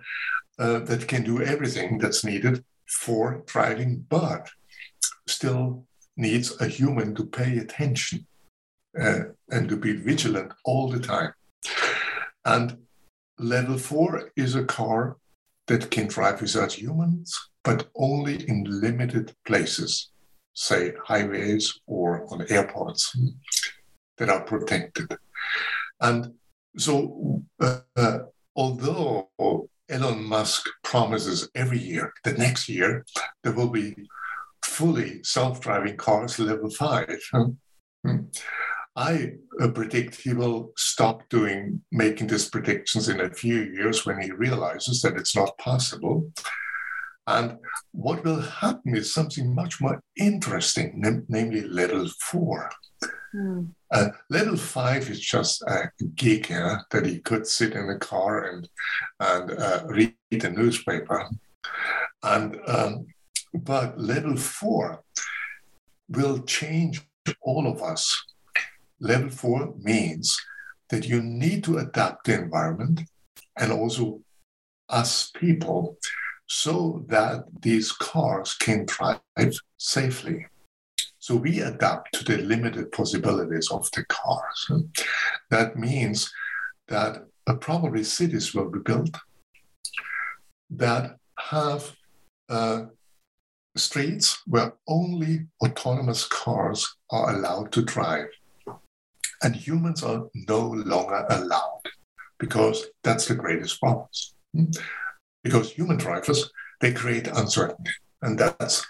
that 0.58 1.08
can 1.08 1.24
do 1.24 1.42
everything 1.42 1.98
that's 1.98 2.24
needed 2.24 2.64
for 2.86 3.42
driving, 3.46 4.06
but 4.08 4.50
still 5.26 5.84
needs 6.16 6.60
a 6.60 6.68
human 6.68 7.14
to 7.14 7.24
pay 7.24 7.58
attention 7.58 8.26
uh, 9.00 9.20
and 9.50 9.68
to 9.68 9.76
be 9.76 9.92
vigilant 9.92 10.52
all 10.64 10.88
the 10.88 11.00
time. 11.00 11.32
And 12.44 12.78
level 13.38 13.78
four 13.78 14.30
is 14.36 14.54
a 14.54 14.64
car 14.64 15.16
that 15.68 15.90
can 15.90 16.08
drive 16.08 16.42
without 16.42 16.72
humans, 16.72 17.38
but 17.64 17.88
only 17.94 18.48
in 18.48 18.64
limited 18.68 19.34
places, 19.46 20.11
say 20.54 20.92
highways 21.04 21.80
or 21.86 22.26
on 22.32 22.46
airports. 22.50 23.16
that 24.18 24.28
are 24.28 24.44
protected. 24.44 25.16
And 26.00 26.34
so, 26.76 27.42
uh, 27.60 28.18
although 28.56 29.30
Elon 29.88 30.24
Musk 30.24 30.66
promises 30.84 31.48
every 31.54 31.78
year 31.78 32.12
that 32.24 32.38
next 32.38 32.68
year 32.68 33.04
there 33.42 33.52
will 33.52 33.70
be 33.70 33.94
fully 34.64 35.22
self 35.22 35.60
driving 35.60 35.96
cars 35.96 36.38
level 36.38 36.70
five, 36.70 37.20
hmm, 38.04 38.16
I 38.94 39.32
uh, 39.60 39.68
predict 39.68 40.16
he 40.16 40.34
will 40.34 40.72
stop 40.76 41.28
doing 41.28 41.82
making 41.90 42.28
these 42.28 42.48
predictions 42.48 43.08
in 43.08 43.20
a 43.20 43.34
few 43.34 43.62
years 43.62 44.04
when 44.04 44.20
he 44.20 44.30
realizes 44.30 45.02
that 45.02 45.16
it's 45.16 45.34
not 45.34 45.56
possible. 45.58 46.30
And 47.26 47.58
what 47.92 48.24
will 48.24 48.40
happen 48.40 48.96
is 48.96 49.14
something 49.14 49.54
much 49.54 49.80
more 49.80 50.02
interesting, 50.16 51.00
nam- 51.00 51.26
namely 51.28 51.62
level 51.62 52.08
four. 52.20 52.70
Mm. 53.34 53.70
Uh, 53.90 54.08
level 54.28 54.56
five 54.56 55.08
is 55.08 55.20
just 55.20 55.62
a 55.62 55.90
gig 56.14 56.50
yeah, 56.50 56.78
that 56.90 57.06
he 57.06 57.20
could 57.20 57.46
sit 57.46 57.74
in 57.74 57.88
a 57.88 57.98
car 57.98 58.44
and 58.50 58.68
and 59.20 59.50
uh, 59.52 59.84
read 59.86 60.14
the 60.30 60.50
newspaper. 60.50 61.28
And 62.22 62.58
um, 62.66 63.06
but 63.54 63.98
level 63.98 64.36
four 64.36 65.02
will 66.08 66.42
change 66.42 67.02
all 67.42 67.66
of 67.66 67.82
us 67.82 68.24
Level 69.02 69.30
four 69.30 69.74
means 69.78 70.40
that 70.90 71.08
you 71.08 71.20
need 71.20 71.64
to 71.64 71.78
adapt 71.78 72.24
the 72.24 72.34
environment 72.34 73.00
and 73.58 73.72
also 73.72 74.20
us 74.88 75.32
people 75.34 75.96
so 76.46 77.04
that 77.08 77.44
these 77.60 77.92
cars 77.92 78.54
can 78.54 78.86
drive 78.86 79.20
safely. 79.78 80.46
So 81.18 81.36
we 81.36 81.60
adapt 81.60 82.14
to 82.14 82.24
the 82.24 82.42
limited 82.42 82.90
possibilities 82.92 83.70
of 83.70 83.90
the 83.92 84.04
cars. 84.04 84.70
That 85.50 85.76
means 85.76 86.32
that 86.88 87.24
probably 87.60 88.04
cities 88.04 88.54
will 88.54 88.70
be 88.70 88.80
built 88.80 89.16
that 90.70 91.16
have 91.38 91.94
uh, 92.48 92.84
streets 93.76 94.42
where 94.46 94.74
only 94.88 95.46
autonomous 95.64 96.26
cars 96.26 96.96
are 97.10 97.34
allowed 97.34 97.72
to 97.72 97.82
drive 97.82 98.26
and 99.42 99.56
humans 99.56 100.02
are 100.02 100.28
no 100.34 100.60
longer 100.60 101.26
allowed 101.30 101.82
because 102.38 102.86
that's 103.02 103.26
the 103.26 103.34
greatest 103.34 103.80
problem. 103.80 104.08
Because 105.42 105.72
human 105.72 105.96
drivers, 105.96 106.50
they 106.80 106.92
create 106.92 107.26
uncertainty. 107.26 107.90
And 108.22 108.38
that's 108.38 108.86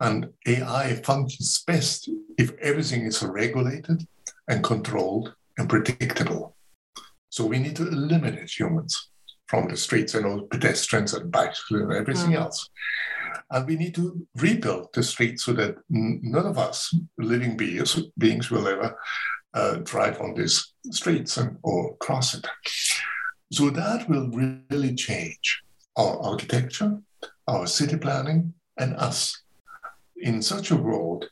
and 0.00 0.32
AI 0.46 0.94
functions 0.94 1.64
best 1.66 2.08
if 2.38 2.52
everything 2.60 3.02
is 3.02 3.22
regulated 3.22 4.06
and 4.46 4.62
controlled 4.62 5.34
and 5.56 5.68
predictable. 5.68 6.56
So 7.30 7.44
we 7.44 7.58
need 7.58 7.76
to 7.76 7.88
eliminate 7.88 8.58
humans 8.58 9.10
from 9.48 9.68
the 9.68 9.76
streets 9.76 10.14
and 10.14 10.26
all 10.26 10.42
pedestrians 10.42 11.14
and 11.14 11.32
bicycles 11.32 11.82
and 11.82 11.92
everything 11.92 12.30
mm. 12.30 12.36
else. 12.36 12.68
And 13.50 13.66
we 13.66 13.76
need 13.76 13.94
to 13.96 14.26
rebuild 14.36 14.88
the 14.92 15.02
streets 15.02 15.44
so 15.44 15.52
that 15.54 15.76
none 15.88 16.46
of 16.46 16.58
us 16.58 16.94
living 17.16 17.56
beings, 17.56 17.98
beings 18.16 18.50
will 18.50 18.68
ever 18.68 18.96
uh, 19.54 19.76
drive 19.76 20.20
on 20.20 20.34
these 20.34 20.72
streets 20.90 21.36
and, 21.38 21.56
or 21.62 21.96
cross 21.96 22.34
it. 22.34 22.46
So 23.50 23.70
that 23.70 24.08
will 24.08 24.28
really 24.30 24.94
change 24.94 25.62
our 25.98 26.18
architecture, 26.22 26.98
our 27.48 27.66
city 27.66 27.96
planning, 27.98 28.54
and 28.78 28.94
us. 28.96 29.42
In 30.16 30.40
such 30.40 30.70
a 30.70 30.76
world, 30.76 31.28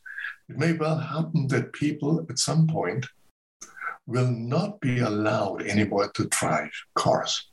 it 0.49 0.59
may 0.59 0.73
well 0.73 0.99
happen 0.99 1.47
that 1.49 1.73
people 1.73 2.27
at 2.29 2.39
some 2.39 2.67
point 2.67 3.07
will 4.07 4.31
not 4.31 4.81
be 4.81 5.01
allowed 5.01 5.63
anymore 5.63 6.11
to 6.13 6.27
drive 6.27 6.71
cars 6.95 7.49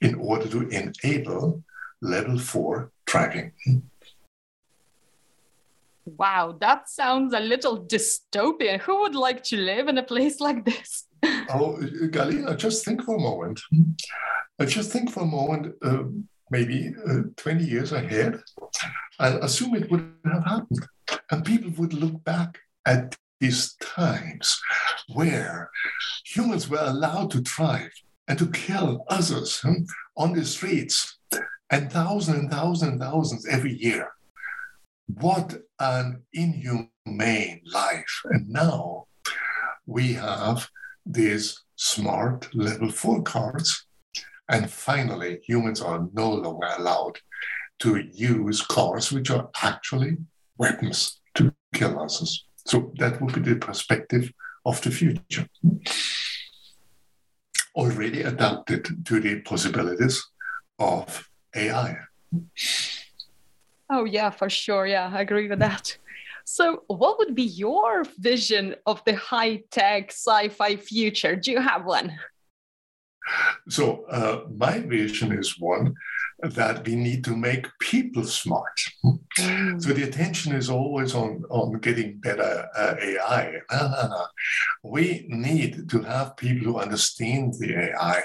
in 0.00 0.14
order 0.16 0.48
to 0.48 0.68
enable 0.68 1.62
level 2.00 2.38
four 2.38 2.90
driving. 3.06 3.52
Wow, 6.04 6.56
that 6.60 6.88
sounds 6.88 7.32
a 7.32 7.40
little 7.40 7.84
dystopian. 7.86 8.80
Who 8.80 9.02
would 9.02 9.14
like 9.14 9.42
to 9.44 9.56
live 9.56 9.88
in 9.88 9.98
a 9.98 10.02
place 10.02 10.40
like 10.40 10.64
this? 10.64 11.06
Oh, 11.22 11.78
Galina, 12.10 12.56
just 12.56 12.84
think 12.84 13.02
for 13.02 13.16
a 13.16 13.20
moment. 13.20 13.60
Uh, 14.58 14.66
just 14.66 14.90
think 14.90 15.10
for 15.10 15.20
a 15.20 15.26
moment, 15.26 15.74
uh, 15.82 16.04
maybe 16.50 16.94
uh, 17.08 17.22
20 17.36 17.64
years 17.64 17.92
ahead, 17.92 18.40
and 19.18 19.42
assume 19.42 19.74
it 19.74 19.90
would 19.90 20.12
have 20.24 20.44
happened. 20.44 20.86
And 21.30 21.44
people 21.44 21.70
would 21.78 21.94
look 21.94 22.22
back 22.24 22.58
at 22.86 23.16
these 23.40 23.74
times 23.74 24.60
where 25.14 25.70
humans 26.24 26.68
were 26.68 26.82
allowed 26.82 27.30
to 27.32 27.40
drive 27.40 27.90
and 28.28 28.38
to 28.38 28.50
kill 28.50 29.04
others 29.08 29.60
hmm, 29.60 29.84
on 30.16 30.32
the 30.32 30.44
streets, 30.44 31.18
and 31.70 31.90
thousands 31.90 32.38
and 32.38 32.50
thousands 32.50 32.92
and 32.92 33.00
thousands 33.00 33.46
every 33.48 33.72
year 33.72 34.12
what 35.20 35.54
an 35.78 36.22
inhumane 36.32 37.60
life. 37.66 38.22
And 38.24 38.48
now 38.48 39.06
we 39.86 40.14
have 40.14 40.68
these 41.04 41.62
smart 41.76 42.48
level 42.54 42.90
four 42.90 43.22
cards. 43.22 43.86
And 44.48 44.70
finally, 44.70 45.40
humans 45.42 45.80
are 45.80 46.08
no 46.12 46.30
longer 46.30 46.68
allowed 46.78 47.18
to 47.80 48.04
use 48.12 48.62
cars 48.62 49.10
which 49.12 49.30
are 49.30 49.48
actually 49.62 50.16
weapons 50.58 51.20
to 51.34 51.54
kill 51.72 52.00
us. 52.00 52.44
So 52.66 52.92
that 52.98 53.20
would 53.20 53.34
be 53.34 53.40
the 53.40 53.56
perspective 53.56 54.32
of 54.64 54.80
the 54.82 54.90
future. 54.90 55.46
Already 57.74 58.22
adapted 58.22 59.06
to 59.06 59.20
the 59.20 59.40
possibilities 59.40 60.22
of 60.78 61.28
AI. 61.54 61.96
Oh, 63.90 64.04
yeah, 64.04 64.30
for 64.30 64.48
sure. 64.48 64.86
Yeah, 64.86 65.10
I 65.12 65.22
agree 65.22 65.48
with 65.48 65.58
that. 65.58 65.96
So, 66.44 66.82
what 66.86 67.18
would 67.18 67.34
be 67.34 67.44
your 67.44 68.04
vision 68.18 68.74
of 68.86 69.02
the 69.04 69.14
high 69.14 69.62
tech 69.70 70.10
sci 70.10 70.48
fi 70.48 70.76
future? 70.76 71.36
Do 71.36 71.50
you 71.50 71.60
have 71.60 71.84
one? 71.84 72.12
So, 73.68 74.04
uh, 74.06 74.44
my 74.54 74.80
vision 74.80 75.32
is 75.32 75.58
one 75.58 75.94
that 76.42 76.84
we 76.84 76.96
need 76.96 77.22
to 77.24 77.36
make 77.36 77.68
people 77.78 78.24
smart. 78.24 78.80
Mm. 79.38 79.80
So, 79.80 79.92
the 79.92 80.02
attention 80.02 80.54
is 80.54 80.68
always 80.68 81.14
on, 81.14 81.44
on 81.48 81.78
getting 81.78 82.18
better 82.18 82.68
uh, 82.76 82.94
AI. 83.00 83.52
No, 83.70 83.88
no, 83.88 84.08
no. 84.08 84.26
We 84.82 85.26
need 85.28 85.88
to 85.90 86.02
have 86.02 86.36
people 86.36 86.72
who 86.72 86.78
understand 86.78 87.54
the 87.58 87.76
AI, 87.76 88.22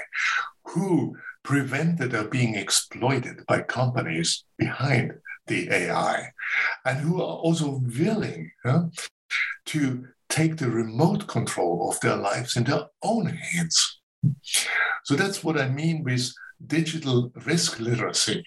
who 0.64 1.16
prevent 1.44 2.00
it 2.00 2.12
of 2.12 2.30
being 2.30 2.56
exploited 2.56 3.46
by 3.46 3.62
companies 3.62 4.44
behind 4.58 5.12
the 5.48 5.68
AI, 5.70 6.30
and 6.84 6.98
who 6.98 7.20
are 7.20 7.36
also 7.36 7.80
willing 7.98 8.50
to 9.66 10.06
take 10.28 10.56
the 10.56 10.70
remote 10.70 11.26
control 11.26 11.90
of 11.90 12.00
their 12.00 12.16
lives 12.16 12.56
in 12.56 12.64
their 12.64 12.86
own 13.02 13.26
hands. 13.26 14.00
So 15.04 15.14
that's 15.14 15.42
what 15.42 15.58
I 15.58 15.68
mean 15.68 16.04
with 16.04 16.32
digital 16.66 17.32
risk 17.46 17.80
literacy. 17.80 18.44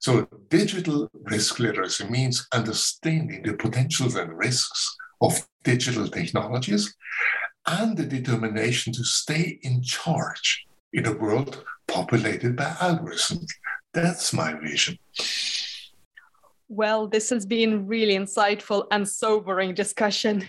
So, 0.00 0.26
digital 0.48 1.08
risk 1.14 1.60
literacy 1.60 2.08
means 2.08 2.48
understanding 2.52 3.42
the 3.44 3.54
potentials 3.54 4.16
and 4.16 4.36
risks 4.36 4.96
of 5.20 5.46
digital 5.62 6.08
technologies 6.08 6.92
and 7.66 7.96
the 7.96 8.04
determination 8.04 8.92
to 8.94 9.04
stay 9.04 9.60
in 9.62 9.80
charge 9.82 10.66
in 10.92 11.06
a 11.06 11.12
world 11.12 11.64
populated 11.86 12.56
by 12.56 12.64
algorithms. 12.80 13.46
That's 13.94 14.32
my 14.32 14.54
vision. 14.54 14.98
Well, 16.72 17.06
this 17.06 17.28
has 17.28 17.44
been 17.44 17.86
really 17.86 18.14
insightful 18.14 18.86
and 18.90 19.06
sobering 19.06 19.74
discussion. 19.74 20.48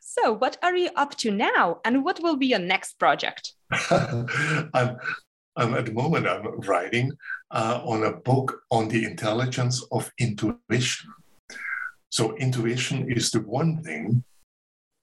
So, 0.00 0.32
what 0.32 0.56
are 0.62 0.74
you 0.74 0.88
up 0.96 1.14
to 1.16 1.30
now, 1.30 1.80
and 1.84 2.06
what 2.06 2.20
will 2.22 2.36
be 2.36 2.46
your 2.46 2.58
next 2.58 2.94
project? 2.98 3.52
I'm, 3.90 4.96
I'm, 5.56 5.74
at 5.74 5.84
the 5.84 5.92
moment 5.92 6.26
I'm 6.26 6.58
writing 6.60 7.12
uh, 7.50 7.82
on 7.84 8.04
a 8.04 8.12
book 8.12 8.62
on 8.70 8.88
the 8.88 9.04
intelligence 9.04 9.84
of 9.92 10.10
intuition. 10.18 11.12
So, 12.08 12.34
intuition 12.38 13.12
is 13.12 13.30
the 13.30 13.40
one 13.40 13.82
thing 13.82 14.24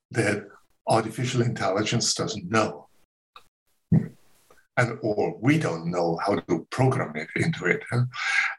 that 0.09 0.47
artificial 0.87 1.43
intelligence 1.43 2.15
doesn't 2.15 2.49
know 2.49 2.84
and 4.77 4.99
or 5.01 5.37
we 5.39 5.57
don't 5.57 5.89
know 5.89 6.17
how 6.25 6.35
to 6.35 6.67
program 6.69 7.15
it 7.15 7.29
into 7.35 7.65
it. 7.65 7.81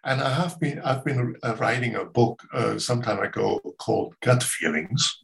And 0.04 0.20
I 0.20 0.32
have 0.32 0.58
been 0.60 0.80
I've 0.80 1.04
been 1.04 1.36
uh, 1.42 1.56
writing 1.56 1.94
a 1.96 2.04
book 2.04 2.42
uh, 2.52 2.78
some 2.78 3.02
time 3.02 3.20
ago 3.20 3.60
called 3.78 4.14
Gut 4.22 4.42
Feelings, 4.42 5.18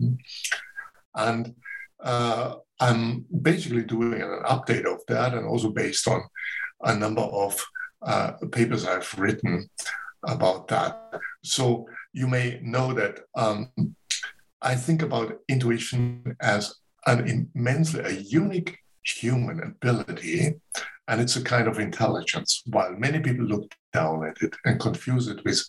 and 1.14 1.55
uh, 2.03 2.57
I'm 2.80 3.24
basically 3.43 3.84
doing 3.84 4.20
an 4.20 4.43
update 4.45 4.84
of 4.84 5.01
that, 5.09 5.34
and 5.34 5.47
also 5.47 5.70
based 5.70 6.07
on 6.09 6.22
a 6.82 6.95
number 6.95 7.22
of 7.22 7.62
uh, 8.03 8.32
papers 8.51 8.86
I've 8.86 9.12
written 9.18 9.70
about 10.26 10.68
that. 10.68 11.11
So 11.43 11.86
you 12.12 12.26
may 12.26 12.61
know 12.62 12.93
that 12.93 13.20
um, 13.34 13.70
I 14.61 14.74
think 14.74 15.03
about 15.03 15.38
intuition 15.49 16.36
as 16.40 16.74
an 17.07 17.49
immensely, 17.55 18.01
a 18.01 18.11
unique 18.11 18.78
human 19.05 19.61
ability, 19.62 20.55
and 21.09 21.20
it's 21.20 21.36
a 21.36 21.42
kind 21.42 21.68
of 21.68 21.78
intelligence. 21.78 22.62
While 22.66 22.92
many 22.92 23.20
people 23.20 23.44
look 23.44 23.74
down 23.92 24.26
at 24.26 24.40
it 24.42 24.55
and 24.64 24.80
confuse 24.80 25.28
it 25.28 25.44
with, 25.44 25.64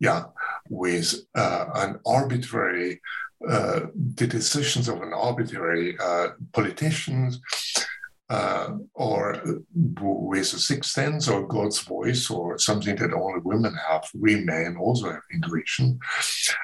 yeah, 0.00 0.24
with 0.68 1.14
uh, 1.34 1.66
an 1.74 2.00
arbitrary, 2.06 3.00
uh, 3.48 3.80
the 4.14 4.26
decisions 4.26 4.88
of 4.88 5.02
an 5.02 5.12
arbitrary 5.12 5.96
uh, 5.98 6.28
politicians, 6.52 7.40
uh, 8.30 8.70
or 8.94 9.42
with 9.74 10.52
a 10.54 10.58
sixth 10.58 10.90
sense 10.90 11.28
or 11.28 11.46
God's 11.46 11.80
voice 11.80 12.30
or 12.30 12.58
something 12.58 12.96
that 12.96 13.12
only 13.12 13.40
women 13.44 13.74
have. 13.88 14.08
We 14.14 14.36
men 14.36 14.76
also 14.76 15.12
have 15.12 15.22
intuition. 15.32 15.98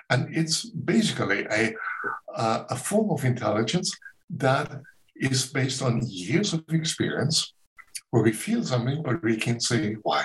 And 0.09 0.35
it's 0.35 0.65
basically 0.71 1.45
a, 1.51 1.75
uh, 2.35 2.65
a 2.71 2.77
form 2.77 3.11
of 3.11 3.25
intelligence 3.25 3.95
that 4.31 4.81
is 5.21 5.47
based 5.47 5.83
on 5.83 6.01
years 6.07 6.53
of 6.53 6.65
experience 6.71 7.53
where 8.11 8.23
we 8.23 8.33
feel 8.33 8.65
something, 8.65 9.03
but 9.03 9.23
we 9.23 9.37
can't 9.37 9.63
say 9.63 9.95
why. 10.03 10.25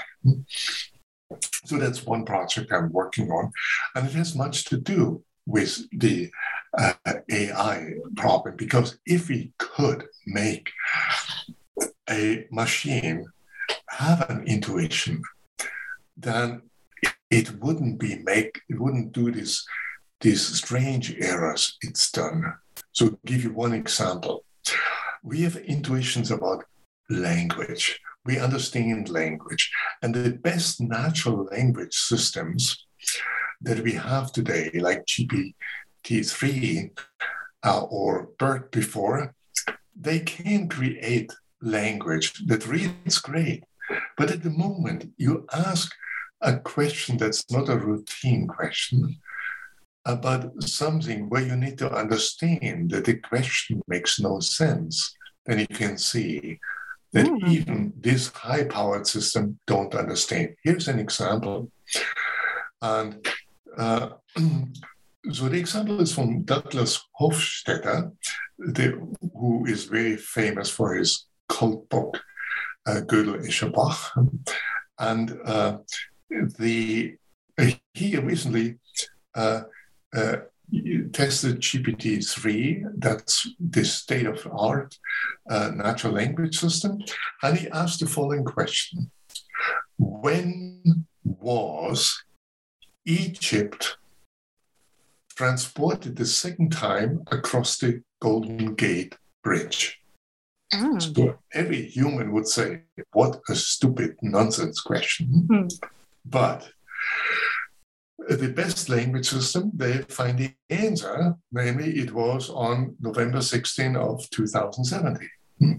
So 1.66 1.78
that's 1.78 2.06
one 2.06 2.26
project 2.26 2.72
I'm 2.72 2.91
working 2.91 3.30
on. 3.32 3.52
And 3.96 4.08
it 4.08 4.14
has 4.14 4.36
much 4.36 4.66
to 4.66 4.78
do 4.78 5.24
with 5.46 5.88
the 5.91 6.32
uh, 6.78 6.93
AI 7.30 7.93
problem 8.16 8.56
because 8.56 8.98
if 9.06 9.30
we 9.30 9.52
could 9.58 10.06
make 10.26 10.72
a 12.10 12.48
machine 12.52 13.26
have 13.89 14.30
an 14.30 14.43
intuition, 14.48 15.22
then 16.18 16.62
it 17.30 17.60
wouldn't 17.60 18.00
be 18.00 18.20
make 18.24 18.62
it 18.70 18.80
wouldn't 18.80 19.12
do 19.12 19.32
this 19.32 19.66
these 20.22 20.41
strange 20.41 21.16
errors 21.20 21.78
it's 21.82 22.10
done. 22.12 22.54
So 22.91 23.20
give 23.26 23.43
you 23.43 23.52
one 23.52 23.74
example. 23.74 24.43
We 25.24 25.41
have 25.41 25.55
intuitions 25.57 26.32
about 26.32 26.66
language. 27.09 27.99
We 28.26 28.39
understand 28.39 29.09
language. 29.09 29.72
And 30.01 30.13
the 30.13 30.32
best 30.32 30.82
natural 30.82 31.45
language 31.51 31.95
systems 31.95 32.86
that 33.61 33.80
we 33.80 33.93
have 33.93 34.32
today, 34.32 34.72
like 34.74 35.05
GPT-3 35.05 36.97
uh, 37.63 37.82
or 37.84 38.30
BERT 38.38 38.72
before, 38.72 39.34
they 39.95 40.20
can 40.20 40.68
create 40.68 41.32
language 41.61 42.45
that 42.47 42.68
reads 42.68 43.20
great. 43.20 43.63
But 44.18 44.32
at 44.32 44.43
the 44.43 44.49
moment 44.49 45.13
you 45.18 45.45
ask 45.53 45.91
a 46.41 46.57
question 46.59 47.18
that's 47.18 47.49
not 47.51 47.70
a 47.70 47.78
routine 47.78 48.47
question, 48.47 49.18
about 50.06 50.64
something 50.64 51.30
where 51.30 51.41
you 51.41 51.56
need 51.56 51.78
to 51.80 51.91
understand 51.91 52.91
that 52.91 53.06
the 53.06 53.16
question 53.16 53.82
makes 53.88 54.20
no 54.20 54.39
sense, 54.39 55.16
then 55.45 55.60
you 55.60 55.68
can 55.68 55.97
see 55.97 56.60
that 57.14 57.26
mm. 57.26 57.49
even 57.49 57.93
this 57.99 58.28
high-powered 58.30 59.08
system 59.08 59.58
don't 59.66 59.95
understand. 59.95 60.56
Here's 60.64 60.88
an 60.88 60.99
example. 60.99 61.72
And 62.82 63.26
uh, 63.78 64.10
so 65.32 65.49
the 65.49 65.58
example 65.58 66.01
is 66.01 66.14
from 66.14 66.43
Douglas 66.43 67.01
Hofstadter, 67.20 68.12
the, 68.60 69.16
who 69.34 69.66
is 69.66 69.86
very 69.86 70.18
famous 70.18 70.70
for 70.70 70.95
his 70.95 71.26
cult 71.49 71.89
book, 71.89 72.22
uh, 72.86 73.01
Gödel 73.06 73.43
Escher 73.45 73.74
Bach. 73.74 74.14
And 74.99 75.39
uh, 75.45 75.80
the, 76.30 77.16
he 77.93 78.18
recently 78.18 78.78
uh, 80.16 80.38
tested 81.11 81.59
GPT-3, 81.59 82.93
that's 82.97 83.47
the 83.59 83.86
state-of-art 83.86 84.97
uh, 85.49 85.72
natural 85.76 86.13
language 86.13 86.57
system, 86.57 86.99
and 87.43 87.57
he 87.57 87.68
asked 87.70 87.99
the 87.99 88.07
following 88.07 88.43
question. 88.43 89.11
When 89.97 91.05
was 91.24 92.24
Egypt 93.05 93.97
transported 95.36 96.16
the 96.16 96.26
second 96.26 96.72
time 96.72 97.24
across 97.32 97.78
the 97.78 98.01
Golden 98.22 98.76
Gate 98.76 99.16
Bridge? 99.43 99.99
Mm. 100.74 101.16
So 101.16 101.38
every 101.53 101.84
human 101.84 102.32
would 102.34 102.47
say, 102.47 102.82
what 103.13 103.39
a 103.49 103.55
stupid 103.55 104.18
nonsense 104.22 104.82
question. 104.82 105.47
Mm. 105.49 105.72
But 106.26 106.70
the 108.30 108.49
best 108.49 108.89
language 108.89 109.30
system, 109.30 109.71
they 109.76 109.99
find 110.03 110.39
the 110.39 110.51
answer, 110.69 111.36
namely 111.51 111.99
it 111.99 112.13
was 112.13 112.49
on 112.49 112.95
November 112.99 113.41
16 113.41 113.95
of 113.95 114.28
2017. 114.32 115.30
Hmm. 115.59 115.73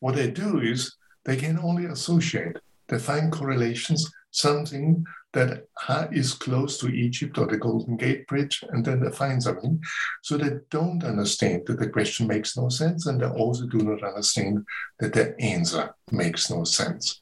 What 0.00 0.16
they 0.16 0.30
do 0.30 0.60
is 0.60 0.96
they 1.24 1.36
can 1.36 1.58
only 1.58 1.86
associate, 1.86 2.58
they 2.88 2.98
find 2.98 3.30
correlations, 3.30 4.10
something 4.30 5.04
that 5.32 5.64
is 6.10 6.32
close 6.32 6.78
to 6.78 6.88
Egypt 6.88 7.36
or 7.36 7.46
the 7.46 7.58
Golden 7.58 7.96
Gate 7.96 8.26
Bridge, 8.26 8.64
and 8.70 8.84
then 8.84 9.00
they 9.00 9.10
find 9.10 9.42
something. 9.42 9.82
So 10.22 10.38
they 10.38 10.58
don't 10.70 11.04
understand 11.04 11.62
that 11.66 11.78
the 11.78 11.90
question 11.90 12.26
makes 12.26 12.56
no 12.56 12.68
sense, 12.70 13.06
and 13.06 13.20
they 13.20 13.26
also 13.26 13.66
do 13.66 13.78
not 13.78 14.02
understand 14.02 14.66
that 15.00 15.12
the 15.12 15.38
answer 15.40 15.94
makes 16.10 16.50
no 16.50 16.64
sense. 16.64 17.20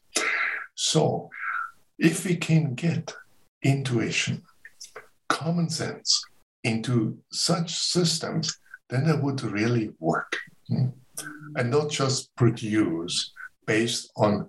So 0.74 1.30
if 1.98 2.24
we 2.24 2.36
can 2.36 2.74
get 2.74 3.14
intuition, 3.62 4.42
common 5.28 5.68
sense 5.68 6.24
into 6.64 7.18
such 7.30 7.74
systems, 7.74 8.58
then 8.88 9.06
they 9.06 9.16
would 9.16 9.42
really 9.42 9.92
work 9.98 10.36
hmm? 10.68 10.86
and 11.56 11.70
not 11.70 11.90
just 11.90 12.34
produce 12.36 13.32
based 13.66 14.10
on, 14.16 14.48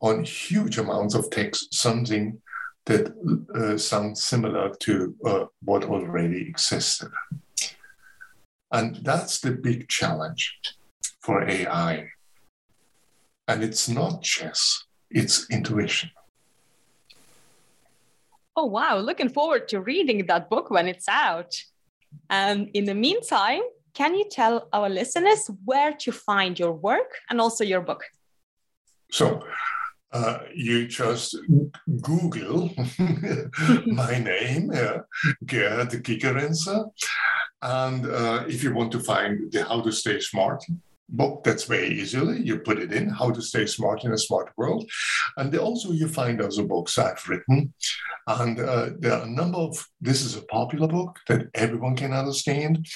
on 0.00 0.24
huge 0.24 0.78
amounts 0.78 1.14
of 1.14 1.30
text 1.30 1.74
something 1.74 2.40
that 2.86 3.12
uh, 3.54 3.76
sounds 3.76 4.22
similar 4.22 4.74
to 4.80 5.14
uh, 5.24 5.44
what 5.62 5.84
already 5.84 6.48
existed. 6.48 7.10
And 8.72 8.96
that's 9.02 9.40
the 9.40 9.52
big 9.52 9.88
challenge 9.88 10.58
for 11.20 11.46
AI. 11.48 12.08
And 13.48 13.62
it's 13.62 13.88
not 13.88 14.22
chess, 14.22 14.84
it's 15.10 15.48
intuition. 15.50 16.10
Oh, 18.60 18.66
wow. 18.66 18.98
Looking 18.98 19.30
forward 19.30 19.68
to 19.68 19.80
reading 19.80 20.26
that 20.26 20.50
book 20.50 20.68
when 20.68 20.86
it's 20.86 21.08
out. 21.08 21.54
And 22.28 22.68
in 22.74 22.84
the 22.84 22.94
meantime, 22.94 23.62
can 23.94 24.14
you 24.14 24.26
tell 24.30 24.68
our 24.74 24.90
listeners 24.90 25.50
where 25.64 25.94
to 26.00 26.12
find 26.12 26.58
your 26.58 26.72
work 26.72 27.10
and 27.30 27.40
also 27.40 27.64
your 27.64 27.80
book? 27.80 28.04
So, 29.10 29.42
uh, 30.12 30.40
you 30.54 30.86
just 30.88 31.38
Google 32.02 32.70
my 33.86 34.18
name, 34.18 34.72
uh, 34.74 34.98
Gerhard 35.46 35.92
Gigerenzer. 36.04 36.90
And 37.62 38.04
uh, 38.04 38.44
if 38.46 38.62
you 38.62 38.74
want 38.74 38.92
to 38.92 39.00
find 39.00 39.50
the 39.50 39.64
How 39.64 39.80
to 39.80 39.90
Stay 39.90 40.20
Smart, 40.20 40.62
book 41.10 41.44
that's 41.44 41.64
very 41.64 41.88
easily. 41.88 42.40
You 42.42 42.58
put 42.58 42.78
it 42.78 42.92
in, 42.92 43.08
How 43.08 43.30
to 43.30 43.42
Stay 43.42 43.66
Smart 43.66 44.04
in 44.04 44.12
a 44.12 44.18
Smart 44.18 44.52
World. 44.56 44.88
And 45.36 45.56
also 45.56 45.92
you 45.92 46.08
find 46.08 46.40
other 46.40 46.64
books 46.64 46.98
I've 46.98 47.28
written. 47.28 47.72
And 48.26 48.60
uh, 48.60 48.90
there 48.98 49.14
are 49.14 49.22
a 49.22 49.30
number 49.30 49.58
of, 49.58 49.86
this 50.00 50.22
is 50.22 50.36
a 50.36 50.42
popular 50.42 50.88
book 50.88 51.18
that 51.28 51.48
everyone 51.54 51.96
can 51.96 52.12
understand. 52.12 52.86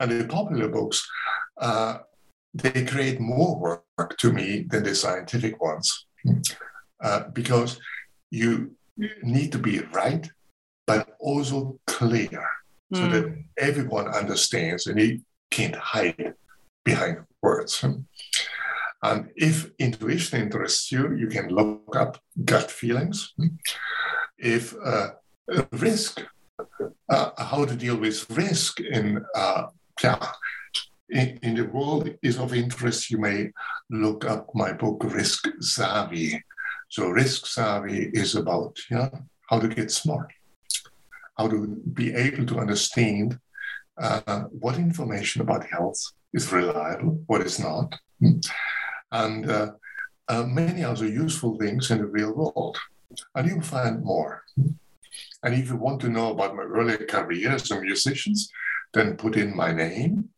And 0.00 0.10
the 0.10 0.26
popular 0.26 0.68
books, 0.68 1.06
uh, 1.58 1.98
they 2.54 2.84
create 2.84 3.20
more 3.20 3.82
work 3.98 4.16
to 4.18 4.32
me 4.32 4.66
than 4.68 4.84
the 4.84 4.94
scientific 4.94 5.60
ones. 5.62 6.06
Uh, 7.02 7.24
because 7.32 7.80
you 8.30 8.72
need 9.22 9.50
to 9.52 9.58
be 9.58 9.80
right, 9.92 10.30
but 10.86 11.16
also 11.18 11.78
clear 11.86 12.46
so 12.92 13.00
mm. 13.00 13.10
that 13.10 13.44
everyone 13.56 14.08
understands 14.08 14.86
and 14.86 15.00
he 15.00 15.22
can't 15.50 15.74
hide 15.74 16.34
behind 16.84 17.24
words. 17.42 17.84
And 19.02 19.30
if 19.34 19.70
intuition 19.78 20.40
interests 20.40 20.92
you, 20.92 21.14
you 21.14 21.26
can 21.26 21.48
look 21.48 21.96
up 21.96 22.20
gut 22.44 22.70
feelings. 22.70 23.34
If 24.38 24.74
uh, 24.84 25.10
risk, 25.72 26.22
uh, 27.08 27.30
how 27.36 27.64
to 27.64 27.74
deal 27.74 27.96
with 27.96 28.30
risk 28.30 28.80
in, 28.80 29.24
uh, 29.34 29.66
yeah, 30.02 30.24
in, 31.10 31.38
in, 31.42 31.54
the 31.56 31.64
world 31.64 32.14
is 32.22 32.38
of 32.38 32.54
interest, 32.54 33.10
you 33.10 33.18
may 33.18 33.50
look 33.90 34.24
up 34.24 34.54
my 34.54 34.72
book, 34.72 35.02
Risk 35.04 35.48
Savvy. 35.60 36.42
So, 36.88 37.08
Risk 37.08 37.46
Savvy 37.46 38.10
is 38.14 38.36
about 38.36 38.78
yeah, 38.90 39.10
how 39.50 39.58
to 39.58 39.68
get 39.68 39.90
smart, 39.90 40.32
how 41.36 41.48
to 41.48 41.66
be 41.92 42.14
able 42.14 42.46
to 42.46 42.58
understand 42.58 43.38
uh, 44.00 44.44
what 44.50 44.76
information 44.76 45.42
about 45.42 45.66
health 45.66 46.00
is 46.32 46.52
reliable, 46.52 47.22
what 47.26 47.42
is 47.42 47.58
not, 47.58 47.98
hmm. 48.20 48.38
and 49.10 49.50
uh, 49.50 49.72
uh, 50.28 50.44
many 50.44 50.84
other 50.84 51.06
useful 51.06 51.58
things 51.58 51.90
in 51.90 51.98
the 51.98 52.06
real 52.06 52.34
world. 52.34 52.78
And 53.34 53.48
you'll 53.48 53.60
find 53.60 54.02
more. 54.02 54.42
And 55.42 55.54
if 55.54 55.68
you 55.68 55.76
want 55.76 56.00
to 56.00 56.08
know 56.08 56.30
about 56.30 56.56
my 56.56 56.62
earlier 56.62 57.04
career 57.04 57.50
as 57.50 57.70
a 57.70 57.80
musician, 57.80 58.34
then 58.94 59.16
put 59.16 59.36
in 59.36 59.54
my 59.56 59.72
name. 59.72 60.30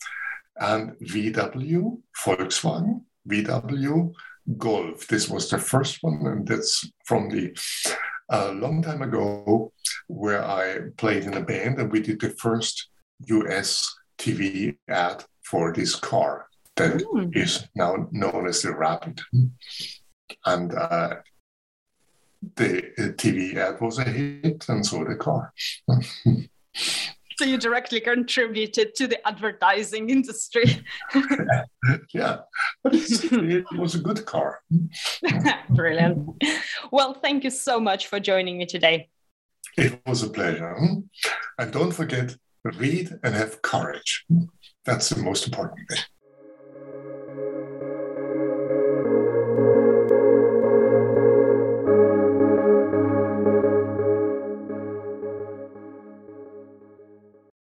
and 0.57 0.93
VW, 0.99 1.99
Volkswagen, 2.25 3.03
VW, 3.29 4.13
Golf. 4.57 5.07
This 5.09 5.29
was 5.29 5.51
the 5.51 5.59
first 5.59 5.99
one, 6.03 6.27
and 6.27 6.47
that's 6.47 6.89
from 7.05 7.29
the 7.29 7.57
a 8.31 8.53
long 8.53 8.83
time 8.83 9.03
ago 9.03 9.73
where 10.07 10.45
I 10.45 10.91
played 10.97 11.25
in 11.25 11.35
a 11.35 11.43
band 11.43 11.79
and 11.79 11.93
we 11.93 12.01
did 12.01 12.21
the 12.21 12.31
first 12.31 12.89
US 13.27 13.95
TV 14.19 14.77
ad 14.89 15.25
for 15.45 15.73
this 15.73 15.95
car 15.95 16.49
that 16.77 17.03
mm. 17.03 17.37
is 17.37 17.69
now 17.75 18.09
known 18.11 18.47
as 18.47 18.63
the 18.63 18.75
Rabbit. 18.75 19.21
And 20.47 20.75
uh, 20.75 21.17
the 22.57 23.15
TV 23.17 23.57
ad 23.57 23.81
was 23.81 23.99
a 23.99 24.05
hit, 24.05 24.69
and 24.69 24.85
so 24.85 25.05
the 25.05 25.17
car. 25.17 25.53
so 26.75 27.45
you 27.45 27.59
directly 27.59 28.01
contributed 28.01 28.95
to 28.97 29.07
the 29.07 29.27
advertising 29.27 30.11
industry. 30.11 30.85
yeah, 32.13 32.39
but 32.83 32.95
it 32.95 33.65
was 33.79 33.95
a 33.95 34.01
good 34.01 34.25
car. 34.27 34.61
Brilliant. 35.71 36.43
Well, 36.91 37.15
thank 37.15 37.45
you 37.45 37.51
so 37.51 37.81
much 37.81 38.07
for 38.07 38.21
joining 38.21 38.59
me 38.59 38.67
today. 38.67 39.09
It 39.77 40.01
was 40.07 40.23
a 40.23 40.29
pleasure. 40.29 40.77
And 41.59 41.73
don't 41.73 41.93
forget, 41.93 42.37
read 42.65 43.11
and 43.23 43.35
have 43.35 43.63
courage. 43.63 44.25
That's 44.85 45.09
the 45.09 45.23
most 45.23 45.47
important 45.47 45.89
thing. 45.89 45.99